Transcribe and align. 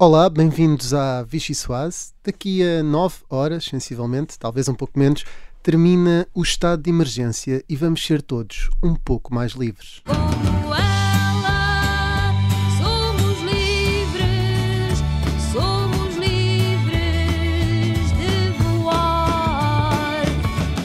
Olá, 0.00 0.30
bem-vindos 0.30 0.94
à 0.94 1.24
Vichy 1.24 1.56
Soase. 1.56 2.12
Daqui 2.22 2.62
a 2.62 2.84
9 2.84 3.16
horas, 3.28 3.64
sensivelmente, 3.64 4.38
talvez 4.38 4.68
um 4.68 4.74
pouco 4.74 4.96
menos, 4.96 5.24
termina 5.60 6.24
o 6.32 6.40
estado 6.40 6.84
de 6.84 6.88
emergência 6.88 7.64
e 7.68 7.74
vamos 7.74 8.06
ser 8.06 8.22
todos 8.22 8.70
um 8.80 8.94
pouco 8.94 9.34
mais 9.34 9.54
livres. 9.54 10.00
Como 10.06 10.72
ela, 10.72 12.32
somos 12.78 13.40
livres, 13.40 15.00
somos 15.50 16.14
livres 16.14 18.12
de 18.12 18.52
voar. 18.62 20.22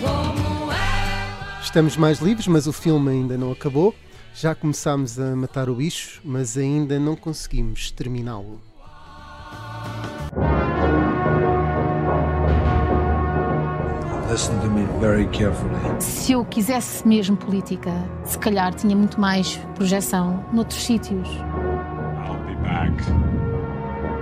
Como 0.01 0.71
ela. 0.71 1.61
Estamos 1.61 1.95
mais 1.97 2.17
livres, 2.17 2.47
mas 2.47 2.65
o 2.65 2.73
filme 2.73 3.11
ainda 3.11 3.37
não 3.37 3.51
acabou. 3.51 3.93
Já 4.33 4.55
começámos 4.55 5.19
a 5.19 5.35
matar 5.35 5.69
o 5.69 5.75
bicho, 5.75 6.19
mas 6.25 6.57
ainda 6.57 6.99
não 6.99 7.15
conseguimos 7.15 7.91
terminá-lo. 7.91 8.59
Se 15.99 16.31
eu 16.31 16.43
quisesse 16.45 17.07
mesmo 17.07 17.37
política, 17.37 17.91
se 18.25 18.37
calhar 18.37 18.73
tinha 18.73 18.95
muito 18.95 19.19
mais 19.19 19.57
projeção 19.75 20.43
noutros 20.51 20.83
sítios 20.83 21.27
I'll 22.25 22.39
be 22.45 22.55
back. 22.61 22.93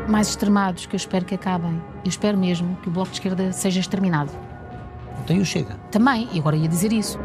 mais 0.10 0.28
extremados 0.30 0.86
que 0.86 0.96
eu 0.96 0.98
espero 0.98 1.24
que 1.26 1.36
acabem. 1.36 1.82
Eu 2.04 2.10
espero 2.10 2.38
mesmo 2.38 2.76
que 2.82 2.90
o 2.90 2.92
Bloco 2.92 3.10
de 3.12 3.18
Esquerda 3.18 3.52
seja 3.52 3.80
exterminado. 3.80 4.32
Então 5.24 5.36
eu 5.38 5.46
chega. 5.46 5.76
Também, 5.92 6.28
e 6.34 6.40
agora 6.40 6.56
ia 6.56 6.68
dizer 6.68 6.92
isso. 6.92 7.18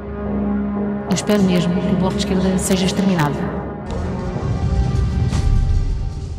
Eu 1.09 1.15
espero 1.15 1.43
mesmo 1.43 1.75
que 1.81 1.95
o 1.95 1.97
Bloco 1.97 2.15
de 2.15 2.21
Esquerda 2.21 2.59
seja 2.59 2.85
exterminado. 2.87 3.35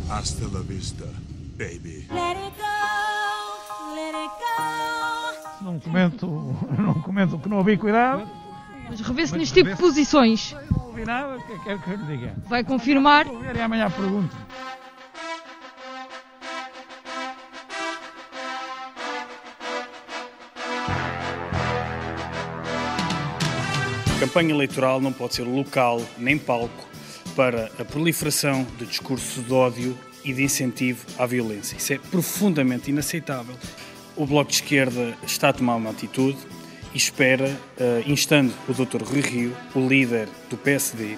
Hasta 0.08 0.46
la 0.52 0.60
vista, 0.60 1.04
baby. 1.58 2.06
Não 5.68 5.78
comento, 5.78 6.26
não 6.78 6.94
comento 6.94 7.38
que 7.38 7.46
não 7.46 7.58
ouvi 7.58 7.76
cuidado. 7.76 8.26
Mas 8.88 9.00
revê-se 9.00 9.36
neste 9.36 9.52
tipo 9.52 9.68
de 9.68 9.76
posições. 9.76 10.56
Não 10.70 10.86
ouvi 10.86 11.04
nada, 11.04 11.36
o 11.36 11.42
que 11.42 11.52
é 11.52 11.56
que 11.58 11.64
quero 11.64 11.78
que 11.80 11.90
eu 11.90 11.96
lhe 11.96 12.16
diga? 12.16 12.34
Vai 12.46 12.64
confirmar. 12.64 13.26
Vou 13.26 13.38
ver 13.40 13.54
e 13.54 13.60
amanhã 13.60 13.90
pergunto. 13.90 14.34
A 24.16 24.20
campanha 24.20 24.50
eleitoral 24.50 25.02
não 25.02 25.12
pode 25.12 25.34
ser 25.34 25.42
local 25.42 26.00
nem 26.16 26.38
palco 26.38 26.88
para 27.36 27.70
a 27.78 27.84
proliferação 27.84 28.66
de 28.78 28.86
discursos 28.86 29.44
de 29.44 29.52
ódio 29.52 29.98
e 30.24 30.32
de 30.32 30.42
incentivo 30.42 31.04
à 31.18 31.26
violência. 31.26 31.76
Isso 31.76 31.92
é 31.92 31.98
profundamente 31.98 32.90
inaceitável. 32.90 33.54
O 34.18 34.26
Bloco 34.26 34.50
de 34.50 34.56
Esquerda 34.56 35.14
está 35.24 35.50
a 35.50 35.52
tomar 35.52 35.76
uma 35.76 35.90
atitude 35.90 36.36
e 36.92 36.96
espera, 36.96 37.56
eh, 37.78 38.02
instando 38.06 38.52
o 38.68 38.72
Dr. 38.72 39.02
Rui 39.02 39.20
Rio, 39.20 39.56
o 39.74 39.86
líder 39.88 40.28
do 40.50 40.56
PSD, 40.56 41.16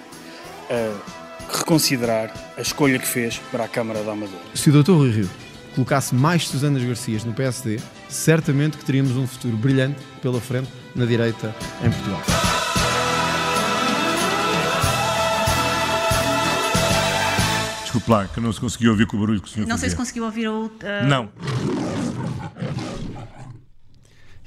a 0.69 1.57
reconsiderar 1.57 2.31
a 2.55 2.61
escolha 2.61 2.99
que 2.99 3.07
fez 3.07 3.41
para 3.51 3.63
a 3.65 3.67
Câmara 3.67 4.03
da 4.03 4.11
Amadora. 4.11 4.37
Se 4.53 4.69
o 4.69 4.83
Dr. 4.83 4.91
Rui 4.91 5.09
Rio 5.11 5.29
colocasse 5.73 6.13
mais 6.13 6.47
Susanas 6.47 6.83
Garcias 6.83 7.23
no 7.23 7.33
PSD, 7.33 7.79
certamente 8.07 8.77
que 8.77 8.85
teríamos 8.85 9.15
um 9.17 9.25
futuro 9.25 9.57
brilhante 9.57 9.99
pela 10.21 10.39
frente 10.39 10.69
na 10.95 11.05
direita 11.05 11.55
em 11.83 11.89
Portugal. 11.89 12.21
Desculpe 17.83 18.09
lá, 18.09 18.25
que 18.27 18.39
não 18.39 18.53
se 18.53 18.59
conseguiu 18.59 18.91
ouvir 18.91 19.05
com 19.05 19.17
o 19.17 19.19
barulho 19.19 19.41
que 19.41 19.47
o 19.47 19.51
senhor 19.51 19.67
Não 19.67 19.77
sei 19.77 19.89
se 19.89 19.95
fazia. 19.95 19.97
conseguiu 19.97 20.23
ouvir 20.25 20.47
o. 20.47 20.65
uh, 20.67 20.71
Não. 21.09 21.29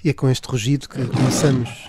E 0.05 0.11
é 0.11 0.13
com 0.13 0.29
este 0.29 0.47
rugido 0.47 0.87
que 0.87 1.03
começamos 1.07 1.89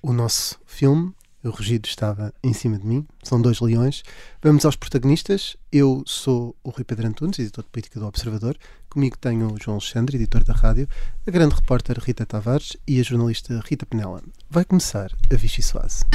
o 0.00 0.10
nosso 0.10 0.58
filme. 0.64 1.12
O 1.44 1.50
rugido 1.50 1.86
estava 1.86 2.32
em 2.42 2.54
cima 2.54 2.78
de 2.78 2.86
mim, 2.86 3.06
são 3.22 3.40
dois 3.40 3.60
leões. 3.60 4.02
Vamos 4.42 4.64
aos 4.64 4.74
protagonistas. 4.74 5.54
Eu 5.70 6.02
sou 6.06 6.56
o 6.64 6.70
Rui 6.70 6.82
Pedro 6.82 7.06
Antunes, 7.06 7.38
editor 7.38 7.62
de 7.64 7.70
política 7.70 8.00
do 8.00 8.06
Observador. 8.06 8.56
Comigo 8.88 9.18
tenho 9.18 9.52
o 9.52 9.58
João 9.62 9.76
Alexandre, 9.76 10.16
editor 10.16 10.42
da 10.44 10.54
rádio, 10.54 10.88
a 11.26 11.30
grande 11.30 11.54
repórter 11.54 11.98
Rita 12.00 12.24
Tavares 12.24 12.78
e 12.88 12.98
a 12.98 13.02
jornalista 13.02 13.62
Rita 13.66 13.84
Penela. 13.84 14.22
Vai 14.48 14.64
começar 14.64 15.12
a 15.30 15.36
Vichy 15.36 15.62
Soase. 15.62 16.06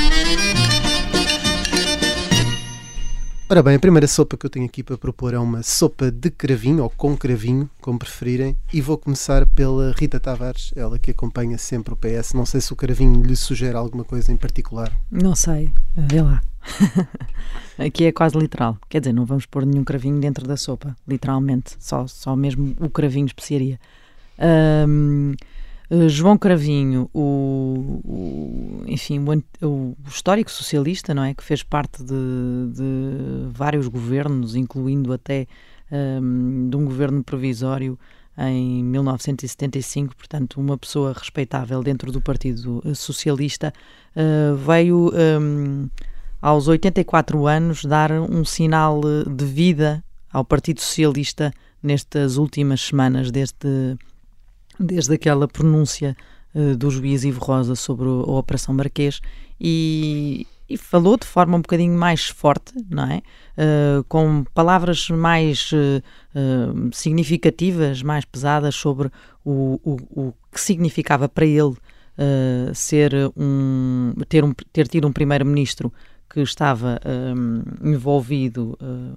Ora 3.55 3.63
bem, 3.63 3.75
a 3.75 3.79
primeira 3.79 4.05
sopa 4.05 4.35
que 4.35 4.45
eu 4.45 4.49
tenho 4.49 4.65
aqui 4.65 4.83
para 4.83 4.97
propor 4.97 5.33
é 5.33 5.39
uma 5.39 5.63
sopa 5.63 6.11
de 6.11 6.29
cravinho, 6.29 6.83
ou 6.83 6.89
com 6.89 7.15
cravinho, 7.15 7.69
como 7.79 7.97
preferirem, 7.97 8.53
e 8.73 8.81
vou 8.81 8.97
começar 8.97 9.45
pela 9.45 9.93
Rita 9.97 10.19
Tavares, 10.19 10.73
ela 10.75 10.99
que 10.99 11.11
acompanha 11.11 11.57
sempre 11.57 11.93
o 11.93 11.95
PS. 11.95 12.33
Não 12.33 12.45
sei 12.45 12.59
se 12.59 12.73
o 12.73 12.75
cravinho 12.75 13.23
lhe 13.23 13.33
sugere 13.33 13.77
alguma 13.77 14.03
coisa 14.03 14.29
em 14.29 14.35
particular. 14.35 14.91
Não 15.09 15.33
sei, 15.35 15.71
vê 15.95 16.21
lá. 16.21 16.41
Aqui 17.79 18.03
é 18.03 18.11
quase 18.11 18.37
literal. 18.37 18.77
Quer 18.89 18.99
dizer, 18.99 19.13
não 19.13 19.23
vamos 19.23 19.45
pôr 19.45 19.65
nenhum 19.65 19.85
cravinho 19.85 20.19
dentro 20.19 20.45
da 20.45 20.57
sopa, 20.57 20.93
literalmente. 21.07 21.77
Só, 21.79 22.05
só 22.07 22.35
mesmo 22.35 22.75
o 22.81 22.89
cravinho 22.89 23.25
especiaria. 23.25 23.79
Ahm, 24.37 25.33
eh, 25.89 26.07
João 26.09 26.37
Cravinho, 26.37 27.09
o, 27.13 28.01
o- 28.03 28.83
enfim, 28.87 29.19
o, 29.61 29.67
o 29.67 29.95
histórico 30.07 30.51
socialista, 30.51 31.13
não 31.13 31.23
é? 31.23 31.33
Que 31.33 31.43
fez 31.43 31.63
parte 31.63 32.03
de, 32.03 32.13
de 32.73 33.47
vários 33.51 33.87
governos, 33.87 34.55
incluindo 34.55 35.13
até 35.13 35.47
ahm, 35.91 36.69
de 36.69 36.75
um 36.77 36.85
governo 36.85 37.23
provisório 37.23 37.97
em 38.37 38.83
1975, 38.83 40.15
portanto, 40.15 40.59
uma 40.59 40.77
pessoa 40.77 41.13
respeitável 41.13 41.81
dentro 41.81 42.11
do 42.11 42.19
Partido 42.21 42.81
eh, 42.85 42.93
Socialista, 42.93 43.73
eh, 44.15 44.53
veio 44.65 45.11
ahm, 45.15 45.87
aos 46.41 46.67
84 46.67 47.47
anos 47.47 47.85
dar 47.85 48.11
um 48.11 48.43
sinal 48.43 49.01
de 49.25 49.45
vida 49.45 50.03
ao 50.31 50.43
Partido 50.43 50.81
Socialista 50.81 51.53
nestas 51.81 52.35
últimas 52.37 52.81
semanas, 52.81 53.31
desde, 53.31 53.95
desde 54.79 55.13
aquela 55.13 55.47
pronúncia 55.47 56.15
eh, 56.53 56.75
do 56.75 56.89
juiz 56.89 57.23
Ivo 57.23 57.43
Rosa 57.43 57.75
sobre 57.75 58.07
o- 58.07 58.23
a 58.27 58.39
Operação 58.39 58.73
Marquês 58.73 59.19
e, 59.59 60.45
e 60.69 60.77
falou 60.77 61.17
de 61.17 61.25
forma 61.25 61.57
um 61.57 61.61
bocadinho 61.61 61.97
mais 61.97 62.27
forte, 62.27 62.73
não 62.89 63.05
é? 63.05 63.21
Eh, 63.57 64.03
com 64.07 64.43
palavras 64.53 65.09
mais 65.09 65.71
eh, 65.73 66.01
significativas, 66.91 68.01
mais 68.01 68.25
pesadas 68.25 68.75
sobre 68.75 69.09
o, 69.43 69.79
o, 69.83 70.27
o 70.27 70.33
que 70.51 70.59
significava 70.59 71.27
para 71.29 71.45
ele 71.45 71.75
ser 72.73 73.11
um 73.35 74.13
ter, 74.29 74.41
um 74.45 74.53
ter 74.71 74.87
tido 74.87 75.05
um 75.05 75.11
primeiro-ministro 75.11 75.91
que 76.35 76.41
estava 76.41 76.99
hum, 77.33 77.61
envolvido, 77.81 78.77
hum, 78.81 79.13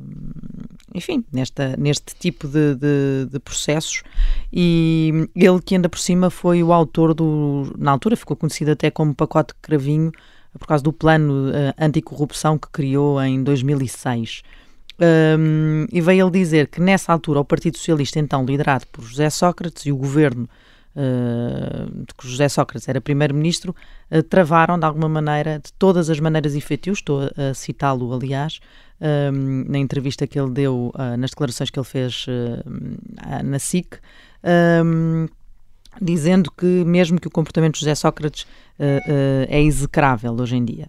enfim, 0.94 1.24
nesta, 1.32 1.76
neste 1.76 2.14
tipo 2.14 2.46
de, 2.46 2.76
de- 2.76 3.26
de 3.28 3.40
processos 3.40 4.04
e 4.52 5.28
ele 5.34 5.60
que 5.60 5.74
ainda 5.74 5.88
por 5.88 5.98
cima 5.98 6.30
foi 6.30 6.62
o 6.62 6.72
autor 6.72 7.14
do, 7.14 7.74
na 7.76 7.90
altura 7.90 8.14
ficou 8.14 8.36
conhecido 8.36 8.70
até 8.70 8.88
como 8.88 9.12
pacote 9.12 9.52
de 9.52 9.60
cravinho 9.60 10.12
por 10.60 10.68
causa 10.68 10.84
do 10.84 10.92
plano 10.92 11.50
eh, 11.52 11.74
anticorrupção 11.76 12.56
que 12.56 12.68
criou 12.70 13.20
em 13.20 13.42
2006. 13.42 14.42
Hum, 15.00 15.86
e 15.92 16.00
veio 16.00 16.24
ele 16.26 16.38
dizer 16.38 16.68
que 16.68 16.80
nessa 16.80 17.12
altura 17.12 17.40
o 17.40 17.44
Partido 17.44 17.76
Socialista, 17.76 18.20
então 18.20 18.44
liderado 18.44 18.86
por 18.92 19.02
José 19.04 19.28
Sócrates 19.28 19.86
e 19.86 19.92
o 19.92 19.96
governo 19.96 20.48
de 20.98 22.14
que 22.14 22.28
José 22.28 22.48
Sócrates 22.48 22.88
era 22.88 23.00
primeiro-ministro, 23.00 23.74
eh, 24.10 24.22
travaram 24.22 24.78
de 24.78 24.84
alguma 24.84 25.08
maneira, 25.08 25.58
de 25.58 25.72
todas 25.74 26.10
as 26.10 26.18
maneiras 26.18 26.54
efetivas, 26.54 26.98
estou 26.98 27.20
a, 27.22 27.54
citá-lo 27.54 28.12
aliás, 28.12 28.60
hum, 29.00 29.64
na 29.68 29.78
entrevista 29.78 30.26
que 30.26 30.38
ele 30.38 30.50
deu, 30.50 30.92
nas 31.18 31.30
declarações 31.30 31.70
que 31.70 31.78
ele 31.78 31.86
fez 31.86 32.26
na 33.44 33.58
SIC, 33.58 34.00
dizendo 36.00 36.50
que 36.50 36.66
mesmo 36.84 37.20
que 37.20 37.28
o 37.28 37.30
comportamento 37.30 37.74
de 37.74 37.80
José 37.80 37.94
Sócrates 37.94 38.46
eh, 38.78 39.00
eh, 39.06 39.46
é 39.48 39.62
execrável 39.62 40.32
hoje 40.34 40.56
em 40.56 40.64
dia. 40.64 40.88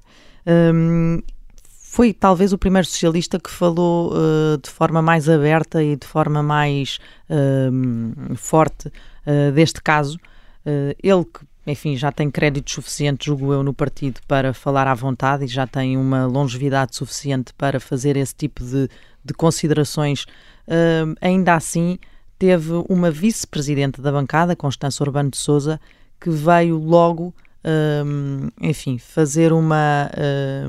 Foi 1.92 2.14
talvez 2.14 2.54
o 2.54 2.58
primeiro 2.58 2.86
socialista 2.86 3.40
que 3.40 3.50
falou 3.50 4.14
eh, 4.14 4.58
de 4.62 4.70
forma 4.70 5.02
mais 5.02 5.28
aberta 5.28 5.84
e 5.84 5.96
de 5.96 6.06
forma 6.06 6.44
mais 6.44 7.00
hum, 7.28 8.14
forte 8.36 8.92
eh, 9.26 9.52
deste 9.52 9.82
caso. 9.82 10.18
Eh, 10.66 10.96
ele 11.02 11.26
que, 11.26 11.42
enfim, 11.66 11.96
já 11.96 12.12
tem 12.12 12.30
créditos 12.30 12.74
suficientes, 12.74 13.26
julgo 13.26 13.54
eu, 13.54 13.64
no 13.64 13.74
partido 13.74 14.20
para 14.28 14.54
falar 14.54 14.88
à 14.88 14.94
vontade 14.94 15.46
e 15.46 15.48
já 15.48 15.68
tem 15.68 15.98
uma 15.98 16.26
longevidade 16.26 16.96
suficiente 16.96 17.54
para 17.54 17.80
fazer 17.80 18.18
esse 18.18 18.36
tipo 18.36 18.64
de, 18.64 18.90
de 19.24 19.34
considerações. 19.34 20.26
Hum, 20.68 21.16
ainda 21.22 21.56
assim, 21.56 21.98
teve 22.38 22.72
uma 22.90 23.12
vice-presidente 23.12 24.02
da 24.02 24.12
bancada, 24.12 24.56
Constança 24.56 25.04
Urbano 25.04 25.30
de 25.30 25.38
Souza, 25.38 25.80
que 26.20 26.30
veio 26.30 26.78
logo, 26.78 27.34
hum, 28.06 28.50
enfim, 28.62 28.98
fazer 28.98 29.54
uma 29.54 30.10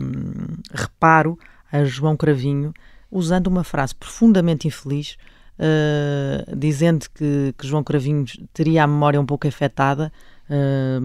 hum, 0.01 0.57
reparo 0.73 1.39
a 1.73 1.85
João 1.85 2.17
Cravinho, 2.17 2.75
usando 3.11 3.47
uma 3.47 3.65
frase 3.65 3.95
profundamente 3.95 4.67
infeliz, 4.67 5.17
eh, 5.63 6.45
dizendo 6.57 7.07
que, 7.15 7.55
que 7.57 7.67
João 7.67 7.85
Cravinhos 7.85 8.41
teria 8.55 8.85
a 8.85 8.87
memória 8.87 9.21
um 9.21 9.27
pouco 9.27 9.47
afetada. 9.47 10.11
Eh, 10.49 10.99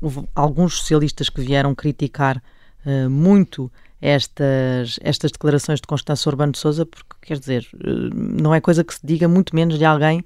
houve 0.00 0.26
alguns 0.34 0.78
socialistas 0.78 1.28
que 1.28 1.42
vieram 1.42 1.74
criticar 1.74 2.42
eh, 2.86 3.06
muito 3.06 3.70
estas, 4.00 4.98
estas 5.02 5.30
declarações 5.30 5.80
de 5.80 5.86
Constância 5.86 6.28
Urbano 6.28 6.52
de 6.52 6.58
Souza, 6.58 6.86
porque, 6.86 7.16
quer 7.20 7.38
dizer, 7.38 7.68
não 8.14 8.54
é 8.54 8.60
coisa 8.60 8.82
que 8.82 8.94
se 8.94 9.00
diga, 9.04 9.28
muito 9.28 9.54
menos 9.54 9.78
de 9.78 9.84
alguém 9.84 10.22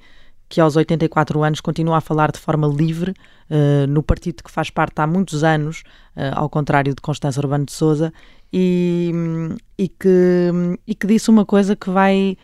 que 0.50 0.60
aos 0.60 0.74
84 0.76 1.42
anos 1.44 1.60
continua 1.60 1.98
a 1.98 2.00
falar 2.00 2.32
de 2.32 2.38
forma 2.38 2.66
livre 2.66 3.14
eh, 3.48 3.86
no 3.86 4.02
partido 4.02 4.42
que 4.42 4.50
faz 4.50 4.68
parte 4.68 5.00
há 5.00 5.06
muitos 5.06 5.44
anos, 5.44 5.84
eh, 6.16 6.32
ao 6.34 6.50
contrário 6.50 6.92
de 6.92 7.00
Constância 7.00 7.40
Urbano 7.40 7.64
de 7.64 7.72
Souza, 7.72 8.12
e, 8.52 9.12
e, 9.78 9.88
que, 9.88 10.50
e 10.86 10.94
que 10.94 11.06
disse 11.06 11.30
uma 11.30 11.46
coisa 11.46 11.76
que 11.76 11.88
vai, 11.88 12.36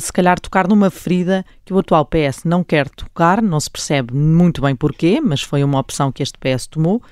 se 0.00 0.12
calhar, 0.12 0.38
tocar 0.38 0.68
numa 0.68 0.90
ferida 0.90 1.44
que 1.64 1.72
o 1.72 1.78
atual 1.78 2.04
PS 2.04 2.44
não 2.44 2.62
quer 2.62 2.88
tocar, 2.90 3.40
não 3.40 3.58
se 3.58 3.70
percebe 3.70 4.14
muito 4.14 4.60
bem 4.60 4.76
porquê, 4.76 5.20
mas 5.20 5.40
foi 5.42 5.64
uma 5.64 5.78
opção 5.78 6.12
que 6.12 6.22
este 6.22 6.38
PS 6.38 6.66
tomou, 6.66 7.02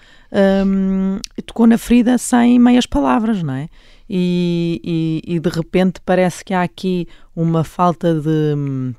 e 1.36 1.42
tocou 1.42 1.66
na 1.66 1.78
ferida 1.78 2.18
sem 2.18 2.58
meias 2.58 2.86
palavras, 2.86 3.42
não 3.42 3.54
é? 3.54 3.68
E, 4.10 4.80
e- 5.24 5.34
e 5.34 5.40
de 5.40 5.48
repente 5.48 6.00
parece 6.04 6.44
que 6.44 6.54
há 6.54 6.62
aqui 6.62 7.06
uma 7.36 7.62
falta 7.64 8.14
de 8.14 8.54
hum, 8.56 8.94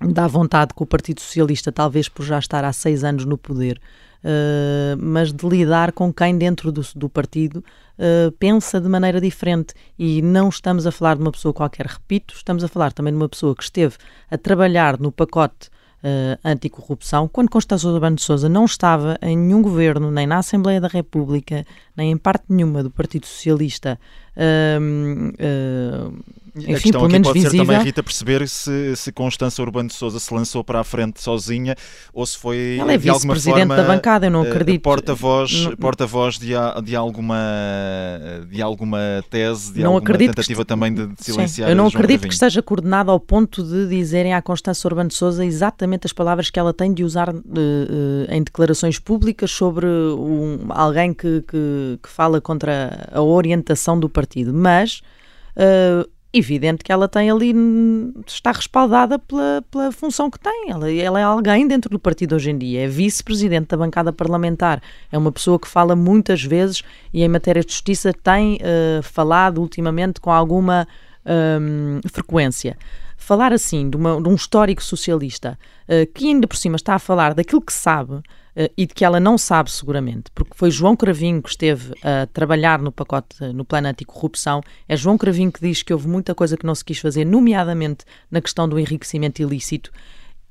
dá 0.00 0.26
vontade 0.26 0.74
que 0.74 0.82
o 0.82 0.86
Partido 0.86 1.20
Socialista, 1.20 1.70
talvez 1.72 2.08
por 2.08 2.24
já 2.24 2.38
estar 2.38 2.64
há 2.64 2.72
seis 2.72 3.02
anos 3.04 3.24
no 3.24 3.38
poder, 3.38 3.80
eh, 4.22 4.96
mas 4.98 5.32
de 5.32 5.48
lidar 5.48 5.92
com 5.92 6.12
quem 6.12 6.36
dentro 6.36 6.70
do, 6.70 6.82
do 6.94 7.08
partido 7.08 7.64
eh, 7.98 8.32
pensa 8.38 8.80
de 8.80 8.88
maneira 8.88 9.20
diferente. 9.20 9.74
E 9.98 10.22
não 10.22 10.48
estamos 10.48 10.86
a 10.86 10.92
falar 10.92 11.16
de 11.16 11.22
uma 11.22 11.32
pessoa 11.32 11.52
qualquer, 11.52 11.86
repito, 11.86 12.34
estamos 12.34 12.64
a 12.64 12.68
falar 12.68 12.92
também 12.92 13.12
de 13.12 13.18
uma 13.18 13.28
pessoa 13.28 13.54
que 13.54 13.62
esteve 13.62 13.96
a 14.30 14.38
trabalhar 14.38 14.98
no 14.98 15.12
pacote 15.12 15.68
eh, 16.02 16.38
anticorrupção, 16.42 17.28
quando 17.28 17.50
Constância 17.50 17.88
Urbano 17.88 18.16
de 18.16 18.22
Sousa 18.22 18.48
não 18.48 18.64
estava 18.64 19.18
em 19.20 19.36
nenhum 19.36 19.60
governo, 19.60 20.10
nem 20.10 20.26
na 20.26 20.38
Assembleia 20.38 20.80
da 20.80 20.88
República, 20.88 21.66
nem 21.94 22.12
em 22.12 22.16
parte 22.16 22.44
nenhuma 22.48 22.82
do 22.82 22.90
Partido 22.90 23.26
Socialista, 23.26 24.00
hum, 24.80 25.32
eh, 26.66 26.70
a 26.70 26.72
enfim, 26.72 26.82
questão 26.82 27.04
aqui 27.04 27.20
pode 27.20 27.32
visível. 27.40 27.50
ser 27.50 27.56
também, 27.72 27.84
Rita, 27.84 28.02
perceber 28.02 28.48
se, 28.48 28.96
se 28.96 29.12
Constança 29.12 29.60
Urbano 29.62 29.88
de 29.88 29.94
Souza 29.94 30.18
se 30.18 30.32
lançou 30.32 30.62
para 30.64 30.80
a 30.80 30.84
frente 30.84 31.22
sozinha 31.22 31.74
ou 32.12 32.24
se 32.26 32.36
foi 32.38 32.76
Ela 32.80 32.92
é 32.94 32.96
de 32.98 33.08
alguma 33.08 33.34
forma 33.36 33.76
da 33.76 33.82
bancada, 33.84 34.26
eu 34.26 34.30
não 34.30 34.44
eh, 34.44 34.50
acredito. 34.50 34.82
porta-voz 34.82 35.52
Não- 35.64 35.76
porta-voz 35.76 36.38
de, 36.38 36.54
a- 36.54 36.80
de 36.80 36.94
alguma 36.96 37.36
de 38.48 38.62
alguma 38.62 38.98
tese, 39.30 39.72
de 39.72 39.80
Não 39.80 39.92
alguma 39.94 40.00
acredito 40.02 40.30
que 40.30 40.36
tentativa 40.36 40.60
este- 40.62 40.68
também 40.68 40.92
de, 40.94 41.06
de 41.06 41.14
Sim, 41.24 41.32
silenciar 41.32 41.70
eu 41.70 41.76
não 41.76 41.86
acredito 41.86 42.26
que 42.26 42.32
esteja 42.34 42.62
coordenado 42.62 43.10
ao 43.10 43.20
ponto 43.20 43.62
de 43.62 43.88
dizerem 43.88 44.34
à 44.34 44.42
Constância 44.42 44.86
Urbano 44.88 45.08
de 45.08 45.14
Souza 45.14 45.44
exatamente 45.44 46.06
as 46.06 46.12
palavras 46.12 46.50
que 46.50 46.58
ela 46.58 46.72
tem 46.72 46.92
de 46.92 47.04
usar 47.04 47.28
eh, 47.30 48.26
eh, 48.28 48.36
em 48.36 48.42
declarações 48.42 48.98
públicas 48.98 49.50
sobre 49.50 49.86
um- 49.86 50.66
alguém 50.70 51.12
que, 51.12 51.42
que, 51.42 51.98
que 52.02 52.08
fala 52.08 52.40
contra 52.40 53.08
a 53.12 53.20
orientação 53.22 53.98
do 53.98 54.08
partido. 54.08 54.52
Mas 54.52 55.00
eh, 55.56 56.06
evidente 56.32 56.84
que 56.84 56.92
ela 56.92 57.08
tem 57.08 57.30
ali 57.30 57.52
está 58.26 58.52
respaldada 58.52 59.18
pela, 59.18 59.64
pela 59.70 59.92
função 59.92 60.30
que 60.30 60.38
tem. 60.38 60.70
Ela, 60.70 60.90
ela 60.92 61.20
é 61.20 61.22
alguém 61.22 61.66
dentro 61.66 61.90
do 61.90 61.98
partido 61.98 62.34
hoje 62.36 62.50
em 62.50 62.58
dia, 62.58 62.84
é 62.84 62.86
vice-presidente 62.86 63.68
da 63.68 63.76
bancada 63.76 64.12
parlamentar, 64.12 64.80
é 65.10 65.18
uma 65.18 65.32
pessoa 65.32 65.58
que 65.58 65.66
fala 65.68 65.96
muitas 65.96 66.42
vezes 66.42 66.82
e 67.12 67.22
em 67.22 67.28
matéria 67.28 67.62
de 67.64 67.72
justiça 67.72 68.12
tem 68.12 68.58
eh, 68.60 69.00
falado 69.02 69.60
ultimamente 69.60 70.20
com 70.20 70.30
alguma 70.30 70.86
hum, 71.60 72.00
frequência. 72.12 72.76
Falar 73.16 73.52
assim 73.52 73.90
de, 73.90 73.96
uma- 73.96 74.20
de 74.20 74.28
um 74.28 74.34
histórico 74.34 74.82
socialista 74.82 75.58
eh, 75.88 76.06
que 76.06 76.26
ainda 76.28 76.46
por 76.46 76.56
cima 76.56 76.76
está 76.76 76.94
a 76.94 76.98
falar 76.98 77.34
daquilo 77.34 77.60
que 77.60 77.72
sabe 77.72 78.20
e 78.76 78.86
de 78.86 78.94
que 78.94 79.04
ela 79.04 79.20
não 79.20 79.38
sabe 79.38 79.70
seguramente, 79.70 80.30
porque 80.34 80.52
foi 80.54 80.70
João 80.70 80.96
Cravinho 80.96 81.42
que 81.42 81.50
esteve 81.50 81.94
a 82.02 82.26
trabalhar 82.26 82.80
no 82.80 82.90
pacote, 82.90 83.36
eh, 83.42 83.52
no 83.52 83.64
plano 83.64 83.88
anticorrupção, 83.88 84.60
é 84.88 84.96
João 84.96 85.16
Cravinho 85.16 85.52
que 85.52 85.60
diz 85.60 85.82
que 85.82 85.92
houve 85.92 86.08
muita 86.08 86.34
coisa 86.34 86.56
que 86.56 86.66
não 86.66 86.74
se 86.74 86.84
quis 86.84 86.98
fazer, 86.98 87.24
nomeadamente 87.24 88.04
na 88.30 88.40
questão 88.40 88.68
do 88.68 88.78
enriquecimento 88.78 89.40
ilícito, 89.40 89.90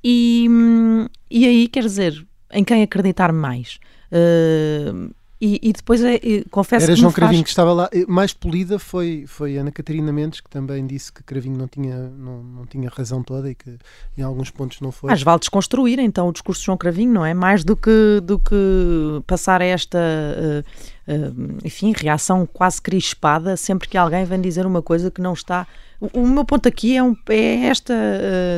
e, 0.02 0.46
hum, 0.48 1.06
e 1.30 1.46
aí, 1.46 1.68
quer 1.68 1.82
dizer, 1.82 2.26
em 2.52 2.64
quem 2.64 2.82
acreditar 2.82 3.32
mais? 3.32 3.78
Eh, 4.10 4.92
e, 5.40 5.58
e 5.62 5.72
depois, 5.72 6.04
é, 6.04 6.18
confesso 6.50 6.84
Era 6.84 6.92
que 6.92 6.98
me 6.98 7.00
João 7.00 7.10
faz- 7.10 7.14
Cravinho 7.14 7.42
que 7.44 7.48
estava 7.48 7.72
lá. 7.72 7.88
Eh, 7.92 8.04
Mais 8.06 8.32
polida 8.34 8.78
foi, 8.78 9.24
foi 9.26 9.56
Ana 9.56 9.70
Catarina 9.72 10.12
Mendes, 10.12 10.40
que 10.40 10.50
também 10.50 10.86
disse 10.86 11.10
que 11.12 11.22
Cravinho 11.22 11.56
não 11.56 11.66
tinha, 11.66 11.96
não, 11.96 12.42
não 12.42 12.66
tinha 12.66 12.90
razão 12.90 13.22
toda 13.22 13.50
e 13.50 13.54
que 13.54 13.78
em 14.18 14.22
alguns 14.22 14.50
pontos 14.50 14.80
não 14.80 14.92
foi. 14.92 15.08
Mas 15.10 15.22
vale 15.22 15.38
desconstruir 15.40 15.98
então 15.98 16.28
o 16.28 16.32
discurso 16.32 16.60
de 16.60 16.66
João 16.66 16.76
Cravinho, 16.76 17.12
não 17.12 17.24
é? 17.24 17.32
Mais 17.32 17.64
do 17.64 17.74
que, 17.74 18.20
do 18.22 18.38
que 18.38 19.22
passar 19.26 19.62
a 19.62 19.64
esta, 19.64 19.98
eh, 19.98 20.64
eh, 21.08 21.30
enfim, 21.64 21.94
reação 21.96 22.46
quase 22.46 22.82
crispada 22.82 23.56
sempre 23.56 23.88
que 23.88 23.96
alguém 23.96 24.24
vem 24.26 24.40
dizer 24.40 24.66
uma 24.66 24.82
coisa 24.82 25.10
que 25.10 25.22
não 25.22 25.32
está. 25.32 25.66
O, 25.98 26.20
o 26.20 26.26
meu 26.28 26.44
ponto 26.44 26.68
aqui 26.68 26.96
é, 26.96 27.02
um, 27.02 27.16
é 27.28 27.66
este 27.70 27.92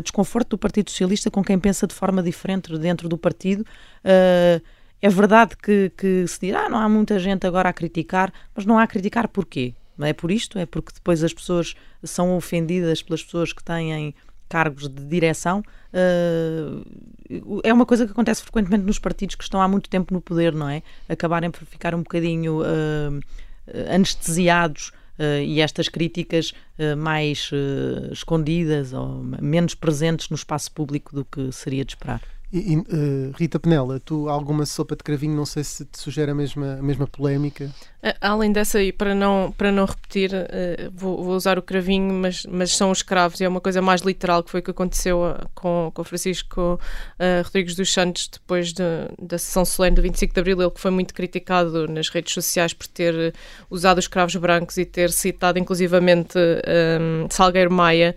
desconforto 0.02 0.50
do 0.50 0.58
Partido 0.58 0.90
Socialista 0.90 1.30
com 1.30 1.42
quem 1.44 1.58
pensa 1.58 1.86
de 1.86 1.94
forma 1.94 2.22
diferente 2.22 2.76
dentro 2.78 3.08
do 3.08 3.16
partido. 3.16 3.64
Eh, 4.02 4.60
é 5.02 5.08
verdade 5.08 5.56
que, 5.56 5.90
que 5.96 6.26
se 6.28 6.38
diz, 6.40 6.54
ah, 6.54 6.68
não 6.68 6.78
há 6.78 6.88
muita 6.88 7.18
gente 7.18 7.46
agora 7.46 7.68
a 7.68 7.72
criticar, 7.72 8.32
mas 8.54 8.64
não 8.64 8.78
há 8.78 8.84
a 8.84 8.86
criticar 8.86 9.26
porquê? 9.28 9.74
Não 9.98 10.06
é 10.06 10.12
por 10.12 10.30
isto? 10.30 10.58
É 10.58 10.64
porque 10.64 10.92
depois 10.94 11.22
as 11.22 11.34
pessoas 11.34 11.74
são 12.02 12.36
ofendidas 12.36 13.02
pelas 13.02 13.22
pessoas 13.22 13.52
que 13.52 13.62
têm 13.62 14.14
cargos 14.48 14.88
de 14.88 15.04
direção. 15.04 15.62
eh, 15.92 17.38
é 17.64 17.72
uma 17.72 17.86
coisa 17.86 18.06
que 18.06 18.12
acontece 18.12 18.42
frequentemente 18.42 18.84
nos 18.84 18.98
partidos 18.98 19.34
que 19.34 19.42
estão 19.42 19.60
há 19.60 19.68
muito 19.68 19.88
tempo 19.90 20.12
no 20.14 20.20
poder, 20.20 20.54
não 20.54 20.68
é? 20.68 20.82
Acabarem 21.08 21.50
por 21.50 21.64
ficar 21.64 21.94
um 21.94 22.02
bocadinho 22.02 22.60
eh, 22.64 23.94
anestesiados 23.94 24.92
eh, 25.18 25.44
e 25.44 25.60
estas 25.60 25.88
críticas 25.88 26.52
eh, 26.78 26.94
mais 26.94 27.50
eh, 27.52 28.12
escondidas 28.12 28.92
ou 28.92 29.22
menos 29.40 29.74
presentes 29.74 30.28
no 30.28 30.36
espaço 30.36 30.70
público 30.72 31.14
do 31.14 31.24
que 31.24 31.52
seria 31.52 31.84
de 31.84 31.92
esperar. 31.92 32.20
E, 32.52 32.74
e, 32.74 32.76
eh, 32.76 33.32
Rita 33.38 33.58
Penela, 33.58 33.98
tu 33.98 34.28
alguma 34.28 34.66
sopa 34.66 34.94
de 34.94 35.02
cravinho, 35.02 35.34
não 35.34 35.46
sei 35.46 35.64
se 35.64 35.86
te 35.86 35.98
sugere 35.98 36.30
a 36.30 36.34
mesma, 36.34 36.74
a 36.74 36.82
mesma 36.82 37.06
polémica. 37.06 37.70
A- 38.02 38.14
Além 38.32 38.52
dessa 38.52 38.76
aí, 38.76 38.92
para 38.92 39.14
não, 39.14 39.50
para 39.56 39.72
não 39.72 39.86
repetir, 39.86 40.30
eh, 40.34 40.90
vou, 40.94 41.24
vou 41.24 41.34
usar 41.34 41.58
o 41.58 41.62
cravinho, 41.62 42.12
mas, 42.12 42.44
mas 42.46 42.76
são 42.76 42.90
os 42.90 43.00
cravos, 43.02 43.40
e 43.40 43.44
é 43.44 43.48
uma 43.48 43.60
coisa 43.60 43.80
mais 43.80 44.02
literal 44.02 44.42
que 44.42 44.50
foi 44.50 44.60
o 44.60 44.62
que 44.62 44.70
aconteceu 44.70 45.22
com, 45.54 45.90
com 45.94 46.04
Francisco 46.04 46.78
ah, 47.18 47.40
Rodrigues 47.42 47.74
dos 47.74 47.90
Santos 47.90 48.28
depois 48.30 48.74
de- 48.74 48.82
da 49.18 49.38
sessão 49.38 49.64
solene 49.64 49.96
do 49.96 50.02
25 50.02 50.34
de 50.34 50.40
Abril, 50.40 50.60
ele 50.60 50.70
que 50.70 50.80
foi 50.80 50.90
muito 50.90 51.14
criticado 51.14 51.88
nas 51.88 52.10
redes 52.10 52.34
sociais 52.34 52.74
por 52.74 52.86
ter 52.86 53.14
eh, 53.14 53.32
usado 53.70 53.96
os 53.96 54.06
cravos 54.08 54.36
brancos 54.36 54.76
e 54.76 54.84
ter 54.84 55.10
citado 55.10 55.58
inclusivamente 55.58 56.36
ah, 56.38 57.26
Salgueiro 57.30 57.72
Maia, 57.72 58.14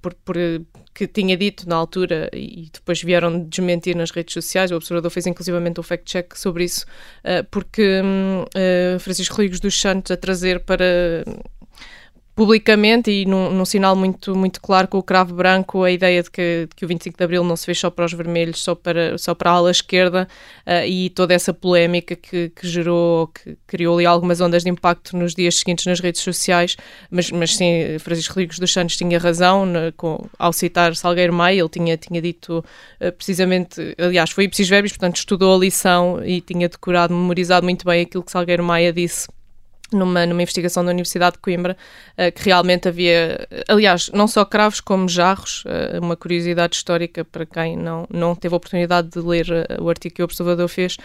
por, 0.00 0.14
por, 0.14 0.36
que 0.92 1.06
tinha 1.06 1.36
dito 1.36 1.68
na 1.68 1.76
altura 1.76 2.28
e 2.32 2.68
depois 2.72 3.02
vieram 3.02 3.44
desmentir 3.44 3.96
nas 3.96 4.10
redes 4.10 4.34
sociais. 4.34 4.70
O 4.70 4.76
Observador 4.76 5.10
fez 5.10 5.26
inclusivamente 5.26 5.80
um 5.80 5.82
fact-check 5.82 6.36
sobre 6.36 6.64
isso, 6.64 6.84
eh, 7.22 7.42
porque 7.42 8.02
hum, 8.04 8.44
eh, 8.54 8.96
Francisco 8.98 9.36
Rodrigues 9.36 9.60
dos 9.60 9.80
Santos 9.80 10.10
a 10.10 10.16
trazer 10.16 10.60
para 10.60 11.24
publicamente 12.40 13.10
e 13.10 13.26
num, 13.26 13.50
num 13.52 13.66
sinal 13.66 13.94
muito, 13.94 14.34
muito 14.34 14.62
claro 14.62 14.88
com 14.88 14.96
o 14.96 15.02
cravo 15.02 15.34
branco 15.34 15.82
a 15.82 15.90
ideia 15.90 16.22
de 16.22 16.30
que, 16.30 16.66
de 16.70 16.74
que 16.74 16.86
o 16.86 16.88
25 16.88 17.18
de 17.18 17.22
Abril 17.22 17.44
não 17.44 17.54
se 17.54 17.66
fez 17.66 17.78
só 17.78 17.90
para 17.90 18.06
os 18.06 18.14
vermelhos, 18.14 18.62
só 18.62 18.74
para, 18.74 19.18
só 19.18 19.34
para 19.34 19.50
a 19.50 19.52
ala 19.52 19.70
esquerda 19.70 20.26
eh, 20.64 20.88
e 20.88 21.10
toda 21.10 21.34
essa 21.34 21.52
polémica 21.52 22.16
que, 22.16 22.48
que 22.48 22.66
gerou, 22.66 23.26
que 23.26 23.58
criou 23.66 23.98
ali 23.98 24.06
algumas 24.06 24.40
ondas 24.40 24.64
de 24.64 24.70
impacto 24.70 25.18
nos 25.18 25.34
dias 25.34 25.56
seguintes 25.56 25.84
nas 25.84 26.00
redes 26.00 26.22
sociais, 26.22 26.78
mas, 27.10 27.30
mas 27.30 27.54
sim, 27.54 27.98
Francisco 27.98 28.32
Rodrigues 28.32 28.58
dos 28.58 28.72
Santos 28.72 28.96
tinha 28.96 29.18
razão 29.18 29.66
na- 29.66 29.92
com- 29.94 30.24
ao 30.38 30.54
citar 30.54 30.96
Salgueiro 30.96 31.34
Maia, 31.34 31.60
ele 31.60 31.68
tinha, 31.68 31.94
tinha 31.98 32.22
dito 32.22 32.64
eh, 33.00 33.10
precisamente, 33.10 33.94
aliás, 33.98 34.30
foi 34.30 34.44
ipsis 34.44 34.66
verbis, 34.66 34.92
portanto 34.92 35.16
estudou 35.16 35.54
a 35.54 35.58
lição 35.58 36.24
e 36.24 36.40
tinha 36.40 36.70
decorado, 36.70 37.12
memorizado 37.12 37.64
muito 37.64 37.84
bem 37.84 38.00
aquilo 38.00 38.22
que 38.24 38.32
Salgueiro 38.32 38.64
Maia 38.64 38.94
disse 38.94 39.28
numa, 39.92 40.26
numa 40.26 40.42
investigação 40.42 40.84
da 40.84 40.90
Universidade 40.90 41.34
de 41.34 41.38
Coimbra, 41.40 41.76
eh, 42.16 42.30
que 42.30 42.44
realmente 42.44 42.88
havia, 42.88 43.46
aliás, 43.68 44.10
não 44.12 44.26
só 44.28 44.44
cravos 44.44 44.80
como 44.80 45.08
jarros, 45.08 45.64
eh, 45.66 45.98
uma 46.00 46.16
curiosidade 46.16 46.76
histórica 46.76 47.24
para 47.24 47.44
quem 47.46 47.76
não, 47.76 48.06
não 48.10 48.34
teve 48.34 48.54
a 48.54 48.56
oportunidade 48.56 49.08
de 49.08 49.18
ler 49.18 49.46
eh, 49.50 49.78
o 49.80 49.88
artigo 49.88 50.14
que 50.14 50.22
o 50.22 50.24
Observador 50.24 50.68
fez, 50.68 50.96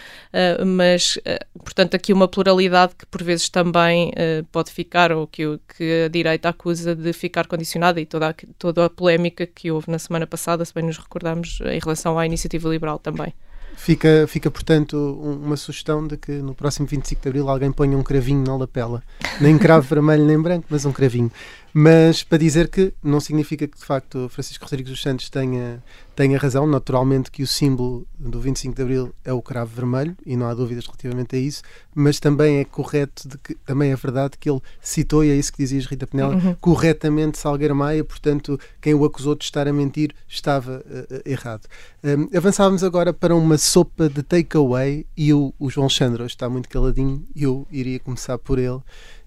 mas, 0.66 1.18
portanto, 1.64 1.96
aqui 1.96 2.14
uma 2.14 2.28
pluralidade 2.28 2.94
que 2.96 3.06
por 3.06 3.24
vezes 3.24 3.50
também 3.50 4.12
pode 4.52 4.72
ficar, 4.72 5.12
ou 5.12 5.28
que, 5.28 5.60
que 5.78 6.04
a 6.06 6.08
direita 6.08 6.50
acusa 6.50 6.96
de 6.96 7.14
ficar 7.14 7.48
condicionada, 7.48 8.00
e 8.00 8.06
toda 8.06 8.30
a, 8.30 8.34
toda 8.58 8.86
a 8.86 8.90
polémica 8.90 9.46
que 9.46 9.72
houve 9.72 9.90
na 9.90 10.00
semana 10.00 10.28
passada, 10.28 10.66
se 10.66 10.74
bem 10.74 10.84
nos 10.84 10.98
recordamos, 10.98 11.60
em 11.62 11.80
relação 11.80 12.18
à 12.20 12.26
iniciativa 12.26 12.70
liberal 12.70 13.00
também. 13.00 13.34
Fica, 13.78 14.26
fica 14.28 14.50
portanto, 14.50 14.96
um- 14.98 15.46
uma 15.46 15.58
sugestão 15.58 16.08
de 16.08 16.18
que 16.18 16.32
no 16.32 16.56
próximo 16.56 16.88
25 16.88 17.22
de 17.22 17.28
Abril 17.30 17.50
alguém 17.50 17.72
ponha 17.72 17.98
um 17.98 18.04
cravinho 18.04 18.44
na 18.44 18.56
lapela. 18.56 19.04
Nem 19.40 19.58
cravo 19.58 19.86
vermelho 19.88 20.26
nem 20.26 20.42
branco, 20.42 20.66
mas 20.70 20.86
um 20.86 20.92
cravinho. 20.92 21.32
Mas 21.78 22.24
para 22.24 22.38
dizer 22.38 22.70
que 22.70 22.94
não 23.04 23.20
significa 23.20 23.68
que 23.68 23.78
de 23.78 23.84
facto 23.84 24.30
Francisco 24.30 24.64
Rodrigues 24.64 24.94
dos 24.94 25.02
Santos 25.02 25.30
tenha, 25.30 25.84
tenha 26.16 26.38
razão. 26.38 26.66
Naturalmente 26.66 27.30
que 27.30 27.44
o 27.44 27.48
símbolo 27.48 28.08
do 28.18 28.40
25 28.40 28.74
de 28.74 28.82
Abril 28.82 29.16
é 29.26 29.34
o 29.34 29.42
cravo 29.42 29.76
vermelho 29.76 30.16
e 30.26 30.38
não 30.38 30.48
há 30.48 30.54
dúvidas 30.54 30.86
relativamente 30.86 31.36
a 31.36 31.40
isso, 31.40 31.64
mas 31.94 32.18
também 32.18 32.60
é 32.60 32.64
correto, 32.64 33.28
de 33.28 33.38
que, 33.38 33.56
também 33.56 33.92
é 33.92 33.96
verdade 33.98 34.38
que 34.40 34.50
ele 34.50 34.62
citou, 34.80 35.22
e 35.22 35.30
é 35.30 35.36
isso 35.36 35.52
que 35.52 35.58
dizias 35.58 35.86
Rita 35.86 36.08
Penela, 36.08 36.36
Uhum. 36.36 36.56
corretamente 36.62 37.38
Salgueiro 37.38 37.76
Maia, 37.76 38.06
portanto 38.06 38.58
quem 38.80 38.94
o 38.94 39.04
acusou 39.04 39.36
de 39.36 39.44
estar 39.44 39.68
a 39.68 39.74
mentir 39.74 40.16
estava 40.30 40.82
eh, 40.90 41.24
errado. 41.26 41.68
Um, 42.02 42.38
avançávamos 42.38 42.86
agora 42.86 43.12
para 43.12 43.36
uma 43.36 43.58
sopa 43.58 44.08
de 44.08 44.24
takeaway 44.24 45.06
e 45.18 45.34
o, 45.34 45.54
o 45.60 45.70
João 45.70 45.88
hoje 45.88 46.24
está 46.24 46.48
muito 46.48 46.70
caladinho, 46.70 47.22
eu 47.36 47.68
iria 47.70 48.00
começar 48.00 48.38
por 48.38 48.60
ele. 48.60 48.80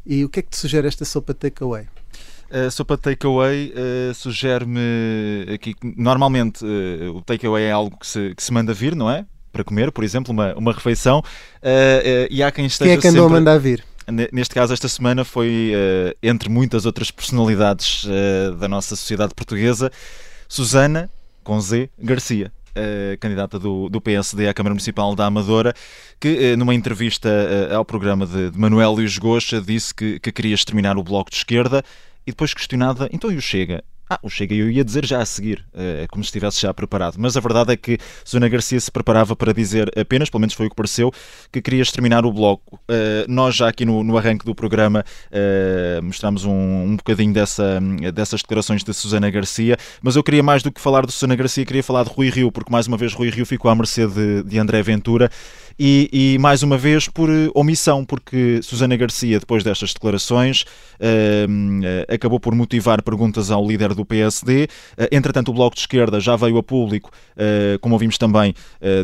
E 0.07 0.25
o 0.25 0.31
que 0.31 0.41
é 0.41 0.43
que 0.43 0.49
te 0.49 0.57
sugere 0.57 0.89
esta 0.89 1.05
sopa 1.05 1.35
de 1.35 1.41
takeaway? 1.41 1.87
A 2.51 2.71
sopa 2.71 2.97
de 2.97 3.03
takeaway 3.03 3.73
uh, 3.75 4.15
sugere-me 4.15 4.81
aqui 5.55 5.75
que 5.75 5.95
normalmente 5.97 6.65
uh, 6.65 7.15
o 7.17 7.21
takeaway 7.23 7.65
é 7.65 7.73
algo 7.73 7.97
que 7.99 8.07
se, 8.07 8.35
que 8.35 8.43
se 8.43 8.53
manda 8.53 8.73
vir, 8.73 8.97
não 8.97 9.11
é? 9.11 9.27
Para 9.53 9.63
comer, 9.65 9.93
por 9.93 10.03
exemplo, 10.05 10.33
uma, 10.33 10.55
uma 10.55 10.73
refeição. 10.73 11.19
Uh, 11.21 12.27
e 12.31 12.43
há 12.43 12.51
quem 12.51 12.65
esteja 12.67 12.91
Quem 12.91 12.99
é 12.99 13.01
que 13.01 13.09
andou 13.09 13.25
sempre... 13.25 13.37
a 13.37 13.41
mandar 13.41 13.59
vir? 13.59 13.85
Ne- 14.11 14.29
Neste 14.33 14.55
caso, 14.55 14.73
esta 14.73 14.89
semana 14.89 15.25
foi, 15.25 15.73
uh, 15.75 16.17
entre 16.23 16.49
muitas 16.49 16.87
outras 16.87 17.11
personalidades 17.11 18.05
uh, 18.05 18.55
da 18.57 18.67
nossa 18.69 18.97
sociedade 18.97 19.35
portuguesa, 19.35 19.91
Susana, 20.49 21.11
com 21.45 21.61
Z, 21.61 21.91
Garcia. 21.99 22.51
uh, 22.77 23.19
candidata 23.19 23.59
do, 23.59 23.89
do 23.91 24.01
PSD 24.01 24.49
à 24.49 24.55
Câmara 24.55 24.73
Municipal 24.75 25.15
da 25.15 25.27
Amadora, 25.27 25.75
que 26.19 26.53
uh, 26.55 26.57
numa 26.57 26.75
entrevista 26.75 27.29
uh, 27.71 27.77
ao 27.77 27.85
programa 27.85 28.27
de, 28.27 28.51
de 28.51 28.59
Manuel 28.59 28.93
Luís 28.93 29.19
Goxa 29.19 29.61
disse 29.61 29.95
que, 29.95 30.19
que 30.21 30.33
queria 30.33 30.55
exterminar 30.55 30.97
o 30.97 31.03
Bloco 31.03 31.31
de 31.31 31.37
Esquerda 31.37 31.83
e 32.29 32.31
depois 32.31 32.53
questionada, 32.53 33.09
então 33.11 33.33
e 33.33 33.37
o 33.37 33.41
Chega? 33.41 33.83
Ah, 34.11 34.19
o 34.23 34.29
Chega 34.29 34.55
eu 34.55 34.71
ia 34.71 34.85
dizer 34.85 35.05
já 35.05 35.21
a 35.21 35.27
seguir, 35.27 35.65
eh, 35.75 36.07
como 36.11 36.23
se 36.23 36.29
estivesse 36.29 36.61
já 36.61 36.73
preparado. 36.73 37.17
Mas 37.19 37.37
a 37.37 37.41
verdade 37.41 37.73
é 37.73 37.77
que 37.77 37.99
Susana 38.25 38.49
Garcia 38.49 38.81
se 38.81 38.91
preparava 38.91 39.37
para 39.37 39.53
dizer 39.53 39.91
apenas, 39.99 40.31
pelo 40.31 40.41
menos 40.41 40.55
foi 40.55 40.67
o 40.67 40.71
que 40.71 40.77
pareceu, 40.77 41.11
que 41.53 41.61
queria 41.61 41.83
exterminar 41.83 42.25
o 42.25 42.33
Bloco. 42.33 42.81
Eh, 42.89 43.27
nós 43.29 43.55
já 43.55 43.69
aqui 43.69 43.85
no, 43.85 44.17
arranque 44.17 44.45
do 44.47 44.55
programa 44.55 45.05
eh, 45.31 46.01
mostramos 46.03 46.45
um, 46.45 46.53
um 46.53 46.97
bocadinho 46.97 47.33
dessa, 47.35 47.81
dessas 48.15 48.41
declarações 48.41 48.83
de 48.83 48.95
Susana 48.95 49.29
Garcia, 49.31 49.77
mas 50.03 50.17
eu 50.17 50.23
queria 50.23 50.43
mais 50.43 50.63
do 50.63 50.73
que 50.73 50.81
falar 50.81 51.05
de 51.05 51.13
Susana 51.13 51.37
Garcia, 51.37 51.67
queria 51.67 51.83
falar 51.83 52.05
de 52.05 52.11
Rui 52.11 52.31
Rio, 52.31 52.51
porque 52.51 52.73
mais 52.73 52.87
uma 52.87 52.97
vez 52.97 53.13
Rui 53.13 53.29
Rio 53.29 53.45
ficou 53.45 53.71
à 53.71 53.75
mercê 53.75 54.07
de, 54.07 54.43
de 54.43 54.59
André 54.59 54.83
Ventura. 54.83 55.31
E, 55.79 56.09
e, 56.13 56.39
mais 56.39 56.63
uma 56.63 56.77
vez 56.77 57.09
por 57.09 57.31
eh, 57.31 57.49
omissão, 57.55 58.05
porque 58.05 58.61
Susana 58.63 58.97
Garcia, 58.97 59.39
depois 59.39 59.63
destas 59.63 59.93
declarações, 59.93 60.65
eh, 60.99 61.47
acabou 62.09 62.41
por 62.41 62.55
motivar 62.55 63.03
perguntas 63.03 63.51
ao 63.51 63.65
líder 63.65 63.95
do 63.95 64.05
PSD. 64.05 64.69
Eh, 64.97 65.09
entretanto, 65.13 65.51
o 65.51 65.55
Bloco 65.55 65.77
de 65.77 65.83
Esquerda 65.83 66.19
já 66.19 66.35
veio 66.35 66.59
a 66.59 66.63
público, 66.63 67.11
eh, 67.37 67.79
como 67.81 67.95
ouvimos 67.95 68.19
também, 68.19 68.55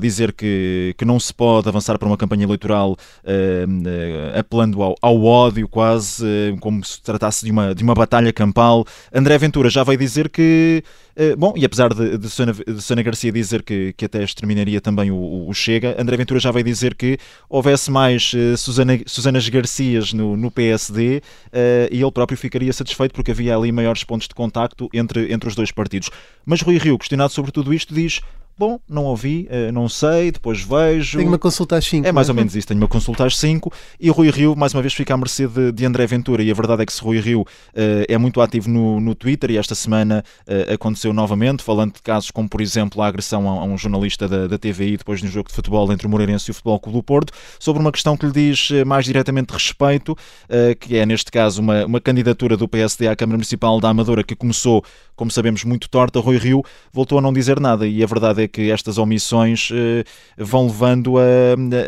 dizer 0.00 0.32
que, 0.32 0.94
que 0.96 1.04
não 1.04 1.18
se 1.20 1.32
pode 1.32 1.68
avançar 1.68 1.98
para 1.98 2.08
uma 2.08 2.16
campanha 2.16 2.44
eleitoral 2.44 2.96
eh, 3.24 3.64
eh, 3.86 4.38
apelando 4.38 4.82
ao, 4.82 4.94
ao 5.00 5.22
ódio, 5.24 5.68
quase, 5.68 6.24
como 6.60 6.84
se 6.84 7.00
tratasse 7.02 7.44
de 7.44 7.50
uma, 7.50 7.74
de 7.74 7.82
uma 7.82 7.94
batalha 7.94 8.32
campal. 8.32 8.84
André 9.12 9.38
Ventura 9.38 9.70
já 9.70 9.82
veio 9.84 9.98
dizer 9.98 10.28
que. 10.28 10.82
Eh, 11.16 11.36
bom, 11.36 11.54
e 11.56 11.64
apesar 11.64 11.92
de, 11.94 12.18
de, 12.18 12.28
Susana, 12.28 12.52
de 12.52 13.02
Garcia 13.02 13.30
dizer 13.32 13.62
que, 13.62 13.92
que 13.96 14.04
até 14.04 14.22
exterminaria 14.22 14.80
também 14.80 15.10
o, 15.10 15.48
o- 15.48 15.54
Chega, 15.54 15.94
André 16.00 16.16
Ventura 16.16 16.40
já 16.40 16.50
veio 16.50 16.64
dizer 16.64 16.94
que 16.94 17.18
houvesse 17.48 17.90
mais 17.90 18.32
eh, 18.34 18.56
Susana, 18.56 18.98
Susanas 19.06 19.48
Garcias 19.48 20.12
no, 20.12 20.36
no 20.36 20.50
PSD 20.50 21.22
eh, 21.52 21.88
e 21.92 22.00
ele 22.02 22.10
próprio 22.12 22.36
ficaria 22.36 22.72
satisfeito 22.72 23.12
porque 23.14 23.30
havia 23.30 23.56
ali 23.56 23.70
maiores 23.70 24.02
pontos 24.04 24.26
de 24.26 24.34
contacto 24.34 24.88
entre, 24.92 25.32
entre 25.32 25.48
os 25.48 25.54
dois 25.54 25.70
partidos. 25.70 26.10
Mas 26.44 26.60
Rui 26.60 26.78
Rio, 26.78 26.98
questionado 26.98 27.32
sobre 27.32 27.52
tudo 27.52 27.72
isto, 27.72 27.94
diz: 27.94 28.20
Bom, 28.56 28.78
não 28.88 29.04
ouvi, 29.04 29.48
eh, 29.50 29.72
não 29.72 29.88
sei, 29.88 30.30
depois 30.30 30.62
vejo. 30.62 31.18
Tenho 31.18 31.30
uma 31.30 31.38
consulta 31.38 31.76
às 31.76 31.84
5. 31.84 32.06
É 32.06 32.12
mais 32.12 32.28
ou 32.28 32.34
menos 32.34 32.54
isso, 32.54 32.68
tenho 32.68 32.80
uma 32.80 32.88
consulta 32.88 33.26
às 33.26 33.36
5 33.36 33.72
e 33.98 34.08
Rui 34.10 34.30
Rio, 34.30 34.54
mais 34.54 34.72
uma 34.72 34.80
vez, 34.80 34.94
fica 34.94 35.12
à 35.12 35.16
mercê 35.16 35.48
de, 35.48 35.72
de 35.72 35.84
André 35.84 36.06
Ventura. 36.06 36.42
E 36.42 36.50
a 36.50 36.54
verdade 36.54 36.82
é 36.82 36.86
que 36.86 36.92
se 36.92 37.02
Rui 37.02 37.18
Rio 37.18 37.44
eh, 37.74 38.06
é 38.08 38.16
muito 38.16 38.40
ativo 38.40 38.70
no, 38.70 39.00
no 39.00 39.14
Twitter 39.14 39.50
e 39.50 39.56
esta 39.56 39.74
semana 39.74 40.22
eh, 40.46 40.74
aconteceu 40.74 41.12
novamente, 41.12 41.62
falando 41.64 41.94
de 41.94 42.02
casos 42.02 42.30
como, 42.30 42.48
por 42.48 42.60
exemplo, 42.60 43.02
a 43.02 43.08
agressão 43.08 43.48
a, 43.48 43.60
a 43.60 43.64
um 43.64 43.76
jornalista 43.76 44.28
da, 44.28 44.46
da 44.46 44.56
TVI 44.56 44.98
depois 44.98 45.20
de 45.20 45.26
um 45.26 45.30
jogo 45.30 45.48
de 45.48 45.54
futebol 45.54 45.92
entre 45.92 46.06
o 46.06 46.10
Moreirense 46.10 46.48
e 46.48 46.52
o 46.52 46.54
Futebol 46.54 46.78
Clube 46.78 46.98
do 46.98 47.02
Porto, 47.02 47.32
sobre 47.58 47.82
uma 47.82 47.90
questão 47.90 48.16
que 48.16 48.26
lhe 48.26 48.32
diz 48.32 48.70
mais 48.86 49.04
diretamente 49.04 49.52
respeito, 49.52 50.16
eh, 50.48 50.74
que 50.74 50.96
é, 50.96 51.04
neste 51.04 51.30
caso, 51.30 51.60
uma, 51.60 51.84
uma 51.86 52.00
candidatura 52.00 52.56
do 52.56 52.68
PSD 52.68 53.08
à 53.08 53.16
Câmara 53.16 53.36
Municipal 53.36 53.80
da 53.80 53.88
Amadora 53.88 54.22
que 54.22 54.36
começou, 54.36 54.84
como 55.16 55.30
sabemos, 55.30 55.64
muito 55.64 55.88
torta. 55.90 56.20
Rui 56.20 56.38
Rio 56.38 56.62
voltou 56.92 57.18
a 57.18 57.20
não 57.20 57.32
dizer 57.32 57.58
nada 57.58 57.86
e 57.86 58.02
a 58.02 58.06
verdade 58.06 58.42
é 58.42 58.43
que 58.48 58.70
estas 58.70 58.98
omissões 58.98 59.68
eh, 59.72 60.04
vão 60.36 60.66
levando 60.66 61.18
a, 61.18 61.22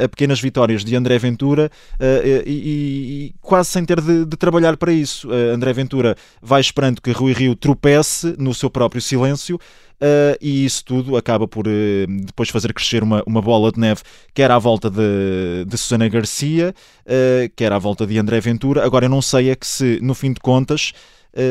a 0.04 0.08
pequenas 0.08 0.40
vitórias 0.40 0.84
de 0.84 0.94
André 0.96 1.18
Ventura 1.18 1.70
eh, 2.00 2.42
e, 2.46 2.52
e- 2.52 3.34
quase 3.40 3.70
sem 3.70 3.84
ter 3.84 4.00
de, 4.00 4.25
de 4.25 4.36
trabalhar 4.36 4.76
para 4.76 4.92
isso. 4.92 5.32
Eh, 5.32 5.50
André 5.54 5.72
Ventura 5.72 6.16
vai 6.42 6.60
esperando 6.60 7.00
que 7.00 7.10
Rui 7.12 7.32
Rio 7.32 7.54
tropece 7.54 8.34
no 8.38 8.52
seu 8.54 8.70
próprio 8.70 9.00
silêncio. 9.02 9.58
eh, 10.00 10.36
e 10.40 10.64
isso 10.64 10.84
tudo 10.84 11.16
acaba 11.16 11.48
por 11.48 11.66
eh, 11.66 12.06
depois 12.26 12.48
fazer 12.50 12.72
crescer 12.75 13.02
uma, 13.02 13.22
uma 13.26 13.40
bola 13.40 13.72
de 13.72 13.80
neve, 13.80 14.02
quer 14.34 14.50
à 14.50 14.58
volta 14.58 14.90
de, 14.90 15.64
de 15.66 15.76
Susana 15.78 16.08
Garcia, 16.08 16.75
eh, 17.06 17.50
quer 17.56 17.72
à 17.72 17.78
volta 17.78 18.06
de 18.06 18.18
André 18.18 18.40
Ventura. 18.40 18.84
Agora, 18.84 19.06
eu 19.06 19.10
não 19.10 19.22
sei 19.22 19.50
é 19.50 19.56
que 19.56 19.66
se, 19.66 19.98
no 20.02 20.14
fim 20.14 20.32
de 20.32 20.40
contas, 20.40 20.92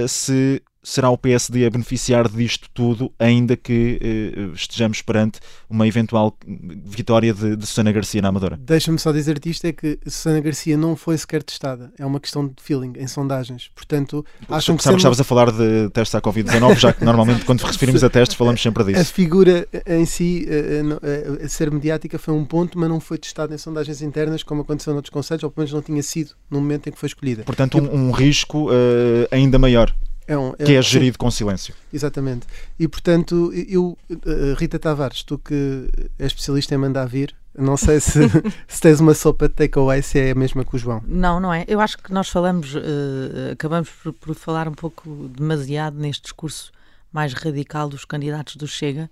se 0.07 0.62
será 0.86 1.10
o 1.10 1.18
PSD 1.18 1.65
a 1.65 1.70
beneficiar 1.70 2.30
disto 2.30 2.70
tudo, 2.74 3.12
ainda 3.18 3.58
que 3.58 4.00
eh, 4.01 4.54
estejamos 4.54 5.01
perante 5.01 5.39
uma 5.70 5.88
eventual 5.88 6.38
vitória 6.46 7.34
de, 7.34 7.56
de 7.56 7.65
Susana 7.65 7.92
Garcia 7.92 8.22
na 8.22 8.30
Amadora. 8.30 8.58
Deixa-me 8.62 9.00
só 9.00 9.12
dizer-te 9.12 9.50
isto: 9.50 9.65
é 9.65 9.74
que 9.74 10.00
Susana 10.06 10.39
Garcia 10.39 10.77
não 10.77 10.96
foi 10.96 11.18
sequer 11.18 11.42
testada. 11.42 11.92
É 11.98 12.06
uma 12.06 12.20
questão 12.20 12.48
de 12.48 12.54
feeling, 12.62 12.94
em 12.98 13.08
sondagens. 13.08 13.72
Portanto, 13.74 14.24
acham 14.48 14.77
que 14.77 14.84
sendo 14.84 14.98
estavas 14.98 15.20
a 15.20 15.24
falar 15.24 15.51
de 15.51 15.89
testes 15.89 16.13
à 16.15 16.22
Covid-19, 16.22 16.77
já 16.77 16.94
que 16.94 17.04
normalmente 17.04 17.46
quando 17.46 17.62
referimos 17.62 18.04
a 18.04 18.10
testes 18.10 18.38
falamos 18.38 18.62
sempre 18.62 18.84
a 18.84 18.86
disso. 18.86 19.13
figura 19.13 19.68
em 19.88 20.06
si, 20.06 20.46
eh, 20.48 20.82
eh, 21.01 21.39
eh, 21.42 21.46
a 21.46 21.50
ser 21.50 21.72
mediática, 21.72 22.20
foi 22.20 22.34
um 22.34 22.46
ponto, 22.46 22.77
mas 22.77 22.89
não 22.89 23.00
foi 23.00 23.18
testada 23.18 23.54
em 23.56 23.58
sondagens 23.58 24.01
internas, 24.01 24.44
como 24.44 24.62
aconteceu 24.62 24.94
noutros 24.94 25.12
conselhos, 25.12 25.44
ou 25.44 25.50
pelo 25.50 25.63
menos 25.63 25.74
não 25.74 25.82
tinha 25.82 26.04
sido 26.04 26.32
no 26.50 26.60
momento 26.60 26.88
em 26.88 26.92
que 26.92 27.00
foi 27.00 27.08
escolhida. 27.08 27.44
Portanto, 27.44 27.77
um, 27.80 28.08
um 28.08 28.12
risco 28.12 28.70
eh, 28.72 29.27
ainda 29.32 29.58
maior, 29.58 29.94
É 30.27 30.38
um- 30.38 30.53
que 30.53 30.74
é 30.75 30.82
sim. 30.82 30.89
gerido 30.89 31.17
com 31.17 31.29
silêncio. 31.29 31.74
Exatamente. 31.94 32.48
E 32.79 32.88
portanto, 32.88 33.51
eu, 33.67 33.98
eh, 34.12 34.55
Rita 34.58 34.79
Tavares, 34.79 35.22
tu 35.24 35.38
que 35.38 35.88
és 36.17 36.27
especialista 36.32 36.74
em 36.74 36.77
mandar 36.77 37.05
vir, 37.05 37.34
não 37.58 37.77
sei 37.77 38.00
se, 38.00 38.20
se 38.67 38.82
tens 38.82 39.00
uma 39.00 39.13
sopa 39.13 39.48
de 39.48 39.53
takeaway, 39.53 40.01
se 40.01 40.20
é 40.20 40.32
a 40.32 40.36
mesma 40.36 40.65
que 40.65 40.75
o 40.75 40.79
João. 40.79 41.01
Não, 41.08 41.39
não 41.39 41.53
é. 41.53 41.63
Eu 41.67 41.79
acho 41.79 41.98
que 41.98 42.12
nós 42.12 42.27
falamos, 42.27 42.75
eh, 42.75 43.51
acabamos 43.53 43.89
por, 43.89 44.13
por 44.13 44.36
falar 44.36 44.67
um 44.67 44.74
pouco 44.74 45.29
demasiado 45.38 45.98
neste 45.98 46.24
discurso 46.24 46.72
mais 47.13 47.34
radical 47.34 47.88
dos 47.88 48.03
candidatos 48.03 48.55
do 48.58 48.67
Chega. 48.67 49.10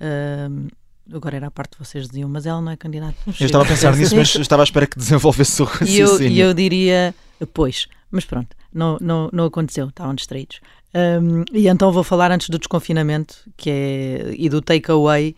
Ahm, 0.00 0.68
agora 1.12 1.36
era 1.36 1.46
a 1.46 1.50
parte 1.50 1.76
que 1.76 1.84
vocês 1.84 2.06
diziam, 2.08 2.28
mas 2.28 2.46
ela 2.46 2.60
não 2.60 2.70
é 2.72 2.76
candidata 2.76 3.14
do 3.24 3.30
Eu 3.30 3.32
Chega. 3.32 3.46
estava 3.46 3.64
a 3.64 3.66
pensar 3.68 3.96
nisso, 3.96 4.16
mas 4.16 4.34
estava 4.36 4.62
à 4.62 4.64
espera 4.64 4.86
que 4.86 4.98
desenvolvesse 4.98 5.62
o 5.62 5.64
E 5.64 5.98
eu, 5.98 6.06
raciocínio. 6.06 6.32
e 6.32 6.40
eu 6.40 6.54
diria, 6.54 7.14
pois, 7.52 7.88
mas 8.14 8.24
pronto, 8.24 8.56
não, 8.72 8.96
não, 9.00 9.28
não 9.32 9.44
aconteceu, 9.44 9.88
estavam 9.88 10.14
distraídos. 10.14 10.60
Ahm, 10.94 11.44
e 11.52 11.66
então 11.66 11.90
vou 11.90 12.04
falar 12.04 12.30
antes 12.30 12.48
do 12.48 12.58
desconfinamento 12.58 13.50
que 13.56 13.68
é, 13.68 14.34
e 14.38 14.48
do 14.48 14.62
takeaway 14.62 15.34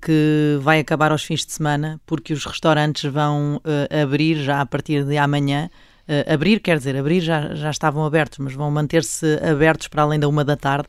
que 0.00 0.56
vai 0.62 0.78
acabar 0.78 1.10
aos 1.10 1.24
fins 1.24 1.44
de 1.44 1.52
semana, 1.52 2.00
porque 2.06 2.32
os 2.32 2.44
restaurantes 2.44 3.10
vão 3.10 3.60
eh, 3.64 4.02
abrir 4.02 4.36
já 4.36 4.60
a 4.60 4.66
partir 4.66 5.04
de 5.04 5.18
amanhã. 5.18 5.68
Eh, 6.06 6.32
abrir, 6.32 6.60
quer 6.60 6.78
dizer, 6.78 6.96
abrir 6.96 7.20
já, 7.20 7.56
já 7.56 7.70
estavam 7.70 8.04
abertos, 8.04 8.38
mas 8.38 8.54
vão 8.54 8.70
manter-se 8.70 9.26
abertos 9.42 9.88
para 9.88 10.02
além 10.02 10.20
da 10.20 10.28
uma 10.28 10.44
da 10.44 10.56
tarde. 10.56 10.86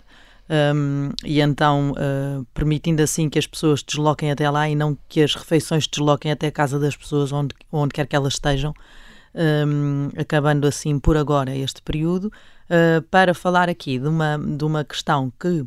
Um, 0.75 1.11
e 1.23 1.39
então 1.39 1.91
uh, 1.91 2.45
permitindo 2.53 3.01
assim 3.01 3.29
que 3.29 3.39
as 3.39 3.47
pessoas 3.47 3.81
desloquem 3.81 4.31
até 4.31 4.49
lá 4.49 4.67
e 4.67 4.75
não 4.75 4.97
que 5.07 5.21
as 5.21 5.33
refeições 5.33 5.87
desloquem 5.87 6.29
até 6.29 6.47
a 6.47 6.51
casa 6.51 6.77
das 6.77 6.93
pessoas 6.93 7.31
onde, 7.31 7.55
onde 7.71 7.93
quer 7.93 8.05
que 8.05 8.15
elas 8.17 8.33
estejam, 8.33 8.73
um, 9.35 10.09
acabando 10.17 10.67
assim 10.67 10.99
por 10.99 11.17
agora 11.17 11.55
este 11.55 11.81
período, 11.81 12.25
uh, 12.25 13.01
para 13.09 13.33
falar 13.33 13.69
aqui 13.69 13.97
de 13.97 14.07
uma, 14.07 14.37
de 14.37 14.63
uma 14.63 14.83
questão 14.83 15.31
que 15.39 15.65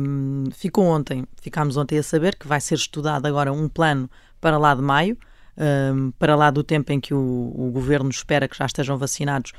um, 0.00 0.44
ficou 0.52 0.84
ontem, 0.84 1.26
ficámos 1.40 1.76
ontem 1.76 1.98
a 1.98 2.02
saber 2.02 2.36
que 2.36 2.46
vai 2.46 2.60
ser 2.60 2.74
estudado 2.74 3.26
agora 3.26 3.52
um 3.52 3.68
plano 3.68 4.10
para 4.40 4.58
lá 4.58 4.74
de 4.74 4.82
maio, 4.82 5.16
um, 5.56 6.10
para 6.12 6.34
lá 6.34 6.50
do 6.50 6.62
tempo 6.62 6.92
em 6.92 7.00
que 7.00 7.14
o, 7.14 7.52
o 7.56 7.70
governo 7.70 8.10
espera 8.10 8.48
que 8.48 8.56
já 8.56 8.66
estejam 8.66 8.98
vacinados 8.98 9.52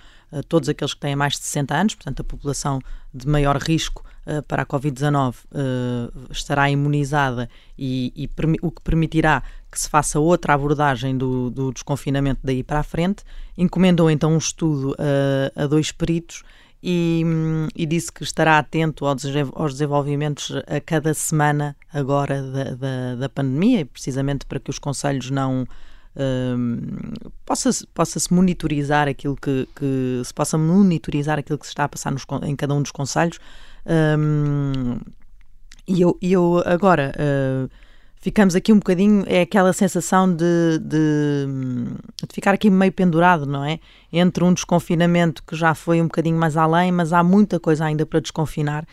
todos 0.48 0.70
aqueles 0.70 0.94
que 0.94 1.00
têm 1.00 1.16
mais 1.16 1.34
de 1.34 1.40
60 1.40 1.76
anos, 1.76 1.96
portanto, 1.96 2.20
a 2.22 2.24
população 2.24 2.80
de 3.14 3.28
maior 3.28 3.58
risco 3.58 4.04
uh, 4.26 4.44
para 4.44 4.64
a 4.64 4.66
Covid-19 4.66 5.36
uh, 5.36 6.32
estará 6.32 6.70
imunizada 6.70 7.50
e, 7.78 8.12
e 8.16 8.30
o 8.62 8.72
que 8.72 8.82
permitirá 8.82 9.42
que 9.72 9.80
se 9.80 9.90
faça 9.90 10.20
outra 10.20 10.54
abordagem 10.54 11.18
do, 11.18 11.50
do 11.50 11.72
desconfinamento 11.72 12.42
daí 12.44 12.64
para 12.64 12.80
a 12.80 12.84
frente. 12.84 13.24
Encomendou 13.58 14.10
então 14.10 14.34
um 14.34 14.38
estudo 14.38 14.92
uh, 14.92 15.64
a 15.64 15.68
dois 15.68 15.92
peritos 15.92 16.44
e, 16.82 17.24
hum, 17.26 17.68
e 17.76 17.86
disse 17.86 18.12
que 18.12 18.24
estará 18.24 18.60
atento 18.60 19.06
aos 19.06 19.74
desenvolvimentos 19.74 20.52
a 20.68 20.80
cada 20.80 21.14
semana 21.14 21.76
agora 21.92 22.42
da, 22.44 22.64
da, 22.76 23.16
da 23.16 23.30
pandemia, 23.30 23.86
precisamente 23.86 24.46
para 24.46 24.60
que 24.60 24.70
os 24.70 24.78
conselhos 24.78 25.32
não 25.32 25.68
possa-se 27.46 27.86
possa-se 27.88 28.34
monitorizar 28.34 29.08
aquilo 29.08 29.36
que, 29.36 29.68
que 29.76 30.22
se 30.24 30.34
possa 30.34 30.58
monitorizar 30.58 31.40
aquilo 31.40 31.60
que 31.60 31.66
se 31.66 31.72
está 31.72 31.84
a 31.84 31.90
passar 31.90 32.12
nos 32.12 32.26
em 32.44 32.56
cada 32.56 32.74
um 32.74 32.82
dos 32.82 32.92
conselhos. 32.92 33.40
Hum, 33.86 35.00
e 35.88 36.02
eu, 36.02 36.18
eu 36.22 36.64
agora 36.66 37.14
uh, 37.16 37.70
ficamos 38.16 38.56
aqui 38.56 38.74
um 38.74 38.78
bocadinho, 38.78 39.24
é 39.28 39.42
aquela 39.42 39.72
sensação 39.72 40.34
de, 40.34 40.80
de, 40.80 41.46
de 42.28 42.34
ficar 42.34 42.56
aqui 42.56 42.72
meio 42.72 42.92
pendurado, 42.92 43.46
não 43.46 43.64
é? 43.64 43.80
Entre 44.12 44.44
um 44.44 44.54
desconfinamento 44.54 45.44
que 45.44 45.56
já 45.56 45.76
foi 45.76 46.02
um 46.02 46.06
bocadinho 46.06 46.38
mais 46.38 46.58
além, 46.58 46.92
mas 46.92 47.14
há 47.14 47.24
muita 47.24 47.60
coisa 47.60 47.86
ainda 47.86 48.06
para 48.06 48.20
desconfinar 48.20 48.88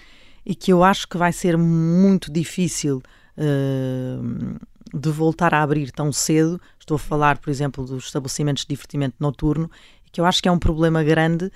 e 0.45 0.55
que 0.55 0.73
eu 0.73 0.83
acho 0.85 1.09
que 1.09 1.17
vai 1.17 1.33
ser 1.33 1.57
muito 1.57 2.31
difícil 2.31 3.03
uh, 3.39 4.57
de 4.93 5.11
voltar 5.11 5.55
a 5.55 5.63
abrir 5.63 5.91
tão 5.91 6.13
cedo. 6.13 6.61
Estou 6.79 6.97
a 6.97 6.99
falar, 6.99 7.39
por 7.39 7.51
exemplo, 7.51 7.85
dos 7.85 8.05
estabelecimentos 8.07 8.63
de 8.65 8.69
divertimento 8.69 9.17
noturno, 9.19 9.71
que 10.11 10.21
eu 10.21 10.25
acho 10.25 10.43
que 10.43 10.49
é 10.49 10.53
um 10.53 10.59
problema 10.59 11.03
grande 11.03 11.51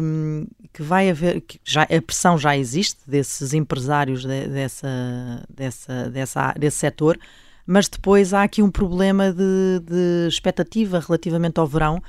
hum, 0.00 0.46
que 0.72 0.82
vai 0.82 1.10
haver, 1.10 1.40
que 1.42 1.60
já, 1.64 1.82
a 1.82 2.02
pressão 2.02 2.36
já 2.38 2.56
existe 2.56 2.98
desses 3.06 3.52
empresários 3.54 4.22
de- 4.24 4.48
dessa, 4.48 4.88
dessa, 5.48 6.10
dessa, 6.10 6.52
desse 6.58 6.76
setor, 6.78 7.18
mas 7.66 7.88
depois 7.88 8.34
há 8.34 8.42
aqui 8.42 8.62
um 8.62 8.70
problema 8.70 9.32
de, 9.32 9.80
de 9.84 10.28
expectativa 10.28 11.00
relativamente 11.00 11.58
ao 11.58 11.66
verão, 11.66 12.02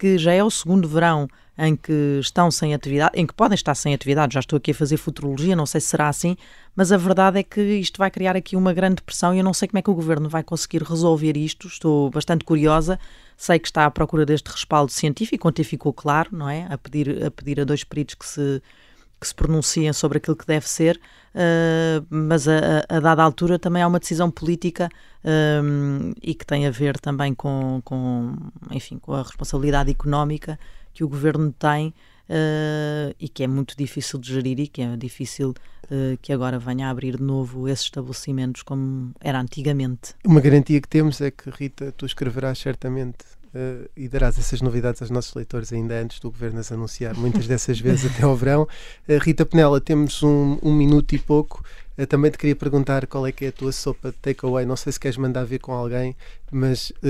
que 0.00 0.16
já 0.16 0.32
é 0.32 0.42
o 0.42 0.50
segundo 0.50 0.88
verão 0.88 1.28
em 1.58 1.76
que 1.76 2.18
estão 2.22 2.50
sem 2.50 2.72
atividade, 2.72 3.12
em 3.20 3.26
que 3.26 3.34
podem 3.34 3.54
estar 3.54 3.74
sem 3.74 3.92
atividade, 3.92 4.32
já 4.32 4.40
estou 4.40 4.56
aqui 4.56 4.70
a 4.70 4.74
fazer 4.74 4.96
futurologia, 4.96 5.54
não 5.54 5.66
sei 5.66 5.78
se 5.78 5.88
será 5.88 6.08
assim, 6.08 6.38
mas 6.74 6.90
a 6.90 6.96
verdade 6.96 7.38
é 7.38 7.42
que 7.42 7.60
isto 7.60 7.98
vai 7.98 8.10
criar 8.10 8.34
aqui 8.34 8.56
uma 8.56 8.72
grande 8.72 9.02
pressão 9.02 9.34
e 9.34 9.38
eu 9.38 9.44
não 9.44 9.52
sei 9.52 9.68
como 9.68 9.78
é 9.78 9.82
que 9.82 9.90
o 9.90 9.94
governo 9.94 10.26
vai 10.26 10.42
conseguir 10.42 10.82
resolver 10.82 11.36
isto, 11.36 11.68
estou 11.68 12.08
bastante 12.08 12.46
curiosa, 12.46 12.98
sei 13.36 13.58
que 13.58 13.68
está 13.68 13.84
à 13.84 13.90
procura 13.90 14.24
deste 14.24 14.46
respaldo 14.46 14.90
científico, 14.90 15.46
ontem 15.46 15.62
ficou 15.62 15.92
claro, 15.92 16.30
não 16.32 16.48
é? 16.48 16.66
A 16.70 16.78
pedir 16.78 17.22
a, 17.22 17.30
pedir 17.30 17.60
a 17.60 17.64
dois 17.64 17.84
peritos 17.84 18.14
que 18.14 18.24
se, 18.24 18.62
que 19.20 19.28
se 19.28 19.34
pronunciem 19.34 19.92
sobre 19.92 20.18
aquilo 20.18 20.36
que 20.36 20.46
deve 20.46 20.68
ser, 20.68 20.98
uh, 21.34 22.06
mas 22.08 22.48
a, 22.48 22.84
a, 22.88 23.00
dada 23.00 23.22
altura 23.22 23.58
também 23.58 23.82
há 23.82 23.86
uma 23.86 23.98
decisão 23.98 24.30
política 24.30 24.88
um, 25.62 26.12
e 26.22 26.34
que 26.34 26.46
tem 26.46 26.66
a 26.66 26.70
ver 26.70 26.98
também 26.98 27.34
com, 27.34 27.82
com, 27.84 28.34
enfim, 28.70 28.98
com 28.98 29.12
a 29.12 29.22
responsabilidade 29.22 29.90
económica 29.90 30.58
que 30.94 31.04
o 31.04 31.08
governo 31.08 31.52
tem 31.52 31.88
uh, 32.30 33.14
e 33.18 33.28
que 33.28 33.42
é 33.42 33.46
muito 33.46 33.76
difícil 33.76 34.18
de 34.18 34.32
gerir 34.32 34.58
e 34.60 34.66
que 34.66 34.80
é 34.80 34.96
difícil 34.96 35.50
uh, 35.50 36.16
que 36.22 36.32
agora 36.32 36.58
venha 36.58 36.86
a 36.86 36.90
abrir 36.90 37.16
de 37.16 37.22
novo 37.22 37.68
esses 37.68 37.84
estabelecimentos 37.84 38.62
como 38.62 39.12
era 39.20 39.40
antigamente. 39.40 40.14
Uma 40.24 40.40
garantia 40.40 40.80
que 40.80 40.88
temos 40.88 41.20
é 41.20 41.30
que, 41.30 41.50
Rita, 41.50 41.92
tu 41.92 42.06
escreverás 42.06 42.58
certamente 42.58 43.18
uh, 43.54 43.88
e 43.96 44.08
darás 44.08 44.38
essas 44.38 44.60
novidades 44.60 45.02
aos 45.02 45.10
nossos 45.10 45.34
leitores 45.34 45.72
ainda 45.72 46.00
antes 46.00 46.20
do 46.20 46.30
governo 46.30 46.60
as 46.60 46.70
anunciar, 46.72 47.16
muitas 47.16 47.46
dessas 47.46 47.78
vezes 47.80 48.10
até 48.10 48.24
ao 48.24 48.36
verão. 48.36 48.62
Uh, 49.08 49.18
Rita 49.20 49.44
Penela, 49.46 49.80
temos 49.80 50.22
um, 50.22 50.58
um 50.62 50.74
minuto 50.74 51.14
e 51.14 51.18
pouco. 51.18 51.64
Uh, 51.98 52.06
também 52.06 52.30
te 52.30 52.38
queria 52.38 52.56
perguntar 52.56 53.06
qual 53.06 53.26
é 53.26 53.32
que 53.32 53.44
é 53.44 53.48
a 53.48 53.52
tua 53.52 53.72
sopa 53.72 54.10
de 54.10 54.16
takeaway. 54.18 54.64
Não 54.64 54.76
sei 54.76 54.92
se 54.92 55.00
queres 55.00 55.16
mandar 55.16 55.44
ver 55.44 55.58
com 55.58 55.72
alguém, 55.72 56.16
mas 56.50 56.92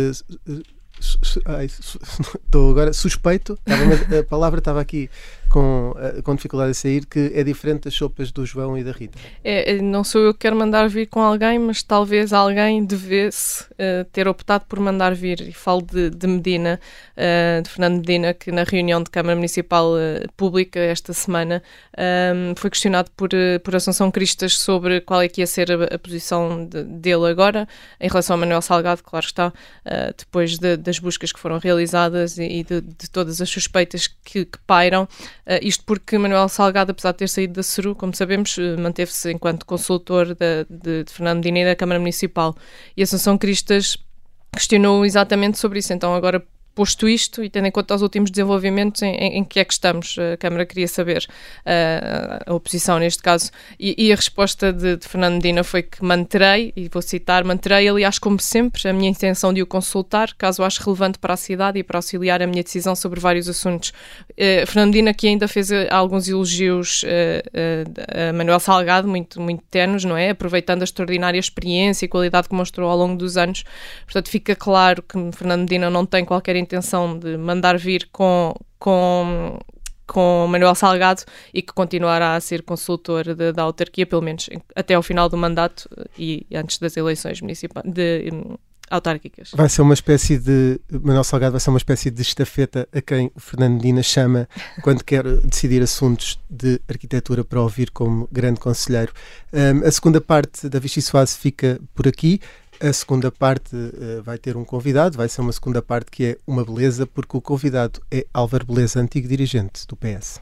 estou 1.00 2.70
agora 2.70 2.92
suspeito, 2.92 3.58
a 3.66 4.22
palavra 4.24 4.58
estava 4.58 4.80
aqui 4.80 5.08
com, 5.50 5.94
com 6.22 6.34
dificuldade 6.34 6.70
a 6.70 6.74
sair, 6.74 7.04
que 7.04 7.32
é 7.34 7.42
diferente 7.42 7.84
das 7.84 7.94
sopas 7.94 8.30
do 8.30 8.46
João 8.46 8.78
e 8.78 8.84
da 8.84 8.92
Rita. 8.92 9.18
É, 9.44 9.80
não 9.82 10.04
sou 10.04 10.22
eu 10.22 10.32
que 10.32 10.40
quero 10.40 10.56
mandar 10.56 10.88
vir 10.88 11.06
com 11.08 11.20
alguém, 11.20 11.58
mas 11.58 11.82
talvez 11.82 12.32
alguém 12.32 12.84
devesse 12.84 13.64
uh, 13.64 14.04
ter 14.12 14.28
optado 14.28 14.64
por 14.66 14.78
mandar 14.78 15.14
vir. 15.14 15.40
E 15.40 15.52
falo 15.52 15.82
de, 15.82 16.10
de 16.10 16.26
Medina, 16.26 16.80
uh, 17.16 17.62
de 17.62 17.68
Fernando 17.68 17.96
Medina, 17.96 18.32
que 18.32 18.52
na 18.52 18.62
reunião 18.62 19.02
de 19.02 19.10
Câmara 19.10 19.34
Municipal 19.34 19.92
uh, 19.92 20.32
Pública 20.36 20.78
esta 20.78 21.12
semana 21.12 21.62
um, 21.98 22.54
foi 22.54 22.70
questionado 22.70 23.10
por, 23.16 23.30
por 23.64 23.74
Assunção 23.74 24.10
Cristas 24.10 24.56
sobre 24.56 25.00
qual 25.00 25.20
é 25.20 25.28
que 25.28 25.40
ia 25.40 25.46
ser 25.46 25.70
a, 25.72 25.94
a 25.94 25.98
posição 25.98 26.64
de, 26.64 26.84
dele 26.84 27.26
agora 27.26 27.68
em 28.00 28.08
relação 28.08 28.34
a 28.34 28.36
Manuel 28.38 28.62
Salgado, 28.62 29.02
claro 29.02 29.26
está, 29.26 29.52
depois 30.16 30.58
de, 30.58 30.76
das 30.76 30.98
buscas 30.98 31.32
que 31.32 31.40
foram 31.40 31.58
realizadas 31.58 32.38
e, 32.38 32.44
e 32.44 32.64
de, 32.64 32.80
de, 32.80 33.10
todas 33.10 33.40
as 33.40 33.50
suspeitas 33.50 34.06
que, 34.06 34.44
que 34.44 34.58
pairam. 34.66 35.08
Uh, 35.50 35.58
isto 35.62 35.82
porque 35.84 36.16
Manuel 36.16 36.48
Salgado, 36.48 36.92
apesar 36.92 37.10
de 37.10 37.18
ter 37.18 37.28
saído 37.28 37.54
da 37.54 37.62
CERU, 37.64 37.96
como 37.96 38.14
sabemos, 38.14 38.56
uh, 38.56 38.78
manteve-se 38.78 39.32
enquanto 39.32 39.66
consultor 39.66 40.28
de, 40.28 40.64
de, 40.70 41.02
de 41.02 41.12
Fernando 41.12 41.42
Dini 41.42 41.64
da 41.64 41.74
Câmara 41.74 41.98
Municipal. 41.98 42.56
E 42.96 43.02
Assunção 43.02 43.36
Cristas 43.36 43.98
questionou 44.52 45.04
exatamente 45.04 45.58
sobre 45.58 45.80
isso. 45.80 45.92
Então, 45.92 46.14
agora, 46.14 46.46
posto 46.80 47.06
isto 47.06 47.44
e 47.44 47.50
tendo 47.50 47.66
em 47.66 47.70
conta 47.70 47.94
os 47.94 48.00
últimos 48.00 48.30
desenvolvimentos, 48.30 49.02
em, 49.02 49.14
em, 49.14 49.36
em 49.36 49.44
que 49.44 49.60
é 49.60 49.64
que 49.66 49.72
estamos? 49.74 50.16
A 50.32 50.38
Câmara 50.38 50.64
queria 50.64 50.88
saber, 50.88 51.26
uh, 51.66 52.42
a 52.46 52.54
oposição 52.54 52.98
neste 52.98 53.22
caso, 53.22 53.50
e, 53.78 54.06
e 54.06 54.10
a 54.10 54.16
resposta 54.16 54.72
de, 54.72 54.96
de, 54.96 55.06
Fernando 55.06 55.34
Medina 55.34 55.62
foi 55.62 55.82
que 55.82 56.02
manterei, 56.02 56.72
e 56.74 56.88
vou 56.88 57.02
citar, 57.02 57.44
manterei, 57.44 57.86
aliás, 57.86 58.18
como 58.18 58.40
sempre, 58.40 58.88
a 58.88 58.94
minha 58.94 59.10
intenção 59.10 59.52
de 59.52 59.60
o 59.60 59.66
consultar, 59.66 60.32
caso 60.38 60.62
ache 60.62 60.82
relevante 60.82 61.18
para 61.18 61.34
a 61.34 61.36
cidade 61.36 61.78
e 61.78 61.82
para 61.82 61.98
auxiliar 61.98 62.40
a 62.40 62.46
minha 62.46 62.62
decisão 62.62 62.96
sobre 62.96 63.20
vários 63.20 63.46
assuntos. 63.46 63.90
Uh, 64.30 64.66
Fernando 64.66 64.94
Medina 64.94 65.12
que 65.12 65.28
ainda 65.28 65.46
fez 65.46 65.70
uh, 65.70 65.86
alguns 65.90 66.28
elogios 66.28 67.04
a 68.08 68.32
Manuel 68.32 68.60
Salgado, 68.60 69.06
muito, 69.06 69.38
muito 69.38 69.62
tenos, 69.70 70.04
não 70.04 70.16
é? 70.16 70.30
Aproveitando 70.30 70.80
a 70.80 70.84
extraordinária 70.84 71.38
experiência 71.38 72.06
e 72.06 72.08
qualidade 72.08 72.48
que 72.48 72.54
mostrou 72.54 72.88
ao 72.88 72.96
longo 72.96 73.16
dos 73.16 73.36
anos. 73.36 73.64
Portanto, 74.04 74.30
fica 74.30 74.56
claro 74.56 75.02
que 75.02 75.18
Fernando 75.36 75.60
Medina 75.60 75.90
não 75.90 76.06
tem 76.06 76.24
qualquer 76.24 76.56
intenção 76.70 77.18
de 77.18 77.36
mandar 77.36 77.76
vir 77.76 78.08
com, 78.12 78.54
com, 78.78 79.58
com 80.06 80.46
Manuel 80.48 80.74
Salgado 80.76 81.22
e 81.52 81.60
que 81.60 81.72
continuará 81.72 82.36
a 82.36 82.40
ser 82.40 82.62
consultor 82.62 83.34
de, 83.34 83.52
da 83.52 83.62
autarquia, 83.64 84.06
pelo 84.06 84.22
menos 84.22 84.48
até 84.76 84.94
ao 84.94 85.02
final 85.02 85.28
do 85.28 85.36
mandato 85.36 85.88
e 86.16 86.46
antes 86.54 86.78
das 86.78 86.96
eleições 86.96 87.40
municipais. 87.40 87.84
De, 87.92 88.30
autárquicas. 88.90 89.52
Vai 89.54 89.68
ser 89.68 89.82
uma 89.82 89.94
espécie 89.94 90.36
de. 90.36 90.80
Manuel 90.90 91.22
Salgado 91.22 91.52
vai 91.52 91.60
ser 91.60 91.70
uma 91.70 91.78
espécie 91.78 92.10
de 92.10 92.20
estafeta 92.20 92.88
a 92.92 93.00
quem 93.00 93.30
o 93.34 93.40
Fernando 93.40 93.74
Medina 93.74 94.02
chama 94.02 94.48
quando 94.82 95.04
quer 95.04 95.22
decidir 95.42 95.80
assuntos 95.80 96.38
de 96.50 96.80
arquitetura 96.88 97.44
para 97.44 97.62
ouvir 97.62 97.90
como 97.92 98.28
grande 98.32 98.58
conselheiro. 98.58 99.12
Um, 99.52 99.86
a 99.86 99.90
segunda 99.92 100.20
parte 100.20 100.68
da 100.68 100.80
Vichy 100.80 101.00
Soase 101.00 101.38
fica 101.38 101.80
por 101.94 102.08
aqui. 102.08 102.40
A 102.82 102.94
segunda 102.94 103.30
parte 103.30 103.76
uh, 103.76 104.22
vai 104.22 104.38
ter 104.38 104.56
um 104.56 104.64
convidado, 104.64 105.18
vai 105.18 105.28
ser 105.28 105.42
uma 105.42 105.52
segunda 105.52 105.82
parte 105.82 106.10
que 106.10 106.24
é 106.24 106.38
uma 106.46 106.64
beleza, 106.64 107.06
porque 107.06 107.36
o 107.36 107.40
convidado 107.40 108.00
é 108.10 108.26
Álvaro 108.32 108.64
Beleza, 108.64 108.98
antigo 108.98 109.28
dirigente 109.28 109.86
do 109.86 109.94
PS. 109.94 110.40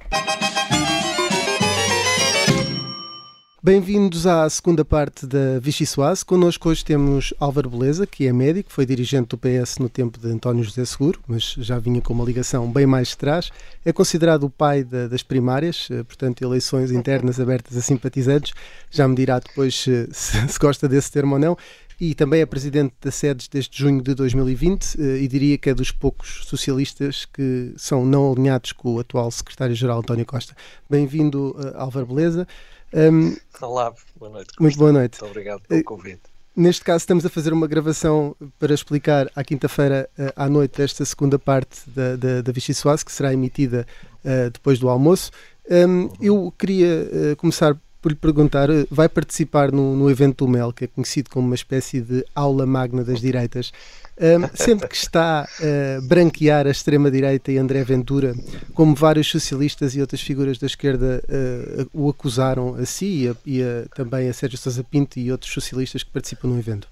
Bem-vindos 3.60 4.24
à 4.24 4.48
segunda 4.48 4.84
parte 4.84 5.26
da 5.26 5.58
Vichy 5.58 5.84
Soase. 5.84 6.24
Connosco 6.24 6.68
hoje 6.68 6.84
temos 6.84 7.34
Álvaro 7.40 7.68
Beleza, 7.68 8.06
que 8.06 8.24
é 8.24 8.32
médico, 8.32 8.70
foi 8.72 8.86
dirigente 8.86 9.30
do 9.30 9.36
PS 9.36 9.78
no 9.80 9.88
tempo 9.88 10.16
de 10.16 10.28
António 10.28 10.62
José 10.62 10.84
Seguro, 10.84 11.18
mas 11.26 11.56
já 11.58 11.76
vinha 11.76 12.00
com 12.00 12.14
uma 12.14 12.24
ligação 12.24 12.70
bem 12.70 12.86
mais 12.86 13.08
de 13.08 13.16
trás. 13.16 13.50
É 13.84 13.92
considerado 13.92 14.44
o 14.44 14.50
pai 14.50 14.84
da, 14.84 15.08
das 15.08 15.24
primárias, 15.24 15.88
eh, 15.90 16.04
portanto, 16.04 16.40
eleições 16.40 16.92
internas 16.92 17.40
abertas 17.40 17.76
a 17.76 17.80
simpatizantes. 17.80 18.54
Já 18.92 19.08
me 19.08 19.16
dirá 19.16 19.40
depois 19.40 19.74
se, 19.82 20.08
se 20.12 20.58
gosta 20.60 20.88
desse 20.88 21.10
termo 21.10 21.34
ou 21.34 21.40
não 21.40 21.58
e 22.00 22.14
também 22.14 22.40
é 22.40 22.46
presidente 22.46 22.94
da 23.02 23.10
SEDES 23.10 23.48
desde 23.48 23.76
junho 23.76 24.00
de 24.00 24.14
2020 24.14 24.94
e 24.94 25.26
diria 25.26 25.58
que 25.58 25.68
é 25.68 25.74
dos 25.74 25.90
poucos 25.90 26.44
socialistas 26.46 27.24
que 27.24 27.72
são 27.76 28.06
não 28.06 28.30
alinhados 28.30 28.70
com 28.70 28.94
o 28.94 29.00
atual 29.00 29.28
secretário-geral 29.32 29.98
António 29.98 30.24
Costa. 30.24 30.54
Bem-vindo, 30.88 31.56
Álvaro 31.74 32.06
Beleza. 32.06 32.46
Um, 32.94 33.36
Olá, 33.60 33.92
boa 34.16 34.32
noite. 34.32 34.50
Muito 34.58 34.78
boa 34.78 34.92
noite. 34.92 35.20
Muito 35.20 35.30
obrigado 35.30 35.60
pelo 35.68 35.84
convite. 35.84 36.22
Neste 36.56 36.82
caso, 36.82 37.02
estamos 37.02 37.24
a 37.24 37.28
fazer 37.28 37.52
uma 37.52 37.66
gravação 37.66 38.34
para 38.58 38.74
explicar 38.74 39.30
à 39.36 39.44
quinta-feira 39.44 40.08
à 40.34 40.48
noite 40.48 40.82
esta 40.82 41.04
segunda 41.04 41.38
parte 41.38 41.88
da, 41.88 42.16
da, 42.16 42.42
da 42.42 42.52
Vichy 42.52 42.72
que 43.04 43.12
será 43.12 43.32
emitida 43.32 43.86
uh, 44.24 44.50
depois 44.50 44.78
do 44.78 44.88
almoço. 44.88 45.30
Um, 45.70 46.08
eu 46.20 46.52
queria 46.58 47.08
uh, 47.32 47.36
começar 47.36 47.76
por 48.00 48.10
lhe 48.10 48.16
perguntar, 48.16 48.68
vai 48.90 49.08
participar 49.08 49.70
no, 49.70 49.94
no 49.94 50.10
evento 50.10 50.44
do 50.44 50.50
MEL, 50.50 50.72
que 50.72 50.84
é 50.84 50.86
conhecido 50.86 51.30
como 51.30 51.46
uma 51.46 51.54
espécie 51.54 52.00
de 52.00 52.24
aula 52.34 52.64
magna 52.64 53.04
das 53.04 53.20
direitas, 53.20 53.72
um, 54.20 54.48
sendo 54.54 54.86
que 54.88 54.96
está 54.96 55.42
a 55.42 55.98
uh, 55.98 56.02
branquear 56.02 56.66
a 56.66 56.70
extrema-direita 56.70 57.52
e 57.52 57.58
André 57.58 57.84
Ventura, 57.84 58.34
como 58.74 58.94
vários 58.94 59.28
socialistas 59.28 59.94
e 59.94 60.00
outras 60.00 60.20
figuras 60.20 60.58
da 60.58 60.66
esquerda 60.66 61.22
uh, 61.28 61.90
o 61.92 62.08
acusaram 62.08 62.74
a 62.74 62.84
si 62.84 63.24
e, 63.24 63.28
a, 63.28 63.36
e 63.46 63.62
a, 63.62 63.88
também 63.94 64.28
a 64.28 64.32
Sérgio 64.32 64.58
Sousa 64.58 64.82
Pinto 64.84 65.18
e 65.18 65.30
outros 65.30 65.52
socialistas 65.52 66.02
que 66.02 66.10
participam 66.10 66.48
no 66.48 66.58
evento? 66.58 66.88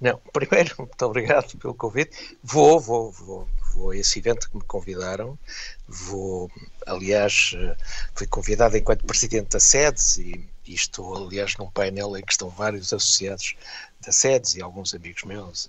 Não, 0.00 0.20
primeiro, 0.32 0.74
muito 0.78 1.04
obrigado 1.04 1.56
pelo 1.58 1.74
convite. 1.74 2.36
Vou, 2.42 2.78
vou, 2.78 3.10
vou, 3.10 3.48
vou 3.78 3.90
a 3.90 3.96
esse 3.96 4.18
evento 4.18 4.50
que 4.50 4.56
me 4.56 4.64
convidaram. 4.64 5.38
Vou, 5.86 6.50
aliás, 6.86 7.52
eh, 7.54 7.76
fui 8.14 8.26
convidado 8.26 8.76
enquanto 8.76 9.06
presidente 9.06 9.50
da 9.50 9.60
SEDES 9.60 10.18
e, 10.18 10.48
e 10.66 10.74
estou, 10.74 11.16
aliás, 11.16 11.56
num 11.56 11.70
painel 11.70 12.16
em 12.16 12.22
que 12.22 12.32
estão 12.32 12.50
vários 12.50 12.92
associados 12.92 13.54
da 14.00 14.12
SEDES 14.12 14.56
e 14.56 14.62
alguns 14.62 14.94
amigos 14.94 15.22
meus. 15.22 15.68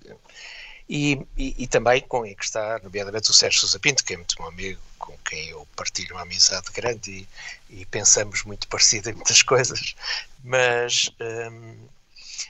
E, 0.89 1.21
e, 1.37 1.63
e 1.63 1.67
também 1.67 2.01
com 2.01 2.25
em 2.25 2.35
que 2.35 2.43
está, 2.43 2.79
nomeadamente, 2.83 3.29
o 3.29 3.33
Sérgio 3.33 3.59
Sousa 3.61 3.79
Pinto, 3.79 4.03
que 4.03 4.13
é 4.13 4.17
muito 4.17 4.35
meu 4.39 4.47
amigo, 4.47 4.81
com 4.97 5.15
quem 5.19 5.49
eu 5.49 5.67
partilho 5.75 6.15
uma 6.15 6.23
amizade 6.23 6.71
grande 6.71 7.27
e, 7.69 7.81
e 7.81 7.85
pensamos 7.85 8.43
muito 8.43 8.67
parecido 8.67 9.11
em 9.11 9.13
muitas 9.13 9.41
coisas. 9.43 9.95
Mas. 10.43 11.11
hum, 11.21 11.77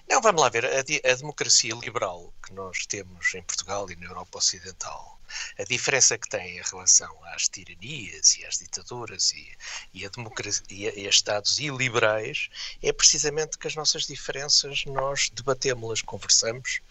não, 0.10 0.22
vamos 0.22 0.42
lá 0.42 0.50
ver. 0.50 0.66
A, 0.66 0.80
a 0.80 1.16
democracia 1.16 1.76
liberal 1.76 2.34
que 2.44 2.54
nós 2.54 2.86
temos 2.86 3.34
em 3.36 3.44
Portugal 3.44 3.90
e 3.92 3.96
na 3.96 4.06
Europa 4.06 4.38
Ocidental, 4.38 5.19
a 5.58 5.64
diferença 5.64 6.18
que 6.18 6.30
tem 6.30 6.58
em 6.58 6.62
relação 6.62 7.16
às 7.34 7.48
tiranias 7.48 8.36
e 8.36 8.46
às 8.46 8.58
ditaduras 8.58 9.32
e, 9.32 9.58
e, 9.94 10.06
a 10.06 10.10
democracia, 10.10 10.64
e, 10.70 10.88
a, 10.88 10.94
e 10.96 11.08
a 11.08 11.10
Estados 11.10 11.60
iliberais 11.60 12.50
é 12.82 12.92
precisamente 12.92 13.58
que 13.58 13.68
as 13.68 13.76
nossas 13.76 14.06
diferenças 14.06 14.86
nós 14.86 15.30
debatemos-las, 15.30 16.02
conversamos 16.02 16.82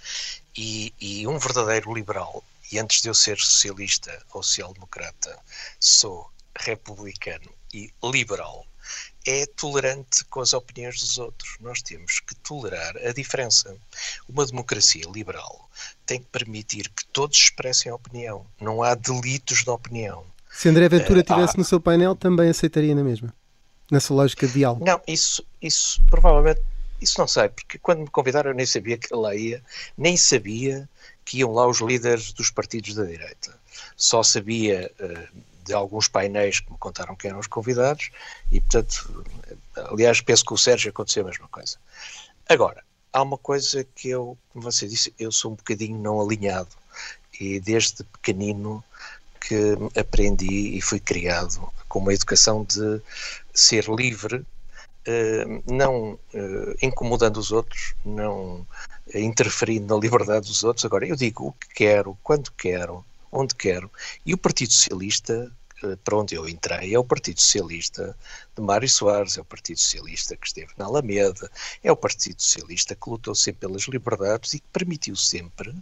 e, 0.57 0.93
e 1.01 1.27
um 1.27 1.39
verdadeiro 1.39 1.93
liberal, 1.95 2.45
e 2.71 2.79
antes 2.79 3.01
de 3.01 3.09
eu 3.09 3.15
ser 3.15 3.39
socialista 3.39 4.25
ou 4.33 4.43
social-democrata, 4.43 5.39
sou 5.81 6.31
republicano 6.55 7.53
e 7.73 7.93
liberal 8.03 8.67
é 9.27 9.45
tolerante 9.45 10.25
com 10.25 10.41
as 10.41 10.55
opiniões 10.55 11.01
dos 11.01 11.19
outros. 11.19 11.57
Nós 11.61 11.83
temos 11.83 12.21
que 12.21 12.35
tolerar 12.37 12.97
a 12.97 13.13
diferença. 13.13 13.77
Uma 14.27 14.47
democracia 14.47 15.05
liberal 15.13 15.68
tem 16.07 16.21
que 16.21 16.27
permitir 16.27 16.89
que 16.91 17.05
todos 17.07 17.37
expressem 17.37 17.91
a 17.91 17.95
opinião. 17.95 18.47
Não 18.61 18.83
há 18.83 18.95
delitos 18.95 19.65
de 19.65 19.71
opinião. 19.71 20.25
Se 20.51 20.69
André 20.69 20.89
Ventura 20.89 21.19
Eh, 21.19 21.23
estivesse 21.23 21.55
há- 21.57 21.59
no 21.59 21.65
seu 21.65 21.81
painel, 21.81 22.15
também 22.17 22.49
aceitaria 22.49 22.95
na 22.95 23.05
mesma. 23.05 23.33
Nessa 23.91 24.13
lógica 24.13 24.47
de 24.47 24.53
diálogo. 24.55 24.85
Não, 24.85 25.01
isso, 25.07 25.43
isso 25.63 26.01
provavelmente, 26.11 26.61
isso 27.01 27.19
não 27.19 27.27
sei, 27.29 27.49
porque 27.49 27.79
quando 27.79 28.01
me 28.01 28.09
convidaram 28.09 28.51
eu 28.51 28.55
nem 28.57 28.67
sabia 28.67 28.99
que 28.99 29.15
lá 29.15 29.35
ia, 29.35 29.63
nem 29.97 30.17
sabia 30.17 30.89
que 31.25 31.39
iam 31.39 31.53
lá 31.53 31.67
os 31.67 31.81
líderes 31.81 32.33
dos 32.33 32.51
partidos 32.51 32.95
da 32.95 33.05
direita. 33.05 33.55
Só 33.97 34.23
sabia 34.23 34.91
eh, 34.99 35.29
de 35.65 35.73
alguns 35.75 36.09
painéis 36.09 36.61
que 36.61 36.71
me 36.73 36.79
contaram 36.79 37.15
quem 37.15 37.29
eram 37.31 37.41
os 37.41 37.47
convidados 37.47 38.11
e, 38.51 38.61
portanto, 38.61 39.25
eh, 39.51 39.57
aliás, 39.91 40.21
penso 40.21 40.45
que 40.45 40.55
o 40.55 40.59
Sérgio 40.59 40.91
aconteceu 40.91 41.23
a 41.23 41.27
mesma 41.29 41.47
coisa. 41.49 41.77
Agora, 42.49 42.83
há 43.13 43.23
uma 43.23 43.39
coisa 43.39 43.85
que 43.95 44.09
eu, 44.09 44.37
como 44.51 44.63
você 44.63 44.87
disse, 44.87 45.13
eu 45.19 45.33
sou 45.33 45.53
um 45.53 45.55
bocadinho 45.55 45.99
não 45.99 46.21
alinhado 46.21 46.71
e 47.41 47.61
desde 47.61 48.05
pequenino 48.05 48.83
que 49.41 49.77
aprendi 49.99 50.77
e 50.77 50.81
fui 50.81 51.01
criado 51.01 51.73
com 51.89 52.01
uma 52.01 52.13
educação 52.13 52.65
de 52.65 53.01
ser 53.55 53.89
livre, 53.89 54.45
eh, 55.07 55.45
não 55.67 56.19
eh, 56.35 56.77
incomodando 56.83 57.39
os 57.39 57.51
outros, 57.51 57.95
não 58.05 58.67
eh, 59.15 59.21
interferindo 59.21 59.95
na 59.95 60.01
liberdade 60.01 60.47
dos 60.47 60.65
outros. 60.65 60.85
Agora, 60.85 61.07
eu 61.07 61.17
digo 61.17 61.49
o 61.49 61.53
que 61.53 61.69
quero, 61.75 62.19
quando 62.23 62.51
quero, 62.53 63.05
onde 63.33 63.55
quero, 63.55 63.91
e 64.27 64.35
o 64.35 64.39
Partido 64.39 64.73
Socialista, 64.73 65.51
para 66.05 66.17
onde 66.17 66.35
eu 66.35 66.49
entrei, 66.49 66.95
é 66.95 66.99
o 66.99 67.05
Partido 67.05 67.41
Socialista 67.41 68.17
de 68.57 68.63
Mário 68.63 68.89
Soares, 68.89 69.39
é 69.39 69.41
o 69.41 69.45
Partido 69.45 69.79
Socialista 69.79 70.37
que 70.37 70.47
esteve 70.47 70.73
na 70.77 70.87
Alameda, 70.87 71.51
é 71.83 71.93
o 71.93 71.97
Partido 71.97 72.43
Socialista 72.43 72.95
que 72.95 73.11
lutou 73.11 73.35
sempre 73.35 73.61
pelas 73.61 73.83
liberdades 73.83 74.55
e 74.55 74.59
que 74.61 74.67
permitiu 74.73 75.17
sempre, 75.17 75.75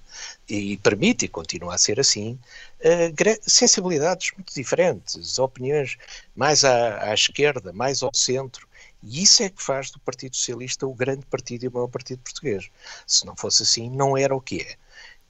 e 0.49 0.77
permite 0.79 1.25
e 1.25 1.29
continua 1.29 1.75
a 1.75 1.79
ser 1.79 1.99
assim, 1.99 2.39
eh, 2.81 3.13
sensibilidades 3.43 4.33
muito 4.37 4.55
diferentes, 4.55 5.39
opiniões 5.39 5.97
mais 6.35 6.65
à, 6.65 7.11
à 7.11 7.15
esquerda, 7.15 7.73
mais 7.73 8.03
ao 8.03 8.15
centro, 8.15 8.67
e 9.03 9.23
isso 9.23 9.43
é 9.43 9.49
que 9.49 9.63
faz 9.63 9.91
do 9.91 10.01
Partido 10.01 10.35
Socialista 10.37 10.87
o 10.87 10.95
grande 10.95 11.25
partido 11.27 11.65
e 11.65 11.69
o 11.69 11.73
maior 11.73 11.89
partido 11.89 12.19
português. 12.19 12.69
Se 13.07 13.25
não 13.25 13.37
fosse 13.37 13.63
assim, 13.63 13.89
não 13.89 14.17
era 14.17 14.35
o 14.35 14.41
que 14.41 14.63
é. 14.63 14.75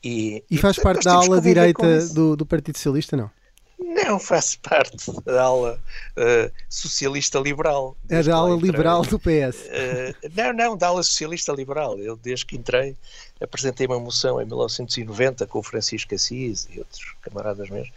E, 0.03 0.45
E 0.51 0.57
faz 0.57 0.79
parte 0.79 1.05
da 1.05 1.15
ala 1.15 1.41
direita 1.41 2.07
do, 2.09 2.37
do 2.37 2.47
Partido 2.47 2.77
Socialista, 2.77 3.17
não? 3.17 3.31
Não, 3.79 4.19
faço 4.19 4.59
parte 4.61 5.13
da 5.23 5.43
ala 5.43 5.79
eh, 6.17 6.51
socialista 6.69 7.39
liberal. 7.39 7.97
É 8.09 8.23
da 8.23 8.37
ala 8.37 8.57
liberal 8.57 9.03
do 9.03 9.19
PS. 9.19 9.67
Eh, 9.67 10.15
não, 10.35 10.53
não, 10.53 10.77
da 10.77 10.89
ala 10.89 11.03
socialista 11.03 11.53
liberal. 11.53 11.99
Eu, 11.99 12.17
desde 12.17 12.47
que 12.47 12.57
entrei, 12.57 12.97
apresentei 13.41 13.87
uma 13.87 14.01
moção 14.01 14.41
em 14.41 14.47
1990 14.47 15.47
com 15.47 15.59
o 15.59 15.63
Francisco 15.63 16.15
Assis 16.15 16.67
e 16.71 16.79
outros 16.79 17.15
camaradas 17.21 17.69
meus 17.69 17.91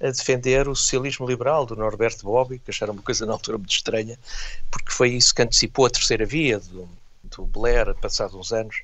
a 0.00 0.10
defender 0.10 0.68
o 0.68 0.74
socialismo 0.74 1.26
liberal 1.26 1.66
do 1.66 1.76
Norberto 1.76 2.24
Bobbio, 2.24 2.58
que 2.58 2.70
acharam 2.70 2.94
uma 2.94 3.02
coisa 3.02 3.26
na 3.26 3.32
altura 3.32 3.58
muito 3.58 3.72
estranha, 3.72 4.18
porque 4.70 4.90
foi 4.90 5.10
isso 5.10 5.34
que 5.34 5.42
antecipou 5.42 5.84
a 5.84 5.90
terceira 5.90 6.24
via 6.24 6.58
do, 6.58 6.88
do 7.24 7.44
Blair, 7.44 7.94
passados 7.96 8.34
uns 8.34 8.52
anos, 8.52 8.76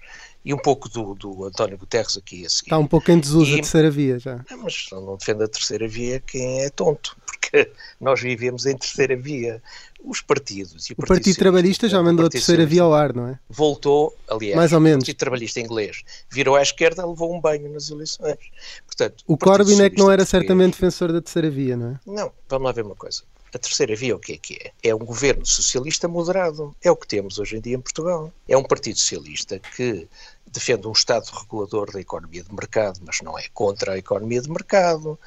e 0.45 0.53
um 0.53 0.59
pouco 0.59 0.89
do, 0.89 1.15
do 1.15 1.45
António 1.45 1.79
Guterres 1.79 2.17
aqui 2.17 2.45
a 2.45 2.51
seguir. 2.51 2.67
Está 2.69 2.79
um 2.79 2.87
pouco 2.87 3.11
em 3.11 3.19
desuso 3.21 3.53
a 3.53 3.59
E- 3.59 3.61
terceira 3.61 3.91
via 3.91 4.19
já. 4.19 4.45
Ah, 4.51 4.57
Mas 4.57 4.87
não 4.91 5.17
defende 5.17 5.45
a 5.45 5.49
terceira 5.49 5.87
via 5.89 6.21
quem 6.21 6.63
é 6.63 6.71
tonto, 6.71 7.17
porque 7.27 7.71
nós 8.01 8.21
vivemos 8.21 8.67
em 8.67 8.77
terceira 8.77 9.17
via. 9.17 9.63
Os 10.05 10.21
partidos 10.21 10.91
e 10.91 10.95
o, 10.95 10.97
O 10.99 11.07
Partido 11.07 11.37
Trabalhista 11.37 11.89
já 11.89 12.01
o 12.01 12.05
mandou 12.05 12.25
a 12.25 12.27
Partido 12.27 12.41
terceira 12.41 12.67
via 12.67 12.83
ao 12.83 12.93
ar, 12.93 13.15
não 13.15 13.29
é? 13.29 13.39
Voltou, 13.49 14.13
aliás, 14.29 14.57
Mais 14.57 14.73
ou 14.73 14.81
menos. 14.81 15.05
o 15.05 15.07
Partido 15.07 15.19
Trabalhista 15.19 15.61
inglês 15.61 16.03
virou 16.29 16.57
à 16.57 16.63
esquerda, 16.63 17.07
levou 17.07 17.33
um 17.33 17.41
banho 17.41 17.73
nas 17.73 17.89
eleições. 17.89 18.37
Portanto, 18.85 19.23
O 19.29 19.37
Partido 19.37 19.67
Corbyn 19.69 19.85
é 19.85 19.91
que 19.91 19.99
não 19.99 20.11
era 20.11 20.25
certamente 20.25 20.73
defensor 20.73 21.13
da 21.13 21.21
terceira 21.23 21.49
via, 21.49 21.77
não 21.77 21.91
é? 21.93 22.01
Não, 22.05 22.33
vamos 22.49 22.67
lá 22.67 22.73
ver 22.73 22.85
uma 22.85 22.97
coisa. 22.97 23.23
A 23.55 23.59
terceira 23.59 23.95
via 23.95 24.17
o 24.17 24.19
que 24.19 24.33
é 24.33 24.38
que 24.38 24.55
é? 24.55 24.73
É 24.91 24.95
um 24.95 24.99
governo 24.99 25.45
socialista 25.45 26.09
moderado. 26.09 26.75
É 26.83 26.91
o 26.91 26.97
que 26.97 27.07
temos 27.07 27.38
hoje 27.38 27.57
em 27.57 27.61
dia 27.61 27.77
em 27.77 27.81
Portugal. 27.81 28.33
É 28.49 28.57
um 28.57 28.62
partido 28.62 28.99
socialista 28.99 29.59
que 29.59 30.09
defende 30.47 30.87
um 30.87 30.93
Estado 30.93 31.27
regulador 31.31 31.91
da 31.93 32.01
economia 32.01 32.43
de 32.43 32.55
mercado, 32.55 33.01
mas 33.05 33.21
não 33.23 33.38
é 33.38 33.45
contra 33.53 33.93
a 33.93 33.99
economia 33.99 34.41
de 34.41 34.51
mercado, 34.51 35.19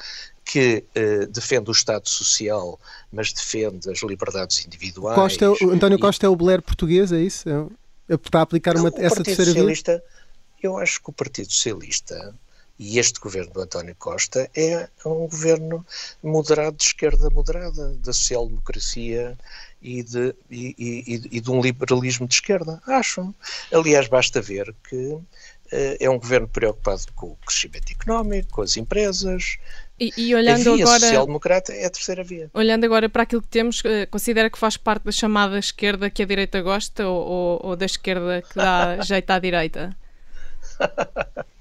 que 0.44 0.84
eh, 0.94 1.26
defende 1.26 1.70
o 1.70 1.72
Estado 1.72 2.08
social, 2.08 2.80
mas 3.12 3.34
defende 3.34 3.90
as 3.90 4.02
liberdades 4.02 4.66
individuais. 4.66 5.16
Costa, 5.16 5.46
é 5.46 5.50
o 5.50 5.72
António 5.72 6.00
Costa 6.00 6.26
é 6.26 6.30
o 6.30 6.36
Blair 6.36 6.62
português, 6.62 7.12
é 7.12 7.20
isso? 7.20 7.50
É, 7.50 8.14
é- 8.14 8.16
está 8.16 8.40
a 8.40 8.42
aplicar 8.44 8.76
uma, 8.76 8.90
o 8.90 9.02
essa 9.02 9.24
terceira 9.24 9.54
via? 9.54 10.04
Eu 10.62 10.78
acho 10.78 11.02
que 11.02 11.10
o 11.10 11.14
Partido 11.14 11.52
Socialista 11.52 12.34
e 12.78 13.00
este 13.00 13.20
governo 13.20 13.54
do 13.54 13.62
António 13.62 13.96
Costa 13.96 14.50
é 14.56 14.88
um 15.06 15.28
governo 15.28 15.86
moderado 16.22 16.76
de 16.78 16.84
esquerda 16.84 17.30
moderada, 17.30 17.94
da 18.04 18.12
social-democracia 18.14 19.38
e 19.82 20.04
de, 20.04 20.36
e, 20.50 20.76
e- 20.80 21.38
e 21.38 21.40
de 21.42 21.52
um 21.52 21.62
liberalismo 21.62 22.28
de 22.28 22.34
esquerda, 22.36 22.82
acho. 22.88 23.34
Aliás, 23.72 24.08
basta 24.08 24.42
ver 24.42 24.74
que 24.90 25.18
eh, 25.72 25.98
é 26.00 26.10
um 26.10 26.20
governo 26.20 26.48
preocupado 26.48 27.04
com 27.16 27.28
o 27.28 27.36
crescimento 27.46 27.92
económico, 27.92 28.50
com 28.52 28.62
as 28.62 28.76
empresas. 28.78 29.58
E, 30.00 30.12
e 30.18 30.36
olhando 30.36 30.60
a 30.74 30.76
via 30.76 30.84
agora. 30.84 31.00
social-democrata 31.00 31.74
é 31.74 31.86
a 31.86 31.90
terceira 31.90 32.24
via. 32.24 32.50
Olhando 32.54 32.84
agora 32.84 33.08
para 33.10 33.24
aquilo 33.24 33.42
que 33.42 33.48
temos, 33.48 33.82
eh, 33.86 34.06
considera 34.08 34.50
que 34.50 34.58
faz 34.58 34.76
parte 34.78 35.04
da 35.06 35.12
chamada 35.12 35.58
esquerda 35.58 36.10
que 36.10 36.22
a 36.22 36.26
direita 36.26 36.62
gosta 36.62 37.08
ou, 37.08 37.26
ou- 37.26 37.60
ou 37.68 37.76
da 37.76 37.86
esquerda 37.86 38.42
que 38.42 38.56
dá 38.56 39.00
jeito 39.02 39.30
à 39.32 39.40
direita? 39.40 39.96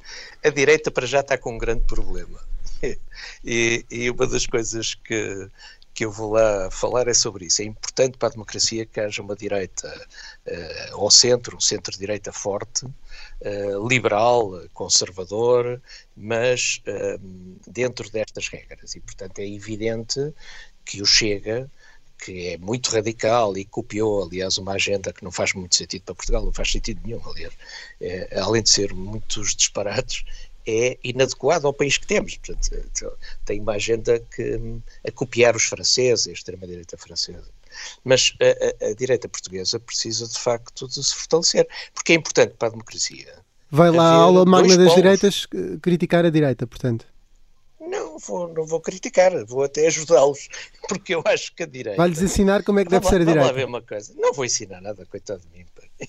a 0.44 0.50
direita 0.50 0.90
para 0.90 1.06
já 1.06 1.20
está 1.20 1.38
com 1.38 1.54
um 1.54 1.58
grande 1.58 1.84
problema. 1.86 2.38
E, 3.42 3.84
e 3.90 4.10
uma 4.10 4.26
das 4.26 4.46
coisas 4.46 4.94
que, 4.94 5.48
que 5.94 6.04
eu 6.04 6.10
vou 6.10 6.32
lá 6.32 6.70
falar 6.70 7.08
é 7.08 7.14
sobre 7.14 7.46
isso. 7.46 7.62
É 7.62 7.64
importante 7.64 8.18
para 8.18 8.28
a 8.28 8.32
democracia 8.32 8.84
que 8.84 9.00
haja 9.00 9.22
uma 9.22 9.34
direita 9.34 9.88
eh, 10.44 10.88
ao 10.92 11.10
centro, 11.10 11.56
um 11.56 11.60
centro-direita 11.60 12.32
forte, 12.32 12.86
eh, 13.40 13.72
liberal, 13.88 14.60
conservador, 14.74 15.80
mas 16.16 16.82
eh, 16.84 17.18
dentro 17.66 18.10
destas 18.10 18.48
regras. 18.48 18.94
E, 18.94 19.00
portanto, 19.00 19.38
é 19.38 19.46
evidente 19.48 20.34
que 20.84 21.00
o 21.00 21.06
Chega 21.06 21.70
que 22.24 22.48
é 22.48 22.56
muito 22.56 22.90
radical 22.90 23.54
e 23.54 23.66
copiou, 23.66 24.24
aliás, 24.24 24.56
uma 24.56 24.72
agenda 24.72 25.12
que 25.12 25.22
não 25.22 25.30
faz 25.30 25.52
muito 25.52 25.76
sentido 25.76 26.04
para 26.04 26.14
Portugal, 26.14 26.42
não 26.42 26.52
faz 26.52 26.72
sentido 26.72 27.02
nenhum, 27.04 27.20
aliás, 27.28 27.52
é, 28.00 28.40
além 28.40 28.62
de 28.62 28.70
ser 28.70 28.94
muitos 28.94 29.54
disparates, 29.54 30.24
é 30.66 30.96
inadequado 31.04 31.66
ao 31.66 31.74
país 31.74 31.98
que 31.98 32.06
temos. 32.06 32.38
Portanto, 32.38 33.12
tem 33.44 33.60
uma 33.60 33.74
agenda 33.74 34.18
que, 34.34 34.58
a 35.06 35.12
copiar 35.12 35.54
os 35.54 35.64
franceses, 35.64 36.26
a 36.26 36.32
extrema-direita 36.32 36.96
francesa. 36.96 37.44
Mas 38.02 38.34
a, 38.40 38.86
a, 38.86 38.90
a, 38.90 38.94
direita 38.94 39.28
portuguesa 39.28 39.78
precisa, 39.78 40.26
de 40.26 40.38
facto, 40.38 40.88
de 40.88 41.04
se 41.04 41.14
fortalecer, 41.14 41.68
porque 41.92 42.12
é 42.12 42.16
importante 42.16 42.54
para 42.58 42.68
a 42.68 42.70
democracia. 42.70 43.34
Vai 43.70 43.90
lá 43.90 44.04
à 44.04 44.14
aula 44.14 44.46
magna 44.46 44.78
das 44.78 44.94
direitas 44.94 45.46
criticar 45.82 46.24
a 46.24 46.30
direita, 46.30 46.66
portanto. 46.66 47.04
Não 48.14 48.20
vou, 48.20 48.54
não 48.54 48.64
vou 48.64 48.80
criticar, 48.80 49.32
vou 49.44 49.64
até 49.64 49.88
ajudá-los, 49.88 50.48
porque 50.88 51.16
eu 51.16 51.22
acho 51.24 51.52
que 51.52 51.64
a 51.64 51.66
direita. 51.66 51.96
Vai-lhes 51.96 52.22
ensinar 52.22 52.62
como 52.62 52.78
é 52.78 52.84
que 52.84 52.90
deve 52.90 53.00
vamos 53.00 53.10
ser 53.10 53.16
a 53.16 53.24
direita. 53.24 53.40
Vamos 53.40 53.52
lá 53.52 53.56
ver 53.56 53.66
uma 53.66 53.82
coisa. 53.82 54.14
Não 54.16 54.32
vou 54.32 54.44
ensinar 54.44 54.80
nada, 54.80 55.04
coitado 55.04 55.40
de 55.40 55.48
mim. 55.48 55.66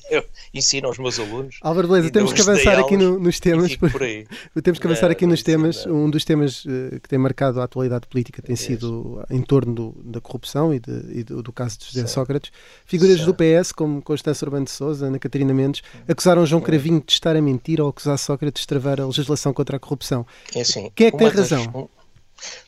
Eu 0.10 0.24
ensino 0.54 0.88
aos 0.88 0.98
meus 0.98 1.20
alunos. 1.20 1.58
Álvaro 1.62 1.88
Beleza, 1.88 2.10
temos 2.12 2.34
que 2.34 2.42
avançar 2.42 2.80
aqui 2.80 2.98
no- 2.98 3.20
nos 3.20 3.40
temas. 3.40 3.76
por- 3.76 3.92
por 3.92 4.04
aí. 4.04 4.26
temos 4.64 4.80
que 4.80 4.88
avançar 4.88 5.10
aqui 5.12 5.26
nos 5.26 5.42
temas. 5.44 5.86
Um 5.86 6.10
dos 6.10 6.24
temas 6.26 6.64
eh, 6.68 7.00
que 7.00 7.10
tem 7.10 7.20
marcado 7.20 7.60
a 7.62 7.64
atualidade 7.64 8.08
política 8.08 8.42
tem 8.42 8.56
sido 8.56 9.24
em 9.30 9.42
torno 9.42 9.74
do- 9.74 9.96
da 10.04 10.22
corrupção 10.22 10.74
e, 10.74 10.80
de- 10.80 11.20
e 11.20 11.24
do, 11.24 11.42
do 11.44 11.52
caso 11.54 11.78
de 11.80 11.86
José 11.86 12.08
Sócrates. 12.08 12.52
Figuras 12.86 13.22
do 13.22 13.34
PS, 13.34 13.74
como 13.74 14.02
Constância 14.02 14.46
Urbano 14.46 14.66
de 14.66 14.72
Souza, 14.72 15.08
Ana 15.08 15.20
Catarina 15.20 15.54
Mendes, 15.54 15.82
acusaram 16.08 16.46
João 16.46 16.62
Cravinho 16.62 17.04
de 17.06 17.12
estar 17.14 17.36
a 17.36 17.42
mentir 17.42 17.80
ao 17.82 17.88
acusar 17.88 18.18
Sócrates 18.18 18.62
de 18.62 18.68
travar 18.68 19.00
a 19.02 19.06
legislação 19.06 19.54
contra 19.54 19.78
a 19.78 19.80
corrupção. 19.80 20.26
É 20.56 20.62
assim, 20.62 20.92
Quem 20.96 21.08
é 21.08 21.12
que 21.12 21.18
tem 21.18 21.28
das- 21.32 21.52
razão? 21.52 21.72
um- 21.74 22.05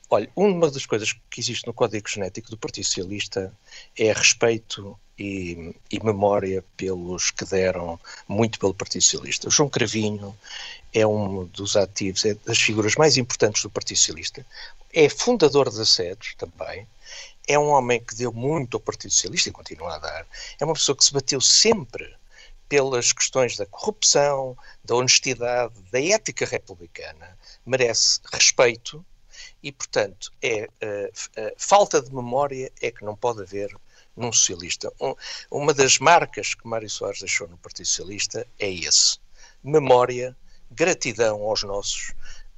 olha, 0.10 0.30
uma 0.36 0.70
das 0.72 0.86
coisas 0.86 1.14
que 1.30 1.40
existe 1.40 1.68
no 1.68 1.74
Código 1.74 2.10
Genético 2.10 2.50
do 2.50 2.58
Partido 2.58 2.86
Socialista 2.86 3.54
é 3.98 4.12
respeito 4.12 4.98
e, 5.18 5.76
e 5.92 6.04
memória 6.04 6.64
pelos 6.76 7.32
que 7.32 7.46
deram 7.46 8.00
muito 8.28 8.60
pelo 8.60 8.74
Partido 8.74 9.02
Socialista. 9.02 9.48
O 9.48 9.52
João 9.52 9.70
Cravinho 9.70 10.38
é 10.94 11.06
um 11.06 11.46
dos 11.46 11.76
ativos, 11.76 12.26
é 12.26 12.34
das 12.34 12.60
figuras 12.60 12.96
mais 12.96 13.18
importantes 13.18 13.64
do 13.64 13.70
Partido 13.70 13.98
Socialista. 13.98 14.46
É 14.94 15.10
fundador 15.10 15.72
da 15.72 15.86
SEDES 15.86 16.36
também. 16.38 16.88
É 17.48 17.58
um 17.58 17.70
homem 17.70 18.04
que 18.04 18.16
deu 18.16 18.32
muito 18.32 18.76
ao 18.76 18.82
Partido 18.82 19.12
Socialista 19.12 19.50
e 19.50 19.54
continua 19.54 19.96
a 19.96 20.00
dar. 20.00 20.28
É 20.60 20.66
uma 20.66 20.74
pessoa 20.74 20.96
que 20.96 21.06
se 21.06 21.14
bateu 21.14 21.42
sempre 21.42 22.16
pelas 22.70 23.14
questões 23.14 23.56
da 23.56 23.66
corrupção, 23.66 24.58
da 24.84 24.96
honestidade, 24.96 25.74
da 25.92 26.02
ética 26.02 26.46
republicana, 26.46 27.38
merece 27.66 28.20
respeito 28.32 29.06
e, 29.64 29.72
portanto, 29.72 30.32
é 30.42 30.68
eh, 30.82 31.12
eh, 31.36 31.54
falta 31.58 32.02
de 32.02 32.14
memória 32.14 32.72
é 32.82 32.92
que 32.92 33.04
não 33.06 33.16
pode 33.16 33.42
haver 33.42 33.70
num 34.16 34.32
socialista. 34.32 34.92
Um- 35.00 35.16
uma 35.52 35.74
das 35.74 36.00
marcas 36.00 36.54
que 36.56 36.68
Mário 36.68 36.90
Soares 36.90 37.20
deixou 37.20 37.48
no 37.48 37.58
Partido 37.58 37.86
Socialista 37.88 38.48
é 38.60 38.70
esse: 38.72 39.20
memória, 39.64 40.36
gratidão 40.72 41.42
aos 41.44 41.64
nossos. 41.64 42.14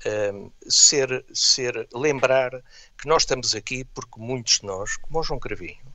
ehm, 0.05 0.49
ser, 0.69 1.25
ser, 1.33 1.85
lembrar 1.93 2.51
que 2.97 3.05
nós 3.07 3.23
estamos 3.23 3.53
aqui 3.53 3.83
porque 3.83 4.17
muitos 4.19 4.59
de 4.61 4.65
nós, 4.65 4.95
como 4.97 5.19
o 5.19 5.23
João 5.23 5.39
Cravinho, 5.39 5.93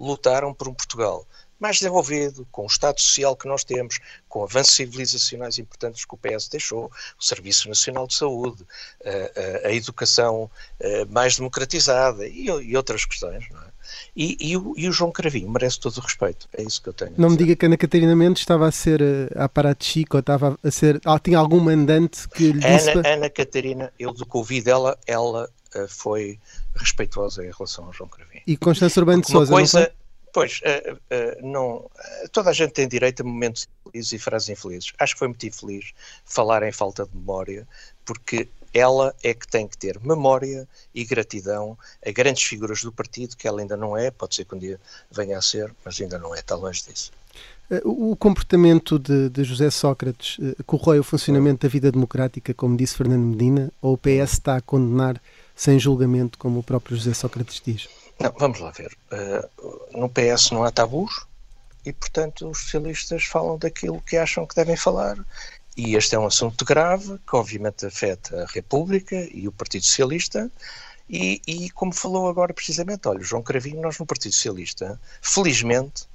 lutaram 0.00 0.52
por 0.52 0.68
um 0.68 0.74
Portugal 0.74 1.24
mais 1.64 1.78
desenvolvido, 1.78 2.46
com 2.52 2.62
o 2.64 2.66
Estado 2.66 3.00
Social 3.00 3.34
que 3.34 3.48
nós 3.48 3.64
temos, 3.64 3.98
com 4.28 4.44
avanços 4.44 4.74
civilizacionais 4.74 5.58
importantes 5.58 6.04
que 6.04 6.14
o 6.14 6.18
PS 6.18 6.48
deixou, 6.48 6.90
o 7.18 7.24
Serviço 7.24 7.68
Nacional 7.68 8.06
de 8.06 8.14
Saúde, 8.14 8.62
a, 9.04 9.66
a- 9.66 9.68
a 9.68 9.72
educação 9.72 10.50
eh, 10.78 11.06
mais 11.06 11.36
democratizada 11.38 12.26
e, 12.26 12.46
e 12.46 12.76
outras 12.76 13.04
questões. 13.06 13.44
Não 13.50 13.60
é? 13.60 13.74
e, 14.16 14.36
e 14.50 14.56
o, 14.56 14.74
e 14.76 14.88
o 14.88 14.92
João 14.92 15.10
Cravinho 15.12 15.50
merece 15.50 15.78
todo 15.80 15.96
o 15.98 16.00
respeito, 16.00 16.48
é 16.56 16.62
isso 16.62 16.82
que 16.82 16.88
eu 16.88 16.92
tenho. 16.92 17.14
Não 17.16 17.30
me 17.30 17.36
diga 17.36 17.54
que 17.56 17.64
a 17.64 17.68
Ana 17.68 17.76
Catarina 17.76 18.14
Mendes 18.14 18.42
estava 18.42 18.66
a 18.68 18.72
ser 18.72 19.00
eh, 19.00 19.28
a 19.36 19.48
ou 20.12 20.20
estava 20.20 20.58
a 20.62 20.70
ser. 20.70 21.00
ah, 21.04 21.18
tinha 21.18 21.38
algum 21.38 21.60
mandante 21.60 22.28
que 22.28 22.52
lhe 22.52 22.60
disse. 22.60 22.90
Ana, 22.90 23.08
Ana 23.08 23.30
Catarina, 23.30 23.92
eu 23.98 24.12
do 24.12 24.26
que 24.26 24.36
ouvi 24.36 24.60
dela, 24.60 24.98
ela 25.06 25.48
eh, 25.74 25.86
foi 25.88 26.38
respeituosa 26.74 27.42
em 27.44 27.50
relação 27.50 27.86
ao 27.86 27.92
João 27.92 28.08
Cravinho. 28.08 28.42
E 28.46 28.56
Constância 28.56 29.00
Urbano 29.00 29.22
de 29.22 29.28
Souza, 29.28 29.50
coisa? 29.52 29.92
Pois, 30.34 30.60
eh, 30.64 30.96
eh, 31.10 31.38
não, 31.40 31.88
eh, 31.96 32.28
toda 32.32 32.50
a 32.50 32.52
gente 32.52 32.72
tem 32.72 32.88
direito 32.88 33.20
a 33.20 33.24
momentos 33.24 33.68
infelizes 33.86 34.12
e 34.12 34.18
frases 34.18 34.48
infelizes. 34.48 34.92
Acho 34.98 35.14
que 35.14 35.18
foi 35.20 35.28
muito 35.28 35.46
infeliz 35.46 35.92
falar 36.24 36.64
em 36.64 36.72
falta 36.72 37.06
de 37.06 37.16
memória, 37.16 37.66
porque 38.04 38.48
ela 38.74 39.14
é 39.22 39.32
que 39.32 39.46
tem 39.46 39.68
que 39.68 39.78
ter 39.78 40.00
memória 40.00 40.68
e 40.92 41.04
gratidão 41.04 41.78
a 42.04 42.10
grandes 42.10 42.42
figuras 42.42 42.82
do 42.82 42.90
partido, 42.90 43.36
que 43.36 43.46
ela 43.46 43.60
ainda 43.60 43.76
não 43.76 43.96
é, 43.96 44.10
pode 44.10 44.34
ser 44.34 44.44
que 44.44 44.56
um 44.56 44.58
dia 44.58 44.80
venha 45.08 45.38
a 45.38 45.42
ser, 45.42 45.72
mas 45.84 46.00
ainda 46.00 46.18
não 46.18 46.34
é, 46.34 46.40
está 46.40 46.56
longe 46.56 46.82
disso. 46.82 47.12
O 47.84 48.16
comportamento 48.16 48.98
de, 48.98 49.30
de 49.30 49.44
José 49.44 49.70
Sócrates 49.70 50.36
corrói 50.66 50.98
o 50.98 51.04
funcionamento 51.04 51.64
da 51.64 51.70
vida 51.70 51.90
democrática, 51.90 52.52
como 52.52 52.76
disse 52.76 52.96
Fernando 52.96 53.24
Medina, 53.24 53.72
ou 53.80 53.94
o 53.94 53.98
PS 53.98 54.32
está 54.32 54.56
a 54.56 54.60
condenar 54.60 55.22
sem 55.54 55.78
julgamento, 55.78 56.36
como 56.36 56.58
o 56.58 56.62
próprio 56.62 56.96
José 56.96 57.14
Sócrates 57.14 57.62
diz? 57.64 57.88
Não, 58.18 58.32
vamos 58.38 58.60
lá 58.60 58.70
ver. 58.70 58.96
Eh, 59.10 59.48
no 59.92 60.08
PS 60.08 60.50
não 60.50 60.64
há 60.64 60.70
tabus 60.70 61.26
e, 61.84 61.92
portanto, 61.92 62.48
os 62.48 62.58
socialistas 62.60 63.24
falam 63.24 63.58
daquilo 63.58 64.00
que 64.02 64.16
acham 64.16 64.46
que 64.46 64.54
devem 64.54 64.76
falar. 64.76 65.18
E 65.76 65.96
este 65.96 66.14
é 66.14 66.18
um 66.18 66.26
assunto 66.26 66.64
grave 66.64 67.18
que, 67.28 67.36
obviamente, 67.36 67.84
afeta 67.84 68.44
a 68.44 68.46
República 68.46 69.28
e 69.32 69.48
o 69.48 69.52
Partido 69.52 69.84
Socialista. 69.84 70.50
E, 71.08 71.42
e 71.46 71.70
como 71.70 71.92
falou 71.92 72.28
agora 72.28 72.54
precisamente, 72.54 73.06
olha, 73.08 73.22
João 73.22 73.42
Cravinho, 73.42 73.82
nós 73.82 73.98
no 73.98 74.06
Partido 74.06 74.32
Socialista, 74.32 74.98
felizmente, 75.20 76.06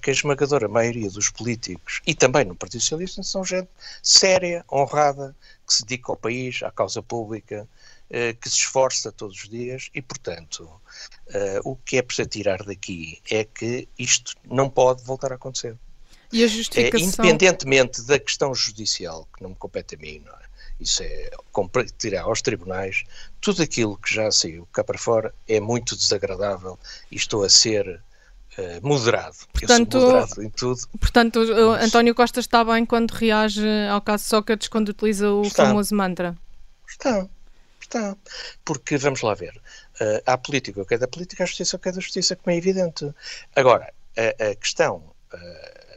que 0.00 0.10
a 0.10 0.12
esmagadora 0.12 0.68
maioria 0.68 1.10
dos 1.10 1.28
políticos 1.28 2.00
e 2.06 2.14
também 2.14 2.44
no 2.44 2.54
Partido 2.54 2.80
Socialista 2.80 3.22
são 3.22 3.44
gente 3.44 3.68
séria, 4.02 4.64
honrada, 4.70 5.34
que 5.66 5.74
se 5.74 5.84
dedica 5.84 6.12
ao 6.12 6.16
país, 6.16 6.62
à 6.62 6.70
causa 6.70 7.02
pública, 7.02 7.68
eh, 8.08 8.32
que 8.32 8.48
se 8.48 8.56
esforça 8.56 9.12
todos 9.12 9.42
os 9.42 9.48
dias 9.48 9.90
e, 9.92 10.00
portanto, 10.00 10.70
eh, 11.32 11.60
o 11.64 11.76
que 11.76 11.96
é 11.98 12.02
preciso 12.02 12.28
tirar 12.28 12.62
daqui 12.62 13.20
é 13.30 13.44
que 13.44 13.88
isto 13.98 14.34
não 14.44 14.68
pode 14.70 15.02
voltar 15.04 15.32
a 15.32 15.36
acontecer. 15.36 15.76
E 16.32 16.42
a 16.42 16.46
É, 16.46 16.48
justificação. 16.48 17.06
independentemente 17.24 18.02
da 18.02 18.18
questão 18.18 18.54
judicial, 18.54 19.26
que 19.34 19.42
não 19.42 19.50
me 19.50 19.56
compete 19.56 19.94
a 19.94 19.98
mim, 19.98 20.22
é? 20.26 20.48
Isso 20.80 21.02
é 21.02 21.30
competirá 21.50 22.22
aos 22.22 22.40
tribunais. 22.40 23.02
Tudo 23.40 23.62
aquilo 23.62 23.96
que 23.96 24.14
já 24.14 24.30
saiu 24.30 24.64
cá 24.72 24.84
para 24.84 24.96
fora 24.98 25.34
é 25.48 25.58
muito 25.58 25.96
desagradável 25.96 26.78
e 27.10 27.16
estou 27.16 27.42
a 27.44 27.48
ser 27.48 28.00
eh, 28.56 28.78
moderado. 28.82 29.36
Portanto- 29.52 29.96
Eu 29.96 30.00
sou 30.00 30.10
moderado 30.12 30.42
em 30.42 30.50
tudo. 30.50 30.80
Portanto, 31.00 31.40
o 31.40 31.72
António 31.72 32.14
Costa 32.14 32.38
está 32.40 32.62
bem 32.64 32.84
quando 32.86 33.10
reage 33.12 33.62
ao 33.90 34.00
caso 34.00 34.24
Sócrates, 34.24 34.68
quando 34.68 34.90
utiliza 34.90 35.30
o 35.30 35.42
Está. 35.42 35.64
famoso 35.66 35.94
mantra. 35.94 36.36
Está, 36.88 37.26
está. 37.80 38.16
Porque, 38.64 38.96
vamos 38.98 39.20
lá 39.22 39.34
ver, 39.34 39.60
eh, 40.00 40.22
há 40.26 40.38
política 40.38 40.80
o 40.80 40.86
que 40.86 40.94
é 40.94 40.98
da 40.98 41.08
política, 41.08 41.44
há 41.44 41.46
justiça 41.46 41.76
o 41.76 41.78
que 41.78 41.88
é 41.88 41.92
da 41.92 42.00
justiça, 42.00 42.36
como 42.36 42.54
é 42.54 42.56
evidente. 42.56 43.12
Agora, 43.54 43.92
a, 44.16 44.50
a 44.50 44.54
questão 44.54 45.02
eh, 45.32 45.88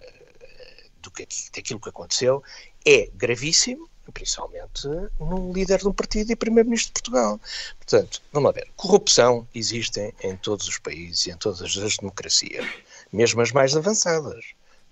do 1.01 1.11
que, 1.11 1.27
daquilo 1.53 1.79
que 1.79 1.89
aconteceu 1.89 2.43
é 2.85 3.09
gravíssimo, 3.13 3.89
principalmente 4.13 4.87
no 5.19 5.53
líder 5.53 5.79
de 5.79 5.87
um 5.87 5.93
partido 5.93 6.31
e 6.31 6.35
primeiro-ministro 6.35 6.89
de 6.89 6.93
Portugal. 6.93 7.39
Portanto, 7.77 8.21
vamos 8.31 8.47
lá 8.47 8.53
ver, 8.53 8.67
corrupção 8.75 9.47
existe 9.53 10.13
em 10.21 10.35
todos 10.37 10.67
os 10.67 10.77
países 10.79 11.27
e 11.27 11.31
em 11.31 11.37
todas 11.37 11.61
as 11.61 11.97
democracias, 11.97 12.65
mesmo 13.11 13.41
as 13.41 13.51
mais 13.51 13.75
avançadas. 13.75 14.45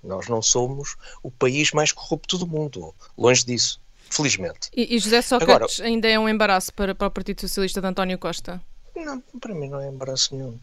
Nós 0.04 0.28
não 0.28 0.42
somos 0.42 0.96
o 1.22 1.30
país 1.30 1.72
mais 1.72 1.92
corrupto 1.92 2.38
do 2.38 2.48
mundo, 2.48 2.96
longe 3.18 3.46
disso, 3.46 3.82
felizmente. 4.10 4.70
E, 4.74 4.96
e 4.96 5.00
José 5.00 5.22
Sócrates 5.22 5.82
ainda 5.82 6.08
é 6.08 6.18
um 6.18 6.30
embaraço 6.30 6.74
para, 6.74 6.96
para 6.96 7.08
o 7.08 7.12
Partido 7.12 7.42
Socialista 7.42 7.82
de 7.82 7.88
António 7.88 8.18
Costa? 8.18 8.62
Não, 9.04 9.22
para 9.40 9.54
mim 9.54 9.70
não 9.70 9.80
é 9.80 9.88
embaraço 9.88 10.36
nenhum. 10.36 10.58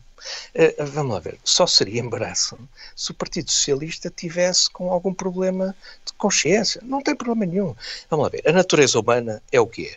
Eh, 0.55 0.85
vamos 0.85 1.15
lá 1.15 1.21
ver, 1.21 1.39
só 1.45 1.67
seria 1.67 2.01
embaraço 2.03 2.59
se 2.95 3.11
o 3.11 3.15
Partido 3.15 3.51
Socialista 3.51 4.11
tivesse 4.11 4.71
com 4.71 4.91
algum 4.91 5.13
problema 5.13 5.77
de 6.05 6.13
consciência. 6.15 6.81
Não 6.85 7.03
tem 7.03 7.15
problema 7.15 7.47
nenhum. 7.47 7.75
Vamos 8.11 8.25
lá 8.25 8.31
ver, 8.31 8.43
a 8.47 8.53
natureza 8.53 8.99
humana 8.99 9.43
é 9.51 9.61
o 9.61 9.67
que 9.67 9.87
é. 9.87 9.97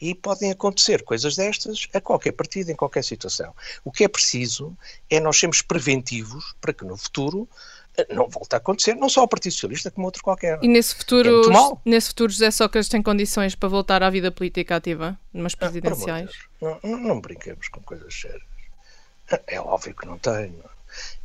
E 0.00 0.14
podem 0.14 0.52
acontecer 0.52 1.02
coisas 1.02 1.34
destas 1.36 1.88
a 1.92 2.00
qualquer 2.00 2.32
partido, 2.32 2.70
em 2.70 2.76
qualquer 2.76 3.02
situação. 3.02 3.54
O 3.84 3.90
que 3.90 4.04
é 4.04 4.08
preciso 4.08 4.76
é 5.10 5.18
nós 5.18 5.38
sermos 5.38 5.60
preventivos 5.60 6.54
para 6.60 6.72
que 6.72 6.84
no 6.84 6.96
futuro 6.96 7.48
não 8.10 8.28
volte 8.28 8.54
a 8.54 8.58
acontecer, 8.58 8.94
não 8.94 9.08
só 9.08 9.22
ao 9.22 9.28
Partido 9.28 9.52
Socialista, 9.52 9.90
como 9.90 10.06
outro 10.06 10.22
qualquer. 10.22 10.58
E 10.62 10.68
nesse 10.68 10.94
É 10.94 10.98
futuro, 10.98 11.50
mau. 11.52 11.80
nesse 11.84 12.08
futuro 12.08 12.32
José 12.32 12.50
Sócrates 12.50 12.88
tem 12.88 13.02
condições 13.02 13.54
para 13.54 13.68
voltar 13.68 14.02
à 14.02 14.10
vida 14.10 14.30
política 14.30 14.76
ativa, 14.76 15.18
numas 15.32 15.54
Ah, 15.54 15.56
presidenciais? 15.58 16.30
Não, 16.60 16.78
não, 16.82 16.98
não 16.98 17.20
brinquemos 17.20 17.68
com 17.68 17.80
coisas 17.82 18.14
sérias. 18.14 18.42
É 19.46 19.60
óbvio 19.60 19.94
que 19.94 20.06
não 20.06 20.18
tem, 20.18 20.54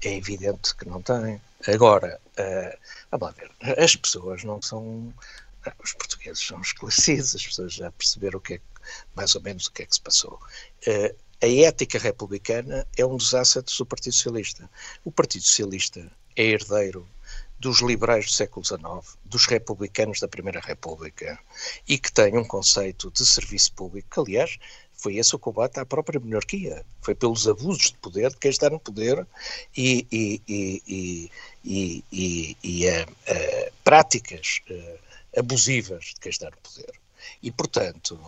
é? 0.03 0.07
é 0.09 0.15
evidente 0.17 0.75
que 0.75 0.87
não 0.87 1.01
tem. 1.01 1.39
Agora, 1.67 2.19
eh, 2.37 2.77
vamos 3.11 3.27
lá 3.27 3.31
ver, 3.33 3.79
as 3.81 3.95
pessoas 3.95 4.43
não 4.43 4.61
são. 4.61 5.13
Os 5.81 5.93
portugueses 5.93 6.45
são 6.45 6.59
esclarecidos, 6.59 7.35
as 7.35 7.45
pessoas 7.47 7.73
já 7.73 7.89
perceberam 7.91 8.37
o 8.37 8.41
que 8.41 8.55
é, 8.55 8.61
mais 9.15 9.33
ou 9.33 9.41
menos 9.41 9.67
o 9.67 9.71
que 9.71 9.83
é 9.83 9.85
que 9.85 9.95
se 9.95 10.01
passou. 10.01 10.37
Eh, 10.85 11.15
a 11.41 11.47
ética 11.47 11.97
republicana 11.97 12.85
é 12.97 13.05
um 13.05 13.15
dos 13.15 13.33
assets 13.33 13.77
do 13.77 13.85
Partido 13.85 14.13
Socialista. 14.13 14.69
O 15.05 15.11
Partido 15.11 15.43
Socialista 15.45 16.11
é 16.35 16.43
herdeiro 16.43 17.07
dos 17.59 17.81
liberais 17.81 18.25
do 18.25 18.31
século 18.31 18.65
XIX, 18.65 19.17
dos 19.23 19.45
republicanos 19.45 20.19
da 20.19 20.27
Primeira 20.27 20.59
República, 20.59 21.39
e 21.87 21.97
que 21.97 22.11
tem 22.11 22.37
um 22.37 22.43
conceito 22.43 23.09
de 23.11 23.25
serviço 23.25 23.71
público, 23.71 24.09
que, 24.11 24.19
aliás, 24.19 24.59
foi 24.93 25.15
esse 25.15 25.35
o 25.35 25.39
combate 25.39 25.79
à 25.79 25.85
própria 25.85 26.19
monarquia. 26.19 26.85
Foi 27.01 27.15
pelos 27.15 27.47
abusos 27.47 27.91
de 27.91 27.97
poder 27.99 28.29
de 28.31 28.37
quem 28.37 28.51
está 28.51 28.69
no 28.69 28.79
poder 28.79 29.25
e, 29.75 30.07
e, 30.11 30.41
e, 30.47 30.83
e, 30.87 31.31
e, 31.63 32.03
e, 32.11 32.57
e 32.63 32.89
a, 32.89 33.03
a 33.03 33.71
práticas 33.83 34.61
eh, 34.69 34.99
abusivas 35.37 36.05
de 36.05 36.19
quem 36.19 36.29
está 36.29 36.49
no 36.49 36.57
poder. 36.57 36.93
E, 37.41 37.51
portanto, 37.51 38.19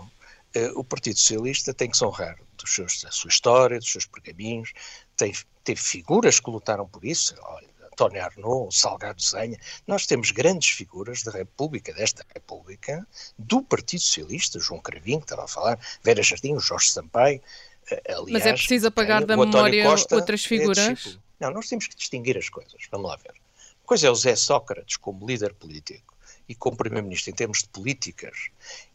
eh, 0.53 0.71
o 0.75 0.83
Partido 0.83 1.19
Socialista 1.19 1.73
tem 1.73 1.89
que 1.89 1.97
se 1.97 2.05
honrar 2.05 2.37
dos 2.57 2.73
seus, 2.73 3.01
da 3.01 3.11
sua 3.11 3.29
história, 3.29 3.79
dos 3.79 3.91
seus 3.91 4.05
pergaminhos, 4.05 4.71
tem, 5.15 5.33
teve 5.63 5.81
figuras 5.81 6.39
que 6.39 6.49
lutaram 6.49 6.87
por 6.87 7.05
isso, 7.05 7.35
olha, 7.41 7.74
António 7.95 8.21
Arnaud, 8.21 8.75
Salgado 8.75 9.21
Zenha. 9.23 9.57
Nós 9.87 10.05
temos 10.05 10.31
grandes 10.31 10.69
figuras 10.71 11.23
da 11.23 11.31
República, 11.31 11.93
desta 11.93 12.25
República, 12.33 13.07
do 13.39 13.63
Partido 13.63 14.01
Socialista, 14.01 14.59
João 14.59 14.81
Cravinho, 14.81 15.19
que 15.19 15.25
estava 15.25 15.45
a 15.45 15.47
falar, 15.47 15.79
Vera 16.03 16.21
Jardim, 16.21 16.59
Jorge 16.59 16.89
Sampaio. 16.91 17.41
eh, 17.89 18.01
Aliás, 18.09 18.31
Mas 18.31 18.45
é 18.45 18.51
preciso 18.53 18.87
apagar 18.87 19.19
tem 19.19 19.27
da 19.27 19.37
memória 19.37 19.85
Costa, 19.85 20.15
outras 20.17 20.43
é 20.43 20.47
figuras? 20.47 20.77
discípulo. 20.77 21.23
Não, 21.39 21.51
nós 21.51 21.67
temos 21.69 21.87
que 21.87 21.95
distinguir 21.95 22.37
as 22.37 22.49
coisas. 22.49 22.73
Vamos 22.91 23.09
lá 23.09 23.15
ver. 23.15 23.31
Uma 23.31 23.87
coisa 23.87 24.07
é 24.07 24.11
o 24.11 24.15
Zé 24.15 24.35
Sócrates 24.35 24.97
como 24.97 25.25
líder 25.25 25.53
político 25.53 26.13
e 26.49 26.53
como 26.55 26.75
primeiro-ministro 26.75 27.31
em 27.31 27.35
termos 27.35 27.59
de 27.59 27.69
políticas 27.69 28.49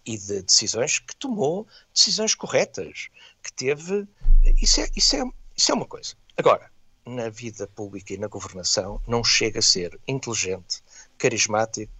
e 0.04 0.18
de 0.18 0.42
decisões 0.42 0.98
que 0.98 1.16
tomou 1.16 1.66
decisões 1.94 2.34
corretas, 2.34 3.08
que 3.42 3.50
teve. 3.52 4.06
Isso 4.60 4.80
é, 4.82 4.88
isso 4.94 5.16
é, 5.16 5.22
isso 5.56 5.72
é 5.72 5.74
uma 5.74 5.86
coisa. 5.86 6.14
Agora, 6.36 6.70
na 7.10 7.28
vida 7.28 7.66
pública 7.66 8.14
e 8.14 8.18
na 8.18 8.28
governação, 8.28 9.00
não 9.06 9.22
chega 9.24 9.58
a 9.58 9.62
ser 9.62 9.98
inteligente, 10.06 10.82
carismático 11.18 11.92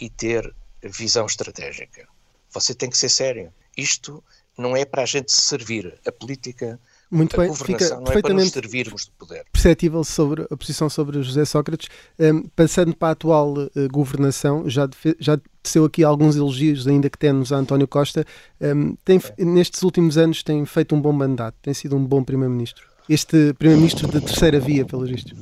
e 0.00 0.08
ter 0.10 0.54
visão 0.82 1.26
estratégica. 1.26 2.06
Você 2.52 2.74
tem 2.74 2.90
que 2.90 2.98
ser 2.98 3.08
sério. 3.08 3.52
Isto 3.76 4.22
não 4.56 4.76
é 4.76 4.84
para 4.84 5.02
a 5.02 5.06
gente 5.06 5.32
se 5.32 5.42
servir. 5.42 5.98
A 6.06 6.12
política, 6.12 6.78
Muito 7.10 7.34
a 7.34 7.38
bem, 7.40 7.48
governação 7.48 7.88
fica 7.88 8.00
não 8.00 8.12
é 8.12 8.22
para 8.22 8.32
nos 8.34 8.50
perfeitamente 8.50 8.52
servirmos 8.52 9.04
de 9.06 9.10
poder. 9.12 9.44
perceptível 9.52 10.04
sobre 10.04 10.46
a 10.50 10.56
posição 10.56 10.88
sobre 10.88 11.20
José 11.22 11.44
Sócrates. 11.44 11.88
Um, 12.18 12.42
passando 12.48 12.94
para 12.94 13.08
a 13.08 13.10
atual 13.12 13.54
eh, 13.74 13.88
governação, 13.90 14.68
já, 14.70 14.86
defe- 14.86 15.16
já 15.18 15.38
teceu 15.62 15.84
aqui 15.84 16.04
alguns 16.04 16.36
elogios, 16.36 16.86
ainda 16.86 17.10
que 17.10 17.18
temos 17.18 17.52
a 17.52 17.56
António 17.56 17.88
Costa. 17.88 18.24
Um, 18.60 18.94
tem, 19.04 19.16
f- 19.18 19.32
Nestes 19.38 19.82
últimos 19.82 20.16
anos 20.16 20.42
tem 20.44 20.64
feito 20.64 20.94
um 20.94 21.00
bom 21.00 21.12
mandato, 21.12 21.56
tem 21.60 21.74
sido 21.74 21.96
um 21.96 22.04
bom 22.04 22.22
primeiro-ministro. 22.22 22.93
Este 23.08 23.52
primeiro-ministro 23.54 24.08
da 24.08 24.20
terceira 24.20 24.58
via, 24.60 24.84
pelos 24.86 25.10
vistos. 25.10 25.38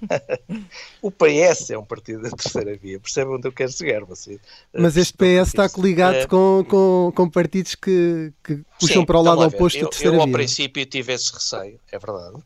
O 1.00 1.10
PS 1.10 1.70
é 1.70 1.78
um 1.78 1.84
partido 1.84 2.22
da 2.22 2.30
terceira 2.30 2.76
via, 2.76 3.00
percebe 3.00 3.30
onde 3.30 3.48
eu 3.48 3.52
quero 3.52 3.72
chegar? 3.72 4.04
Você, 4.04 4.40
Mas 4.76 4.96
este 4.96 5.14
PS 5.14 5.48
está 5.48 5.68
coligado 5.68 6.20
Eh, 6.20 6.26
com, 6.26 6.64
com, 6.68 7.12
com 7.14 7.30
partidos 7.30 7.74
que, 7.74 8.32
que 8.42 8.64
puxam 8.78 9.02
Sim, 9.02 9.06
para 9.06 9.18
o 9.18 9.22
lado 9.22 9.44
oposto 9.46 9.80
eu, 9.80 9.84
da 9.84 9.88
terceira 9.88 10.16
eu, 10.16 10.20
ao 10.20 10.26
via. 10.26 10.32
princípio, 10.32 10.84
tive 10.86 11.12
esse 11.14 11.32
receio, 11.32 11.80
é 11.90 11.98
verdade, 11.98 12.42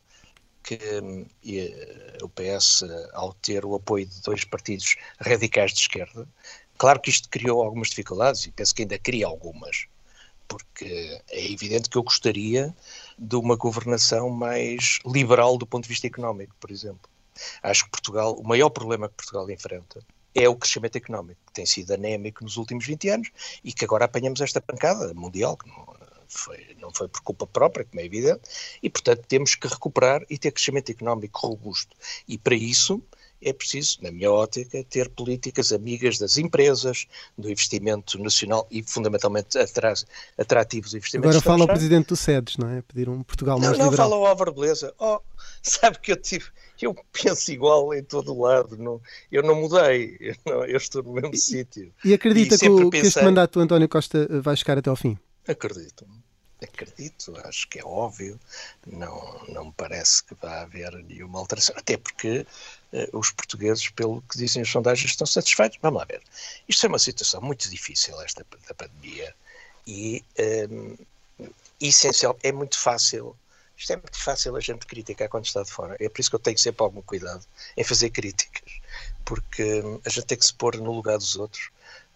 que 0.62 0.78
hum, 1.02 1.26
e, 1.42 1.60
eh, 1.60 2.18
o 2.22 2.28
PS, 2.28 2.84
ao 3.14 3.32
ter 3.34 3.64
o 3.64 3.74
apoio 3.74 4.06
de 4.06 4.20
dois 4.22 4.44
partidos 4.44 4.96
radicais 5.20 5.72
de 5.72 5.80
esquerda, 5.80 6.28
claro 6.76 7.00
que 7.00 7.10
isto 7.10 7.28
criou 7.28 7.62
algumas 7.62 7.88
dificuldades 7.88 8.44
e 8.46 8.52
penso 8.52 8.74
que 8.74 8.82
ainda 8.82 8.98
cria 8.98 9.26
algumas, 9.26 9.86
porque 10.46 11.20
é 11.30 11.52
evidente 11.52 11.88
que 11.90 11.98
eu 11.98 12.02
gostaria 12.02 12.74
de 13.18 13.36
uma 13.36 13.56
governação 13.56 14.30
mais 14.30 14.98
liberal 15.04 15.58
do 15.58 15.66
ponto 15.66 15.84
de 15.84 15.88
vista 15.88 16.06
económico, 16.06 16.54
por 16.60 16.70
exemplo. 16.70 17.10
Acho 17.62 17.84
que 17.84 17.90
Portugal, 17.90 18.34
o 18.34 18.46
maior 18.46 18.70
problema 18.70 19.08
que 19.08 19.14
Portugal 19.14 19.50
enfrenta 19.50 20.00
é 20.34 20.48
o 20.48 20.56
crescimento 20.56 20.96
económico, 20.96 21.40
que 21.46 21.52
tem 21.52 21.66
sido 21.66 21.92
anémico 21.92 22.44
nos 22.44 22.56
últimos 22.56 22.86
20 22.86 23.08
anos 23.08 23.28
e 23.64 23.72
que 23.72 23.84
agora 23.84 24.04
apanhamos 24.04 24.40
esta 24.40 24.60
pancada 24.60 25.12
mundial, 25.14 25.56
que 25.56 25.68
não 25.68 25.98
foi, 26.28 26.76
não 26.78 26.92
foi 26.92 27.08
por 27.08 27.22
culpa 27.22 27.46
própria, 27.46 27.84
como 27.84 28.00
é 28.00 28.04
evidente, 28.04 28.40
e 28.82 28.90
portanto 28.90 29.24
temos 29.26 29.54
que 29.54 29.66
recuperar 29.66 30.22
e 30.28 30.38
ter 30.38 30.52
crescimento 30.52 30.90
económico 30.90 31.46
robusto. 31.46 31.96
E 32.26 32.36
para 32.36 32.54
isso 32.54 33.02
é 33.40 33.52
preciso, 33.52 33.98
na 34.02 34.10
minha 34.10 34.30
ótica, 34.32 34.82
ter 34.84 35.08
políticas 35.10 35.72
amigas 35.72 36.18
das 36.18 36.36
empresas, 36.38 37.06
do 37.36 37.50
investimento 37.50 38.18
nacional 38.22 38.66
e 38.70 38.82
fundamentalmente 38.82 39.56
atra- 39.58 39.94
atrativos 40.36 40.94
investimentos 40.94 41.36
Agora 41.36 41.44
fala 41.44 41.64
o 41.64 41.68
presidente 41.68 42.08
do 42.08 42.16
SEDES, 42.16 42.56
não 42.56 42.68
é? 42.68 42.82
Pedir 42.82 43.08
um 43.08 43.22
Portugal 43.22 43.58
Não, 43.58 43.66
mais 43.66 43.78
não, 43.78 43.86
liberal. 43.90 44.08
fala 44.10 44.20
o 44.20 44.26
Álvaro 44.26 44.52
Beleza. 44.52 44.92
Oh, 44.98 45.20
sabe 45.62 45.98
que 46.00 46.12
eu 46.12 46.16
tive, 46.20 46.46
eu 46.82 46.94
penso 47.12 47.52
igual 47.52 47.94
em 47.94 48.02
todo 48.02 48.32
o 48.34 48.42
lado, 48.42 48.76
não, 48.76 49.00
eu 49.30 49.42
não 49.42 49.54
mudei, 49.54 50.16
eu, 50.20 50.34
não- 50.46 50.64
eu 50.64 50.76
estou 50.76 51.02
no 51.02 51.12
mesmo 51.12 51.36
sítio. 51.36 51.92
E 52.04 52.12
acredita 52.12 52.56
que, 52.58 52.64
sempre 52.66 52.84
o- 52.84 52.90
que 52.90 52.96
este 52.98 53.06
pensei- 53.14 53.22
mandato 53.22 53.52
do 53.58 53.60
António 53.62 53.88
Costa 53.88 54.26
vai 54.42 54.56
chegar 54.56 54.78
até 54.78 54.90
ao 54.90 54.96
fim? 54.96 55.16
Acredito, 55.46 56.04
acredito, 56.64 57.36
acho 57.44 57.68
que 57.68 57.78
é 57.78 57.84
óbvio, 57.84 58.38
não, 58.86 59.44
não 59.48 59.64
me 59.66 59.72
parece 59.72 60.24
que 60.24 60.34
vá 60.34 60.62
haver 60.62 60.92
nenhuma 61.04 61.38
alteração, 61.38 61.74
até 61.78 61.96
porque 61.96 62.46
eh, 62.92 63.08
os 63.12 63.30
portugueses, 63.30 63.88
pelo 63.90 64.22
que 64.22 64.38
dizem 64.38 64.62
as 64.62 64.68
sondagens, 64.68 65.10
estão 65.10 65.26
satisfeitos. 65.26 65.78
Vamos 65.82 66.00
lá 66.00 66.04
ver. 66.04 66.22
Isto 66.68 66.86
é 66.86 66.88
uma 66.88 66.98
situação 66.98 67.40
muito 67.40 67.68
difícil, 67.70 68.20
esta 68.20 68.44
da 68.66 68.74
pandemia, 68.74 69.34
e 69.86 70.24
ehm, 70.36 70.96
essencial, 71.80 72.38
é 72.42 72.52
muito 72.52 72.78
fácil. 72.78 73.36
Isto 73.76 73.92
é 73.92 73.96
muito 73.96 74.18
fácil 74.18 74.56
a 74.56 74.60
gente 74.60 74.86
criticar 74.86 75.28
quando 75.28 75.46
está 75.46 75.62
de 75.62 75.70
fora. 75.70 75.96
É 76.00 76.08
por 76.08 76.20
isso 76.20 76.30
que 76.30 76.36
eu 76.36 76.40
tenho 76.40 76.58
sempre 76.58 76.82
algum 76.82 77.00
cuidado 77.02 77.44
em 77.76 77.84
fazer 77.84 78.10
críticas, 78.10 78.80
porque 79.24 79.82
hum, 79.82 80.00
a 80.04 80.08
gente 80.08 80.26
tem 80.26 80.38
que 80.38 80.44
se 80.44 80.54
pôr 80.54 80.76
no 80.76 80.92
lugar 80.92 81.16
dos 81.16 81.36
outros. 81.36 81.70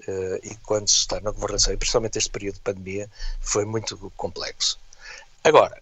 Eh, 0.06 0.40
e 0.42 0.54
quando 0.56 0.88
se 0.88 0.98
está 0.98 1.20
na 1.20 1.30
governação, 1.30 1.72
e 1.72 1.76
principalmente 1.76 2.18
este 2.18 2.30
período 2.30 2.56
de 2.56 2.60
pandemia, 2.60 3.10
foi 3.40 3.64
muito 3.64 3.96
complexo. 4.16 4.78
Agora, 5.44 5.80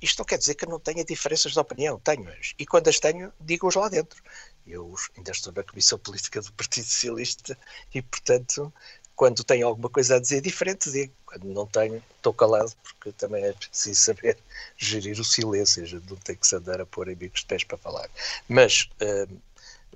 isto 0.00 0.18
não 0.18 0.24
quer 0.24 0.38
dizer 0.38 0.56
que 0.56 0.64
eu 0.64 0.68
não 0.68 0.80
tenha 0.80 1.04
diferenças 1.04 1.52
de 1.52 1.58
opinião, 1.58 1.98
tenho-as. 2.00 2.54
E 2.58 2.66
quando 2.66 2.88
as 2.88 2.98
tenho, 2.98 3.32
digo-as 3.40 3.76
lá 3.76 3.88
dentro. 3.88 4.20
Eu 4.66 4.94
ainda 5.16 5.30
estou 5.30 5.52
na 5.52 5.62
Comissão 5.62 5.98
Política 5.98 6.40
do 6.40 6.52
Partido 6.52 6.84
Socialista 6.84 7.58
e, 7.94 8.02
portanto, 8.02 8.72
quando 9.14 9.44
tenho 9.44 9.66
alguma 9.66 9.88
coisa 9.88 10.16
a 10.16 10.20
dizer 10.20 10.40
diferente, 10.40 10.90
digo. 10.90 11.12
Quando 11.24 11.44
não 11.44 11.66
tenho, 11.66 12.02
estou 12.16 12.34
calado, 12.34 12.72
porque 12.82 13.12
também 13.12 13.44
é 13.44 13.52
preciso 13.52 14.00
saber 14.00 14.36
gerir 14.76 15.18
o 15.20 15.24
silêncio. 15.24 16.02
Não 16.08 16.16
tem 16.16 16.36
que 16.36 16.46
se 16.46 16.56
andar 16.56 16.80
a 16.80 16.86
pôr 16.86 17.08
amigos 17.08 17.40
de 17.40 17.46
pés 17.46 17.64
para 17.64 17.78
falar. 17.78 18.10
Mas, 18.48 18.88
hum, 19.00 19.38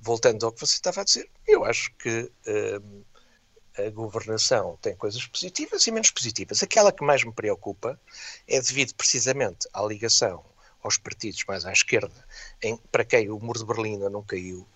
voltando 0.00 0.46
ao 0.46 0.52
que 0.52 0.60
você 0.60 0.74
estava 0.74 1.00
a 1.00 1.04
dizer, 1.04 1.28
eu 1.46 1.64
acho 1.64 1.92
que 1.94 2.30
hum, 2.46 3.02
a 3.78 3.90
governação 3.90 4.78
tem 4.80 4.94
coisas 4.96 5.26
positivas 5.26 5.86
e 5.86 5.90
menos 5.90 6.10
positivas. 6.10 6.62
Aquela 6.62 6.92
que 6.92 7.04
mais 7.04 7.24
me 7.24 7.32
preocupa 7.32 8.00
é 8.48 8.60
devido 8.60 8.94
precisamente 8.94 9.68
à 9.72 9.82
ligação 9.82 10.44
aos 10.82 10.96
partidos 10.96 11.44
mais 11.48 11.66
à 11.66 11.72
esquerda, 11.72 12.24
em, 12.62 12.76
para 12.90 13.04
quem 13.04 13.28
o 13.28 13.38
muro 13.40 13.58
de 13.58 13.66
Berlim 13.66 13.94
ainda 13.94 14.08
não 14.08 14.22
caiu, 14.22 14.66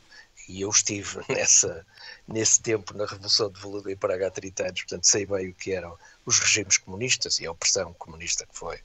e 0.49 0.63
eu 0.63 0.71
estive 0.71 1.21
nessa, 1.29 1.87
nesse 2.27 2.61
tempo 2.61 2.97
na 2.97 3.07
Revolução 3.07 3.51
de 3.51 3.61
Veludo 3.61 3.91
em 3.91 3.97
Praga 3.97 4.27
há 4.27 4.31
30 4.31 4.63
anos, 4.65 4.81
portanto 4.83 5.07
sei 5.07 5.25
bem 5.25 5.49
o 5.49 5.55
que 5.55 5.73
eram 5.73 5.97
os 6.27 6.39
regimes 6.41 6.79
comunistas 6.79 7.39
e 7.39 7.47
a 7.47 7.53
opressão 7.53 7.95
comunista 7.95 8.45
que 8.47 8.57
foi. 8.57 8.81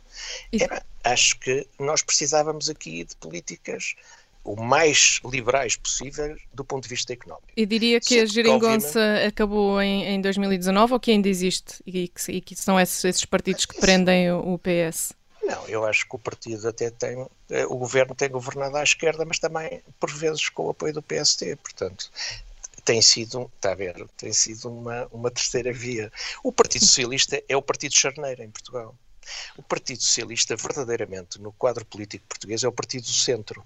Era, 0.52 0.86
acho 1.04 1.40
que 1.40 1.68
nós 1.80 2.02
precisávamos 2.04 2.70
aqui 2.70 3.04
de 3.04 3.16
políticas 3.16 3.96
o 4.46 4.56
mais 4.62 5.20
liberais 5.26 5.76
possível 5.76 6.36
do 6.54 6.64
ponto 6.64 6.84
de 6.84 6.90
vista 6.90 7.12
económico. 7.12 7.48
E 7.58 7.66
diria 7.66 8.00
que 8.00 8.06
Sim, 8.06 8.20
a 8.20 8.26
geringonça 8.26 9.02
acabou 9.28 9.82
em, 9.82 10.06
em 10.06 10.22
2019 10.22 10.94
ou 10.94 11.00
que 11.00 11.12
ainda 11.12 11.28
existe 11.28 11.82
e 11.86 12.08
que, 12.08 12.32
e 12.32 12.40
que 12.40 12.56
são 12.56 12.80
esses, 12.80 13.04
esses 13.04 13.26
partidos 13.26 13.66
que 13.66 13.80
prendem 13.82 14.32
o, 14.32 14.58
PS? 14.60 15.14
Não, 15.44 15.68
eu 15.68 15.84
acho 15.86 16.08
que 16.08 16.16
o 16.16 16.20
partido 16.20 16.68
até 16.68 16.90
tem. 16.92 17.26
eh, 17.50 17.66
O 17.66 17.76
governo 17.78 18.16
tem 18.16 18.30
governado 18.30 18.78
à 18.78 18.84
esquerda, 18.84 19.26
mas 19.26 19.40
também, 19.40 19.82
por 20.00 20.12
vezes, 20.12 20.48
com 20.50 20.68
o 20.68 20.70
apoio 20.70 20.94
do 20.94 21.02
PSD. 21.02 21.56
Portanto, 21.58 22.10
tem 22.84 23.02
sido, 23.02 23.52
está 23.56 23.72
a 23.72 23.76
ver, 23.76 24.08
tem 24.16 24.32
sido 24.32 24.70
uma, 24.70 25.08
uma 25.12 25.32
terceira 25.32 25.74
via. 25.74 26.12
O 26.44 26.52
Partido 26.52 26.86
Socialista 26.86 27.42
é 27.50 27.58
o 27.58 27.62
partido 27.62 27.96
charneiro 27.96 28.44
em 28.44 28.50
Portugal. 28.50 28.96
O 29.58 29.64
Partido 29.64 30.02
Socialista, 30.04 30.56
verdadeiramente, 30.56 31.42
no 31.42 31.52
quadro 31.54 31.84
político 31.86 32.26
português, 32.28 32.64
é 32.64 32.68
o 32.68 32.72
partido 32.72 33.04
do 33.04 33.14
centro. 33.14 33.66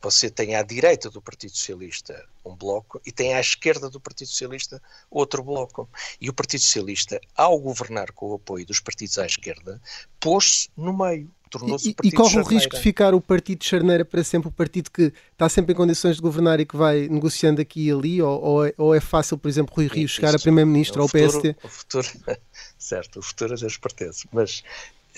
Você 0.00 0.30
tem 0.30 0.54
à 0.56 0.62
direita 0.62 1.10
do 1.10 1.20
Partido 1.20 1.56
Socialista 1.56 2.24
um 2.44 2.54
bloco 2.54 3.00
e 3.04 3.12
tem 3.12 3.34
à 3.34 3.40
esquerda 3.40 3.90
do 3.90 4.00
Partido 4.00 4.28
Socialista 4.28 4.80
outro 5.10 5.42
bloco. 5.42 5.88
E 6.20 6.28
o 6.28 6.32
Partido 6.32 6.60
Socialista, 6.60 7.20
ao 7.34 7.58
governar 7.58 8.12
com 8.12 8.30
o 8.30 8.34
apoio 8.34 8.66
dos 8.66 8.80
partidos 8.80 9.18
à 9.18 9.26
esquerda, 9.26 9.80
pôs-se 10.20 10.68
no 10.76 10.96
meio. 10.96 11.30
Tornou-se 11.48 11.90
E, 12.02 12.08
e 12.08 12.12
corre 12.12 12.40
o 12.40 12.42
risco 12.42 12.74
de 12.74 12.82
ficar 12.82 13.14
o 13.14 13.20
partido 13.20 13.60
de 13.60 13.66
charneira 13.66 14.04
para 14.04 14.24
sempre, 14.24 14.48
o 14.48 14.52
partido 14.52 14.90
que 14.90 15.12
está 15.30 15.48
sempre 15.48 15.72
em 15.72 15.76
condições 15.76 16.16
de 16.16 16.22
governar 16.22 16.58
e 16.58 16.66
que 16.66 16.76
vai 16.76 17.06
negociando 17.08 17.60
aqui 17.60 17.86
e 17.86 17.92
ali, 17.92 18.20
ou, 18.20 18.42
ou 18.42 18.66
é, 18.66 18.74
ou 18.76 18.94
é 18.94 19.00
fácil, 19.00 19.38
por 19.38 19.48
exemplo, 19.48 19.72
Rui 19.74 19.86
Rio 19.86 20.08
chegar 20.08 20.34
a 20.34 20.38
primeiro-ministro 20.38 21.00
o 21.00 21.04
ou 21.04 21.04
ao 21.04 21.08
PST? 21.08 21.56
O 21.62 21.68
futuro, 21.68 22.08
certo, 22.76 23.20
o 23.20 23.22
futuro 23.22 23.54
a 23.54 23.56
Deus 23.56 23.76
pertence, 23.76 24.26
mas 24.32 24.64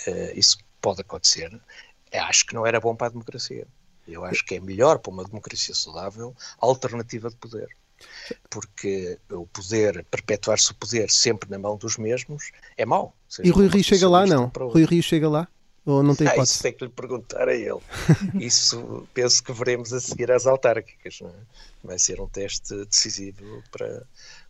eh, 0.06 0.34
isso 0.36 0.58
pode 0.80 1.00
acontecer. 1.00 1.50
Acho 2.12 2.46
que 2.46 2.54
não 2.54 2.66
era 2.66 2.80
bom 2.80 2.94
para 2.94 3.08
a 3.08 3.10
democracia. 3.10 3.66
Eu 4.08 4.24
acho 4.24 4.44
que 4.44 4.54
é 4.56 4.60
melhor 4.60 4.98
para 4.98 5.12
uma 5.12 5.24
democracia 5.24 5.74
saudável 5.74 6.34
a 6.60 6.66
alternativa 6.66 7.28
de 7.30 7.36
poder. 7.36 7.68
Porque 8.48 9.18
o 9.30 9.46
poder, 9.46 10.04
perpetuar-se 10.10 10.70
o 10.70 10.74
poder 10.74 11.10
sempre 11.10 11.50
na 11.50 11.58
mão 11.58 11.76
dos 11.76 11.96
mesmos, 11.96 12.50
é 12.76 12.86
mau. 12.86 13.14
E 13.42 13.50
Rui 13.50 13.68
Rio 13.68 13.84
chega 13.84 14.08
lá, 14.08 14.24
não? 14.26 14.46
Rui 14.56 14.84
Rio 14.84 15.02
chega 15.02 15.28
lá? 15.28 15.48
Ou 15.84 16.02
não 16.02 16.14
tem 16.14 16.26
Ah, 16.26 16.32
hipótese? 16.32 16.52
isso 16.52 16.62
tem 16.62 16.72
que 16.74 16.84
lhe 16.84 16.90
perguntar 16.90 17.48
a 17.48 17.54
ele. 17.54 17.80
Isso 18.38 19.08
penso 19.14 19.42
que 19.42 19.52
veremos 19.52 19.90
a 19.92 20.00
seguir 20.00 20.30
às 20.30 20.46
autárquicas. 20.46 21.18
Não 21.22 21.30
é? 21.30 21.32
Vai 21.82 21.98
ser 21.98 22.20
um 22.20 22.28
teste 22.28 22.84
decisivo 22.84 23.62
para, 23.72 24.02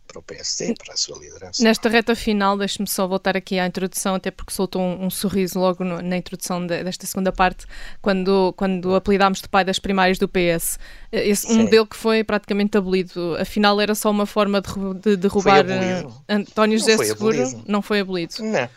para 0.09 0.19
o 0.19 0.23
PSD, 0.23 0.73
para 0.83 0.95
a 0.95 0.97
sua 0.97 1.19
liderança. 1.19 1.63
Nesta 1.63 1.87
reta 1.87 2.15
final, 2.15 2.57
deixe-me 2.57 2.87
só 2.87 3.07
voltar 3.07 3.37
aqui 3.37 3.59
à 3.59 3.67
introdução, 3.67 4.15
até 4.15 4.31
porque 4.31 4.51
soltou 4.51 4.81
um, 4.81 5.05
um 5.05 5.09
sorriso 5.09 5.59
logo 5.59 5.83
no- 5.83 6.01
na 6.01 6.17
introdução 6.17 6.65
de- 6.65 6.83
desta 6.83 7.05
segunda 7.05 7.31
parte, 7.31 7.67
quando, 8.01 8.51
quando 8.57 8.95
apelidámos 8.95 9.39
de 9.39 9.47
pai 9.47 9.63
das 9.63 9.77
primárias 9.77 10.17
do 10.17 10.27
PS. 10.27 10.79
Eh, 11.11 11.27
Esse, 11.29 11.47
um 11.51 11.57
modelo 11.63 11.85
que 11.85 11.95
foi 11.95 12.23
praticamente 12.23 12.75
abolido. 12.75 13.37
Afinal, 13.39 13.79
era 13.79 13.93
só 13.93 14.09
uma 14.09 14.25
forma 14.25 14.61
de, 14.61 14.69
de 14.99 15.15
derrubar 15.15 15.63
eh. 15.69 16.03
António 16.27 16.79
Não 16.79 16.79
José 16.79 16.97
foi 16.97 17.05
Seguro. 17.05 17.37
abolido. 17.41 17.63
Não 17.67 17.81
foi 17.83 17.99
abolido. 17.99 18.33
Não, 18.39 18.69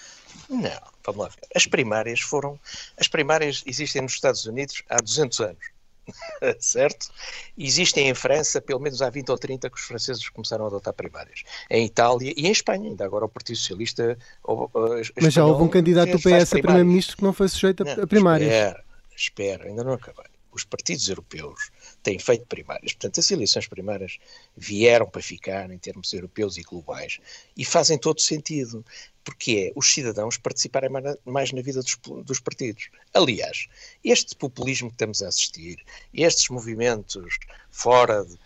não. 0.50 0.92
Vamos 1.04 1.20
lá 1.22 1.28
ver. 1.30 1.38
As 1.56 1.66
primárias 1.66 2.20
foram. 2.20 2.58
As 2.98 3.08
primárias 3.08 3.64
existem 3.66 4.02
nos 4.02 4.12
Estados 4.12 4.44
Unidos 4.44 4.82
há 4.88 4.98
200 4.98 5.40
anos. 5.40 5.71
certo? 6.60 7.08
Existem 7.56 8.08
em 8.08 8.14
França, 8.14 8.60
pelo 8.60 8.80
menos 8.80 9.00
há 9.02 9.10
20 9.10 9.30
ou 9.30 9.38
30 9.38 9.70
que 9.70 9.76
os 9.76 9.82
franceses 9.84 10.28
começaram 10.28 10.64
a 10.64 10.68
adotar 10.68 10.92
primárias. 10.94 11.42
Em 11.70 11.84
Itália 11.86 12.32
e 12.36 12.46
em 12.46 12.50
Espanha, 12.50 12.88
ainda 12.90 13.04
agora 13.04 13.24
o 13.24 13.28
Partido 13.28 13.56
Socialista. 13.56 14.18
o- 14.44 14.64
o- 14.64 15.02
Mas 15.20 15.32
já 15.34 15.44
houve 15.44 15.62
um 15.62 15.68
candidato 15.68 16.10
do 16.12 16.18
PS 16.20 16.54
a 16.54 16.58
primeiro-ministro 16.60 17.16
que 17.16 17.22
não 17.22 17.32
foi 17.32 17.48
sujeito 17.48 17.82
a, 17.82 17.96
Não, 17.96 18.02
a 18.04 18.06
primárias. 18.06 18.50
Espera, 18.52 18.84
espera, 19.16 19.64
ainda 19.68 19.84
não 19.84 19.92
acabei. 19.92 20.26
Os 20.52 20.64
partidos 20.64 21.08
europeus 21.08 21.70
têm 22.02 22.18
feito 22.18 22.46
primárias. 22.46 22.92
Portanto, 22.92 23.20
as 23.20 23.30
eleições 23.30 23.66
primárias 23.66 24.18
vieram 24.56 25.08
para 25.08 25.22
ficar 25.22 25.70
em 25.70 25.78
termos 25.78 26.12
europeus 26.12 26.56
e 26.56 26.62
globais 26.62 27.20
e 27.56 27.64
fazem 27.64 27.96
todo 27.96 28.20
sentido, 28.20 28.84
porque 29.24 29.70
é 29.70 29.78
os 29.78 29.92
cidadãos 29.92 30.36
participarem 30.36 30.90
mais 31.24 31.52
na, 31.52 31.62
vida 31.62 31.80
dos, 31.80 31.96
dos 32.24 32.40
partidos. 32.40 32.88
Aliás, 33.14 33.68
este 34.04 34.34
populismo 34.34 34.88
que 34.88 34.94
estamos 34.94 35.22
a 35.22 35.28
assistir, 35.28 35.78
estes 36.12 36.48
movimentos 36.48 37.38
fora 37.70 38.24
de. 38.24 38.36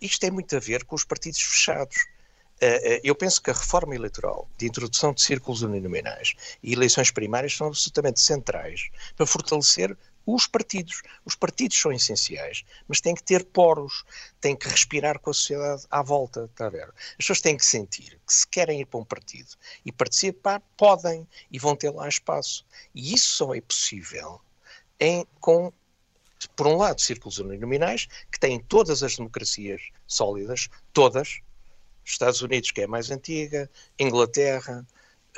Isto 0.00 0.20
tem 0.20 0.30
muito 0.30 0.54
a 0.56 0.60
ver 0.60 0.84
com 0.84 0.96
os 0.96 1.04
partidos 1.04 1.40
fechados. 1.40 1.96
Eh, 2.60 2.96
eh, 2.96 3.00
Eu 3.04 3.14
penso 3.14 3.40
que 3.40 3.50
a 3.50 3.54
reforma 3.54 3.94
eleitoral 3.94 4.48
de 4.58 4.66
introdução 4.66 5.12
de 5.12 5.22
círculos 5.22 5.62
uninominais 5.62 6.34
e 6.62 6.72
eleições 6.72 7.10
primárias 7.10 7.56
são 7.56 7.68
absolutamente 7.68 8.20
centrais 8.20 8.90
para 9.16 9.26
fortalecer 9.26 9.96
os 10.26 10.46
partidos. 10.46 11.02
Os 11.24 11.34
partidos 11.34 11.78
são 11.78 11.92
essenciais, 11.92 12.64
mas 12.88 13.00
têm 13.00 13.14
que 13.14 13.22
ter 13.22 13.44
poros, 13.44 14.04
têm 14.40 14.56
que 14.56 14.68
respirar 14.68 15.18
com 15.18 15.30
a 15.30 15.34
sociedade 15.34 15.84
à 15.90 16.02
volta, 16.02 16.44
está 16.44 16.66
a 16.66 16.70
ver? 16.70 16.88
As 16.88 17.16
pessoas 17.18 17.40
têm 17.40 17.56
que 17.56 17.66
sentir 17.66 18.20
que 18.26 18.32
se 18.32 18.46
querem 18.46 18.80
ir 18.80 18.86
para 18.86 19.00
um 19.00 19.04
partido 19.04 19.50
e 19.84 19.92
participar, 19.92 20.62
podem 20.76 21.26
e 21.50 21.58
vão 21.58 21.76
ter 21.76 21.90
lá 21.90 22.08
espaço. 22.08 22.64
E 22.94 23.14
isso 23.14 23.36
só 23.36 23.54
é 23.54 23.60
possível 23.60 24.40
em, 24.98 25.26
com 25.40 25.72
por 26.56 26.66
um 26.66 26.76
lado, 26.76 27.00
círculos 27.00 27.38
uninominais, 27.38 28.06
que 28.30 28.38
têm 28.38 28.60
todas 28.60 29.02
as 29.02 29.16
democracias 29.16 29.80
sólidas, 30.06 30.68
todas, 30.92 31.40
Estados 32.04 32.42
Unidos, 32.42 32.70
que 32.70 32.82
é 32.82 32.84
a 32.84 32.88
mais 32.88 33.10
antiga, 33.10 33.70
Inglaterra, 33.98 34.86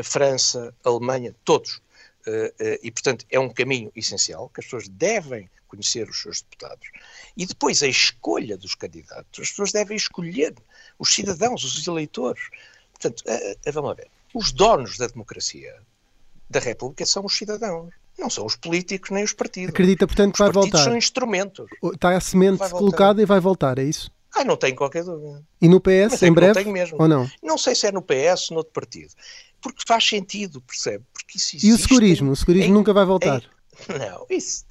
França, 0.03 0.75
Alemanha, 0.85 1.35
todos. 1.45 1.81
Eh, 2.27 2.55
eh, 2.59 2.81
e, 2.83 2.91
portanto, 2.91 3.25
é 3.31 3.39
um 3.39 3.49
caminho 3.49 3.91
essencial 3.95 4.49
que 4.49 4.61
as 4.61 4.67
pessoas 4.67 4.89
devem 4.89 5.49
conhecer 5.69 6.09
os 6.09 6.21
seus 6.21 6.43
deputados. 6.43 6.89
E 7.37 7.47
depois 7.47 7.83
a 7.83 7.89
escolha 7.89 8.57
dos 8.57 8.75
candidatos. 8.75 9.41
As 9.41 9.51
pessoas 9.51 9.73
devem 9.73 9.97
escolher 9.97 10.55
os 10.99 11.11
cidadãos, 11.11 11.63
os 11.63 11.87
eleitores. 11.87 12.43
Portanto, 12.93 13.23
eh, 13.27 13.73
vamos 13.73 13.97
ver. 13.97 14.09
Os 14.35 14.53
donos 14.53 14.99
da 14.99 15.07
democracia 15.07 15.77
da 16.51 16.61
República 16.61 17.07
são 17.07 17.25
os 17.25 17.37
cidadãos. 17.37 17.95
Não 18.19 18.31
são 18.31 18.47
os 18.47 18.57
políticos 18.57 19.11
nem 19.11 19.23
os 19.23 19.33
partidos. 19.33 19.71
Acredita, 19.71 20.07
portanto, 20.07 20.35
que 20.35 20.43
Os 20.43 20.47
vai 20.47 20.53
partidos 20.53 20.81
voltar. 20.81 20.91
são 20.91 20.97
instrumentos. 20.97 21.67
Está 21.93 22.17
a 22.17 22.21
semente 22.21 22.69
colocada 22.71 23.21
e 23.21 23.27
vai 23.27 23.41
voltar, 23.41 23.79
é 23.79 23.85
isso? 23.85 24.11
Ah, 24.35 24.45
não 24.45 24.57
tenho 24.57 24.77
qualquer 24.77 25.05
dúvida. 25.05 25.43
E 25.61 25.69
no 25.69 25.81
PS, 25.81 26.11
Mas 26.11 26.23
é 26.23 26.27
em 26.27 26.33
breve? 26.33 26.55
Não 26.55 26.63
tenho 26.63 26.73
mesmo. 26.73 26.97
Ou 27.01 27.09
não? 27.09 27.31
Não 27.43 27.57
sei 27.57 27.75
se 27.75 27.87
é 27.87 27.93
no 27.93 28.03
PS 28.03 28.51
ou 28.51 28.57
noutro 28.57 28.73
partido. 28.73 29.13
Porque 29.67 29.83
faz 29.87 30.07
sentido, 30.09 30.61
percebe? 30.61 31.05
Porque 31.13 31.39
isso 31.39 31.57
E 31.57 31.59
o 31.59 31.75
existe 31.75 31.83
segurismo? 31.89 32.31
O 32.33 32.37
segurismo 32.37 32.71
em- 32.71 32.73
nunca 32.75 32.93
vai 32.93 33.05
voltar. 33.05 33.43
em- 33.43 33.57
Não, 33.99 34.25
isso, 34.31 34.65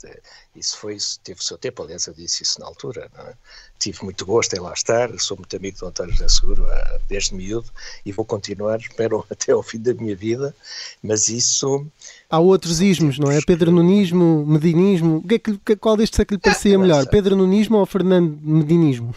isso 0.55 0.77
foi, 0.79 0.95
isso 0.95 1.19
teve 1.23 1.39
o 1.39 1.43
seu 1.43 1.59
tempo, 1.59 1.83
aliás, 1.83 2.07
eu 2.07 2.13
disse 2.15 2.41
isso 2.41 2.59
na 2.59 2.65
altura. 2.65 3.07
é? 3.19 3.33
Tive 3.77 4.03
muito 4.03 4.25
gosto 4.25 4.55
em 4.55 4.59
lá 4.59 4.73
estar, 4.73 5.11
sou 5.19 5.37
muito 5.37 5.55
amigo 5.55 5.77
do 5.77 5.85
António 5.85 6.11
José 6.13 6.27
Seguro 6.27 6.65
ah, 6.67 6.99
desde 7.07 7.35
miúdo 7.35 7.69
e 8.03 8.11
vou 8.11 8.25
continuar, 8.25 8.79
espero, 8.81 9.23
até 9.29 9.51
ao 9.51 9.61
fim 9.61 9.77
da 9.77 9.93
minha 9.93 10.15
vida, 10.15 10.55
mas 11.03 11.27
isso 11.27 11.85
Há 12.27 12.39
outros 12.39 12.81
ismos, 12.81 13.19
não 13.19 13.29
é? 13.29 13.39
Pedro 13.45 13.71
Nunismo, 13.71 14.43
Medinismo. 14.47 15.23
É 15.69 15.75
qual 15.75 15.95
destes 15.95 16.19
é 16.19 16.25
que 16.25 16.33
lhe 16.33 16.39
parecia 16.39 16.73
não 16.73 16.81
melhor? 16.81 17.03
sei. 17.03 17.11
Pedro 17.11 17.35
Nunismo 17.35 17.77
ou 17.77 17.85
Fernando 17.85 18.35
Medinismo? 18.41 19.13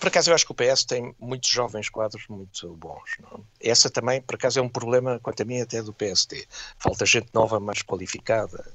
Por 0.00 0.08
acaso 0.08 0.30
eu 0.30 0.34
acho 0.34 0.46
que 0.46 0.52
o 0.52 0.54
PS 0.54 0.86
tem 0.86 1.14
muitos 1.20 1.50
jovens 1.50 1.90
quadros 1.90 2.26
muito 2.28 2.74
bons. 2.76 3.10
Não? 3.20 3.44
é? 3.60 3.68
Essa 3.68 3.90
também, 3.90 4.22
por 4.22 4.34
acaso, 4.36 4.58
é 4.58 4.62
um 4.62 4.68
problema, 4.68 5.20
quanto 5.20 5.42
a 5.42 5.44
mim, 5.44 5.60
até 5.60 5.82
do 5.82 5.92
PSD. 5.92 6.46
Falta 6.78 7.04
gente 7.04 7.28
nova, 7.34 7.60
mais 7.60 7.82
qualificada. 7.82 8.66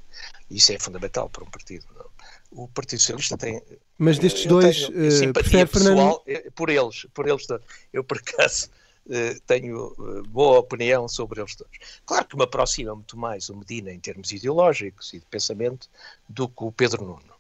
Isso 0.51 0.71
é 0.71 0.77
fundamental 0.77 1.27
para 1.27 1.43
um 1.43 1.49
partido. 1.49 1.85
não? 1.97 2.05
O 2.51 2.67
Partido 2.67 2.99
Socialista 2.99 3.35
tem. 3.37 3.59
Mas 3.97 4.19
destes 4.19 4.45
dois, 4.45 4.85
tenho 4.85 5.07
eh, 5.07 5.11
simpatia 5.11 5.33
prefere 5.33 5.67
Fernando- 5.67 5.95
pessoal 5.95 6.23
eh, 6.27 6.49
por 6.55 6.69
eles, 6.69 7.07
por 7.13 7.27
eles. 7.27 7.47
Eu, 7.91 8.03
por 8.03 8.17
acaso, 8.17 8.69
eh, 9.09 9.35
tenho 9.47 10.23
boa 10.29 10.59
opinião 10.59 11.07
sobre 11.07 11.41
eles 11.41 11.55
todos. 11.55 11.75
Claro 12.05 12.25
que 12.25 12.37
me 12.37 12.43
aproxima 12.43 12.93
muito 12.93 13.17
mais 13.17 13.49
o 13.49 13.57
Medina 13.57 13.91
em 13.91 13.99
termos 13.99 14.31
ideológicos 14.31 15.11
e 15.13 15.19
de 15.19 15.25
pensamento 15.25 15.89
do 16.29 16.47
que 16.47 16.63
o 16.63 16.71
Pedro 16.71 17.03
Nuno. 17.03 17.33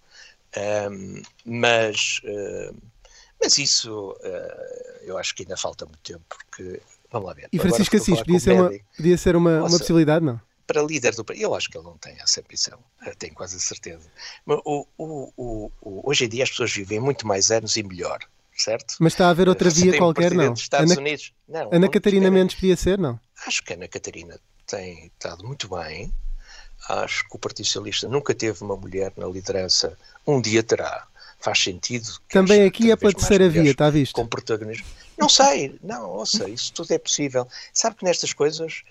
Ahm, 0.57 1.21
mas, 1.45 2.21
mas 3.45 3.57
isso 3.59 4.17
ah, 4.23 4.95
eu 5.03 5.17
acho 5.17 5.35
que 5.35 5.43
ainda 5.43 5.55
falta 5.55 5.85
muito 5.85 5.99
tempo, 6.01 6.23
porque 6.27 6.81
vamos 7.11 7.27
lá 7.27 7.33
ver. 7.33 7.47
E 7.53 7.59
Francisco 7.59 7.95
Assis, 7.95 8.19
podia 8.19 8.39
ser, 8.39 8.53
uma, 8.53 8.71
podia 8.97 9.17
ser 9.17 9.35
uma, 9.35 9.51
uma 9.51 9.59
Nossa, 9.61 9.77
possibilidade, 9.77 10.25
não? 10.25 10.41
Para 10.65 10.81
líder 10.81 11.13
do 11.13 11.23
país, 11.23 11.41
eu 11.41 11.53
acho 11.53 11.69
que 11.69 11.77
ele 11.77 11.85
não 11.85 11.97
tem 11.97 12.17
essa 12.19 12.41
ambição, 12.41 12.79
tenho 13.19 13.35
quase 13.35 13.55
a 13.55 13.59
certeza. 13.59 14.09
Mas 14.45 14.59
o, 14.65 14.87
o, 14.97 15.71
o, 15.79 16.09
hoje 16.09 16.25
em 16.25 16.29
dia 16.29 16.43
as 16.43 16.49
pessoas 16.49 16.73
vivem 16.73 16.99
muito 16.99 17.27
mais 17.27 17.51
anos 17.51 17.77
e 17.77 17.83
melhor, 17.83 18.19
certo? 18.57 18.95
Mas 18.99 19.13
está 19.13 19.27
a 19.27 19.29
haver 19.29 19.47
outra 19.47 19.69
via 19.69 19.95
qualquer, 19.95 20.33
não? 20.33 20.53
dos 20.53 20.63
Estados 20.63 20.91
Ana, 20.91 21.01
Unidos. 21.01 21.31
Não, 21.47 21.69
Ana 21.71 21.87
Catarina. 21.87 22.31
Mendes 22.31 22.55
podia 22.55 22.75
ser, 22.75 22.97
não? 22.97 23.19
Acho 23.45 23.63
que 23.63 23.73
a 23.73 23.75
Ana 23.75 23.87
Catarina 23.87 24.39
tem 24.65 25.05
estado 25.05 25.45
muito 25.45 25.69
bem. 25.69 26.11
Acho 26.89 27.27
que 27.29 27.35
o 27.35 27.39
Partido 27.39 27.65
Socialista 27.67 28.07
nunca 28.07 28.33
teve 28.33 28.63
uma 28.63 28.75
mulher 28.75 29.13
na 29.15 29.27
liderança. 29.27 29.95
Um 30.25 30.41
dia 30.41 30.63
terá. 30.63 31.07
Faz 31.45 31.59
sentido. 31.59 32.09
que 32.27 32.33
Também 32.33 32.63
aqui 32.63 32.89
é 32.89 32.95
pela 32.95 33.13
terceira 33.13 33.47
via, 33.47 33.69
está 33.69 33.91
visto? 33.91 34.15
Com 34.15 34.25
protagonismo. 34.25 34.83
Não 35.15 35.29
sei, 35.29 35.77
não, 35.83 36.09
ouça, 36.09 36.49
isso 36.49 36.73
tudo 36.73 36.91
é 36.91 36.97
possível. 36.97 37.47
Sabe 37.71 37.97
que 37.97 38.03
nestas 38.03 38.33
coisas, 38.33 38.81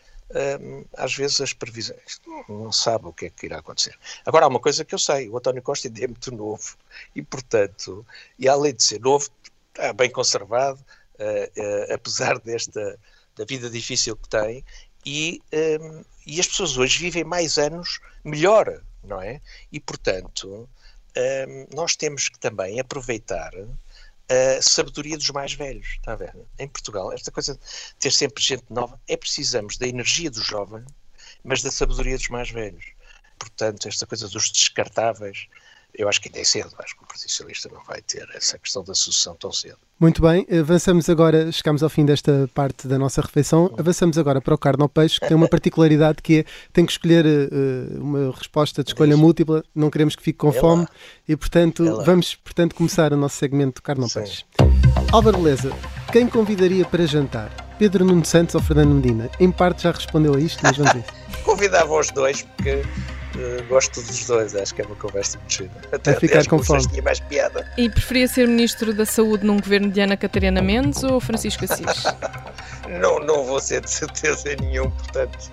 hum, 0.61 0.85
às 0.97 1.13
vezes 1.17 1.41
as 1.41 1.53
previsões, 1.53 2.21
não, 2.49 2.71
sabe 2.71 3.07
o 3.07 3.13
que 3.13 3.27
é 3.27 3.31
que 3.31 3.47
irá 3.47 3.59
acontecer. 3.59 3.99
Agora 4.25 4.45
há 4.45 4.49
uma 4.49 4.61
coisa 4.61 4.85
que 4.85 4.95
eu 4.95 5.01
sei, 5.01 5.29
o 5.29 5.37
António 5.37 5.63
Costa 5.63 5.89
ainda 5.89 6.05
é 6.05 6.07
muito 6.07 6.31
novo 6.31 6.77
e, 7.13 7.23
portanto, 7.23 8.07
e 8.39 8.49
além 8.49 8.73
de 8.73 8.85
ser 8.85 9.01
novo, 9.01 9.29
está 9.71 9.93
bem 9.93 10.09
conservado, 10.09 10.79
eh, 11.19 11.51
eh, 11.57 11.93
apesar 11.93 12.39
desta 12.39 12.97
da 13.35 13.45
vida 13.45 13.69
difícil 13.69 14.15
que 14.15 14.29
tem, 14.29 14.65
e, 15.05 15.43
hum, 15.53 16.05
e 16.25 16.39
as 16.39 16.47
pessoas 16.47 16.79
hoje 16.79 17.01
vivem 17.01 17.25
mais 17.25 17.59
anos 17.59 17.99
melhor, 18.23 18.81
não 19.03 19.21
é? 19.21 19.41
E, 19.73 19.81
portanto, 19.81 20.69
nós 21.75 21.97
temos 21.97 22.29
que 22.29 22.39
também 22.39 22.81
aproveitar 22.81 23.53
a 24.29 24.63
sabedoria 24.63 25.17
dos 25.17 25.31
mais 25.31 25.53
velhos, 25.53 25.87
está 25.99 26.13
a 26.13 26.17
ver? 26.17 26.35
Em 26.59 26.67
Portugal, 26.67 27.13
esta 27.13 27.31
coisa 27.31 27.55
de 27.55 27.61
ter 27.99 28.11
sempre 28.11 28.43
gente 28.43 28.65
nova, 28.71 28.99
é 29.07 29.17
precisamos 29.17 29.77
da 29.77 29.87
energia 29.87 30.31
do 30.31 30.43
jovem, 30.43 30.85
mas 31.43 31.63
da 31.63 31.71
sabedoria 31.71 32.17
dos 32.17 32.29
mais 32.29 32.51
velhos. 32.51 32.85
Portanto, 33.39 33.87
esta 33.87 34.07
coisa 34.07 34.29
dos 34.29 34.51
descartáveis, 34.51 35.47
eu 35.97 36.09
acho 36.09 36.21
que 36.21 36.29
ainda 36.29 36.41
é 36.41 36.45
cedo, 36.45 36.71
acho 36.79 36.97
que 36.97 37.03
o 37.05 37.07
Partido 37.07 37.29
Socialista 37.31 37.69
não 37.73 37.83
vai 37.85 38.01
ter 38.03 38.29
essa 38.35 38.59
questão 38.59 38.83
da 38.85 38.95
sucessão 38.95 39.35
tão 39.37 39.53
cedo. 39.53 39.77
Muito 40.01 40.21
bem, 40.21 40.45
avançamos 40.61 41.09
agora, 41.09 41.51
chegamos 41.53 41.83
ao 41.83 41.89
fim 41.89 42.05
desta 42.05 42.51
parte 42.53 42.89
da 42.89 42.99
nossa 42.99 43.21
refeição, 43.23 43.73
avançamos 43.79 44.19
agora 44.19 44.41
para 44.41 44.55
o 44.55 44.59
carne 44.59 44.83
ao 44.83 44.89
peixe, 44.89 45.21
que 45.21 45.29
tem 45.29 45.37
uma 45.37 45.49
particularidade 45.49 46.19
que 46.21 46.41
é, 46.41 46.45
tem 46.73 46.85
que 46.85 46.91
escolher 46.93 47.25
eh, 47.25 47.49
uma 47.99 48.33
resposta 48.37 48.83
de 48.83 48.91
escolha 48.91 49.17
múltipla, 49.17 49.63
não 49.75 49.91
queremos 49.91 50.17
que 50.17 50.23
fique 50.23 50.39
com 50.39 50.49
É 50.51 50.55
lá. 50.55 50.61
fome, 50.61 50.87
e 51.29 51.37
portanto, 51.37 51.87
É 51.87 51.93
lá. 51.93 52.03
vamos 52.03 52.35
portanto 52.35 52.75
começar 52.75 53.13
o 53.13 53.17
nosso 53.17 53.37
segmento 53.37 53.77
de 53.77 53.83
carne 53.83 54.03
ao 54.03 54.09
Sim. 54.09 54.21
peixe. 54.21 54.45
Álvaro 55.13 55.39
Beleza, 55.39 55.73
quem 56.13 56.27
convidaria 56.27 56.85
para 56.85 57.07
jantar? 57.07 57.51
Pedro 57.79 58.05
Nuno 58.05 58.25
Santos 58.25 58.55
ou 58.57 58.61
Fernando 58.61 58.95
Medina? 58.95 59.31
Em 59.39 59.51
parte 59.51 59.85
já 59.85 59.93
respondeu 59.93 60.35
a 60.35 60.41
isto, 60.41 60.59
mas 60.63 60.77
vamos 60.77 60.93
ver. 60.93 61.05
Convidava 61.45 61.93
os 61.99 62.11
dois, 62.11 62.43
porque 62.43 62.83
gosto 63.69 64.01
dos 64.03 64.27
dois, 64.27 64.55
acho 64.55 64.75
que 64.75 64.83
é 64.83 64.87
uma 64.87 64.97
conversa 64.97 65.39
muito 65.39 65.53
gira. 65.53 65.71
Até, 65.93 66.13
Vai 66.13 66.21
ficar 66.21 66.39
até 66.41 66.49
com 66.49 66.63
fome. 66.63 66.89
tinha 66.89 67.03
mais 67.03 67.21
piada. 67.21 67.71
E 67.77 67.89
preferia 67.89 68.29
ser 68.29 68.47
Ministro 68.49 68.93
da 68.95 69.05
Saúde 69.07 69.45
num 69.45 69.59
governo 69.59 69.91
de 69.91 70.01
Ana 70.01 70.17
Catarina 70.17 70.61
Mendes 70.63 71.03
ou 71.03 71.21
Francisco 71.21 71.65
Assis? 71.65 71.85
Não, 73.01 73.19
não 73.19 73.45
vou 73.45 73.59
ser 73.61 73.81
de 73.81 73.91
certeza 73.91 74.55
nenhum, 74.61 74.91
portanto, 74.91 75.51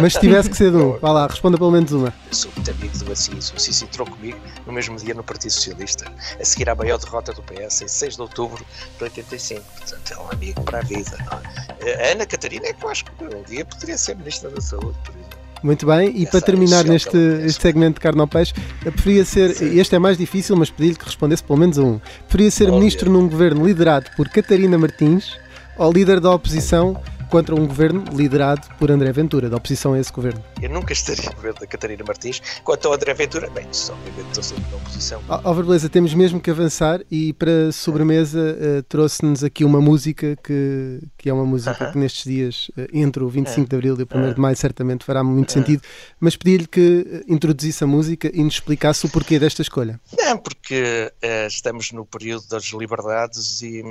Mas 0.00 0.14
se 0.14 0.20
tivesse 0.20 0.50
que 0.50 0.56
ser 0.56 0.72
de 0.72 0.76
um, 0.76 0.98
vá 1.00 1.12
lá, 1.12 1.26
responda 1.28 1.56
pelo 1.56 1.70
menos 1.70 1.92
uma. 1.92 2.12
Eu 2.28 2.34
sou 2.34 2.50
muito 2.56 2.70
amigo 2.72 2.98
do 2.98 3.12
Assis. 3.12 3.50
O 3.50 3.56
Assis 3.56 3.82
entrou 3.82 4.04
comigo 4.04 4.36
no 4.66 4.72
mesmo 4.72 4.96
dia 4.96 5.14
no 5.14 5.22
Partido 5.22 5.52
Socialista, 5.52 6.10
a 6.40 6.44
seguir 6.44 6.68
à 6.68 6.74
maior 6.74 6.98
derrota 6.98 7.32
do 7.32 7.42
PS, 7.44 7.82
em 7.82 7.88
6 7.88 8.16
de 8.16 8.22
outubro 8.22 8.66
de 8.98 9.04
85. 9.04 9.62
Portanto, 9.62 10.12
é 10.12 10.18
um 10.18 10.30
amigo 10.32 10.60
para 10.62 10.80
a 10.80 10.82
vida. 10.82 11.16
não 11.30 11.40
é? 11.88 12.08
A 12.08 12.12
Ana 12.12 12.26
Catarina 12.26 12.66
é 12.66 12.72
que 12.72 12.84
eu 12.84 12.88
acho 12.88 13.04
que 13.04 13.24
um 13.24 13.42
dia 13.44 13.64
poderia 13.64 13.96
ser 13.96 14.16
Ministra 14.16 14.50
da 14.50 14.60
Saúde, 14.60 14.98
por 15.04 15.14
exemplo. 15.14 15.41
Muito 15.62 15.86
bem, 15.86 16.12
e 16.16 16.26
para 16.26 16.40
terminar 16.40 16.84
neste 16.84 17.16
este 17.44 17.62
segmento 17.62 17.94
de 17.94 18.00
carne 18.00 18.20
ao 18.20 18.26
peixe, 18.26 18.52
preferia 18.80 19.24
ser, 19.24 19.50
este 19.76 19.94
é 19.94 19.98
mais 19.98 20.18
difícil, 20.18 20.56
mas 20.56 20.70
pedi-lhe 20.70 20.96
que 20.96 21.04
respondesse 21.04 21.44
pelo 21.44 21.58
menos 21.58 21.78
um. 21.78 22.00
Preferia 22.26 22.50
ser 22.50 22.72
ministro 22.72 23.10
num 23.10 23.28
governo 23.28 23.64
liderado 23.64 24.10
por 24.16 24.28
Catarina 24.28 24.76
Martins 24.76 25.36
ou 25.78 25.92
líder 25.92 26.18
da 26.18 26.34
oposição 26.34 27.00
contra 27.32 27.54
um 27.54 27.66
governo 27.66 28.04
liderado 28.12 28.68
por 28.78 28.90
André 28.90 29.10
Ventura, 29.10 29.48
da 29.48 29.56
oposição 29.56 29.94
a 29.94 29.98
esse 29.98 30.12
governo. 30.12 30.44
Eu 30.60 30.68
nunca 30.68 30.92
estaria 30.92 31.24
no 31.24 31.34
governo 31.34 31.60
da 31.60 31.66
Catarina 31.66 32.04
Martins. 32.06 32.42
Quanto 32.62 32.86
ao 32.86 32.92
André 32.92 33.14
Ventura, 33.14 33.48
bem, 33.48 33.64
obviamente 33.64 34.28
estou 34.28 34.42
sempre 34.42 34.70
na 34.70 34.76
oposição. 34.76 35.22
Álvaro 35.26 35.66
Beleza, 35.66 35.88
temos 35.88 36.12
mesmo 36.12 36.38
que 36.38 36.50
avançar 36.50 37.00
e 37.10 37.32
para 37.32 37.72
sobremesa 37.72 38.38
uh, 38.38 38.82
trouxe-nos 38.82 39.42
aqui 39.42 39.64
uma 39.64 39.80
música 39.80 40.36
que, 40.44 41.00
que 41.16 41.30
é 41.30 41.32
uma 41.32 41.46
música 41.46 41.72
uh 41.72 41.86
-huh. 41.88 41.92
que 41.92 41.98
nestes 41.98 42.24
dias, 42.24 42.70
uh, 42.76 42.86
entre 42.92 43.24
o 43.24 43.30
25 43.30 43.66
de 43.66 43.76
Abril 43.76 43.96
e 43.98 44.02
o 44.02 44.06
1 44.14 44.34
de 44.34 44.38
Maio, 44.38 44.56
certamente 44.56 45.02
fará 45.02 45.24
muito 45.24 45.52
sentido, 45.52 45.82
mas 46.20 46.36
pedi-lhe 46.36 46.66
que 46.66 47.24
introduzisse 47.26 47.82
a 47.82 47.86
música 47.86 48.30
e 48.30 48.44
nos 48.44 48.54
explicasse 48.56 49.06
o 49.06 49.08
porquê 49.08 49.38
desta 49.38 49.62
escolha. 49.62 49.98
Não, 50.18 50.36
porque 50.36 51.10
estamos 51.48 51.92
no 51.92 52.04
período 52.04 52.46
das 52.48 52.64
liberdades 52.64 53.62
e 53.62 53.82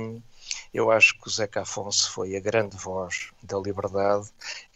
eu 0.72 0.90
acho 0.90 1.18
que 1.18 1.28
o 1.28 1.30
Zeca 1.30 1.62
Afonso 1.62 2.10
foi 2.10 2.34
a 2.34 2.40
grande 2.40 2.76
voz 2.76 3.30
da 3.42 3.58
liberdade 3.58 4.28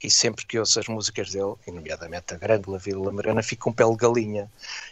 e 0.03 0.11
sempre 0.11 0.45
que 0.45 0.59
ouço 0.59 0.79
as 0.79 0.89
músicas 0.89 1.31
dele, 1.31 1.55
e 1.67 1.71
nomeadamente 1.71 2.35
a 2.35 2.37
Grande 2.37 2.69
La 2.69 2.77
Vila 2.77 3.11
Morena, 3.11 3.43
fico 3.43 3.71
um 3.71 3.73
pé 3.73 3.85
de 3.85 3.97
galinha. 3.97 4.51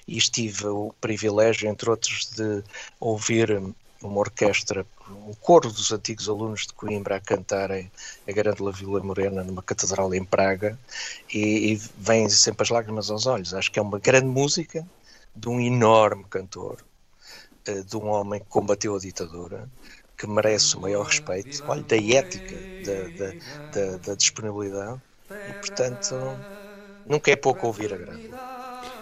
E 0.08 0.16
estive 0.16 0.66
o 0.66 0.94
privilégio, 1.00 1.68
entre 1.68 1.90
outros, 1.90 2.30
de 2.30 2.62
ouvir 2.98 3.62
uma 4.02 4.20
orquestra, 4.20 4.86
o 5.26 5.36
coro 5.36 5.70
dos 5.70 5.92
antigos 5.92 6.28
alunos 6.28 6.66
de 6.66 6.72
Coimbra 6.72 7.16
a 7.16 7.20
cantarem 7.20 7.90
a 8.26 8.32
Grande 8.32 8.62
La 8.62 8.70
Vila 8.70 9.02
Morena 9.02 9.44
numa 9.44 9.62
catedral 9.62 10.14
em 10.14 10.24
Praga 10.24 10.78
e, 11.32 11.72
e 11.72 11.76
vêm 11.98 12.28
sempre 12.30 12.62
as 12.62 12.70
lágrimas 12.70 13.10
aos 13.10 13.26
olhos. 13.26 13.52
Acho 13.52 13.70
que 13.70 13.78
é 13.78 13.82
uma 13.82 13.98
grande 13.98 14.26
música 14.26 14.86
de 15.36 15.48
um 15.48 15.60
enorme 15.60 16.24
cantor, 16.24 16.84
de 17.64 17.96
um 17.96 18.08
homem 18.08 18.40
que 18.40 18.46
combateu 18.46 18.94
a 18.94 18.98
ditadura, 18.98 19.68
que 20.24 20.30
merece 20.30 20.76
o 20.76 20.80
maior 20.80 21.04
respeito, 21.04 21.62
olha, 21.68 21.82
da 21.82 21.96
ética, 21.96 22.56
da, 22.86 23.26
da, 23.26 23.90
da, 23.90 23.96
da, 23.98 24.14
disponibilidade, 24.14 24.98
e 25.30 25.52
portanto 25.52 26.14
nunca 27.06 27.30
é 27.30 27.36
pouco 27.36 27.66
ouvir 27.66 27.92
a 27.92 27.96
grande. 27.98 28.30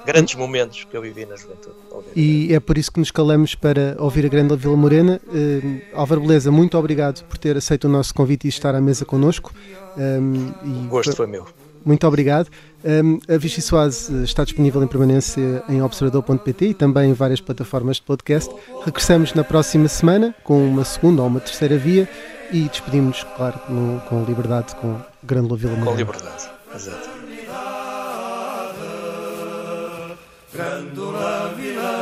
Grandes 0.04 0.34
momentos 0.34 0.82
que 0.82 0.96
eu 0.96 1.00
vivi 1.00 1.24
na 1.24 1.36
juventude. 1.36 1.76
E 2.16 2.52
é 2.52 2.58
por 2.58 2.76
isso 2.76 2.90
que 2.90 2.98
nos 2.98 3.12
calamos 3.12 3.54
para 3.54 3.94
ouvir 4.00 4.26
a 4.26 4.28
grande 4.28 4.56
Vila 4.56 4.76
Morena. 4.76 5.20
Uh, 5.28 5.80
Álvaro 5.94 6.22
Beleza, 6.22 6.50
muito 6.50 6.76
obrigado 6.76 7.24
por 7.26 7.38
ter 7.38 7.56
aceito 7.56 7.84
o 7.84 7.88
nosso 7.88 8.12
convite 8.12 8.46
e 8.46 8.48
estar 8.48 8.74
à 8.74 8.80
mesa 8.80 9.04
connosco. 9.04 9.54
Um, 9.96 10.52
e 10.64 10.86
o 10.86 10.88
gosto 10.88 11.14
foi 11.14 11.28
meu. 11.28 11.46
Muito 11.85 12.07
obrigado. 12.07 12.49
Um, 12.85 13.20
a 13.33 13.39
Vichy 13.39 13.62
Soase 13.62 14.24
está 14.24 14.45
disponível 14.45 14.83
em 14.83 14.87
permanência 14.87 15.62
em 15.68 15.80
observador.pt 15.83 16.66
e 16.66 16.74
também 16.74 17.11
em 17.11 17.12
várias 17.12 17.41
plataformas 17.41 17.97
de 17.97 18.03
podcast. 18.03 18.53
Regressamos 18.85 19.35
na 19.35 19.45
próxima 19.45 19.89
semana 19.89 20.35
com 20.43 20.66
uma 20.66 20.85
segunda 20.85 21.22
ou 21.22 21.28
uma 21.28 21.41
terceira 21.41 21.78
via 21.78 22.09
e 22.51 22.68
despedimos, 22.68 23.24
claro, 23.37 23.59
no, 23.68 24.01
com 24.03 24.24
liberdade, 24.24 24.74
com 24.76 25.01
Grande 25.22 25.57
Vila 25.57 25.76
Morena. 25.76 25.91
Com 25.91 25.97
liberdade, 25.97 26.51
exato. 26.74 27.09
Grândola 30.53 31.55
Vila 31.57 32.01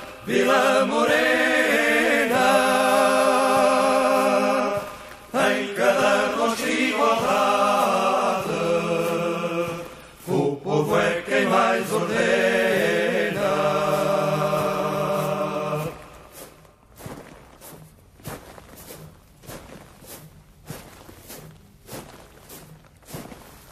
Vila 0.25 0.85
Morena, 0.85 1.17
em 5.33 5.73
cada 5.73 6.35
rosto 6.35 6.67
igualdade, 6.67 8.51
o 10.27 10.55
povo 10.57 10.95
é 10.95 11.21
quem 11.23 11.45
mais 11.47 11.91
ordena. 11.91 12.41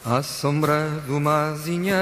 à 0.04 0.22
sombra 0.24 0.88
de 1.06 1.12
uma 1.12 1.50
azinheira 1.50 1.94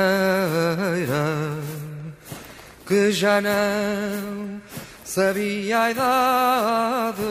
que 2.88 3.12
já 3.12 3.40
não 3.42 4.60
sabia 5.04 5.80
a 5.80 5.90
idade. 5.90 7.22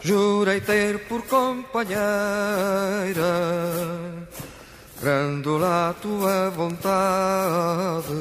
Jurei 0.00 0.60
ter 0.60 0.98
por 1.06 1.22
companheira 1.26 2.00
Grandola 5.00 5.90
a 5.90 5.92
tua 5.92 6.50
vontade. 6.50 8.14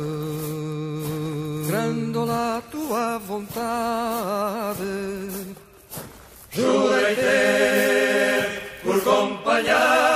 Grandola 1.67 2.57
a 2.57 2.61
tua 2.69 3.17
vontade. 3.19 4.83
Jurei 6.51 7.15
ter 7.15 8.81
por 8.83 9.01
companheira 9.01 10.11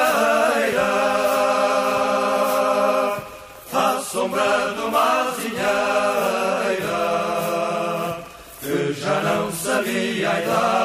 sombra 4.66 4.74
de 4.74 4.82
uma 4.82 5.22
azinheira 5.22 5.66
que 8.61 8.93
já 8.93 9.22
não 9.22 9.51
sabia 9.51 10.32
a 10.32 10.41
idade. 10.41 10.84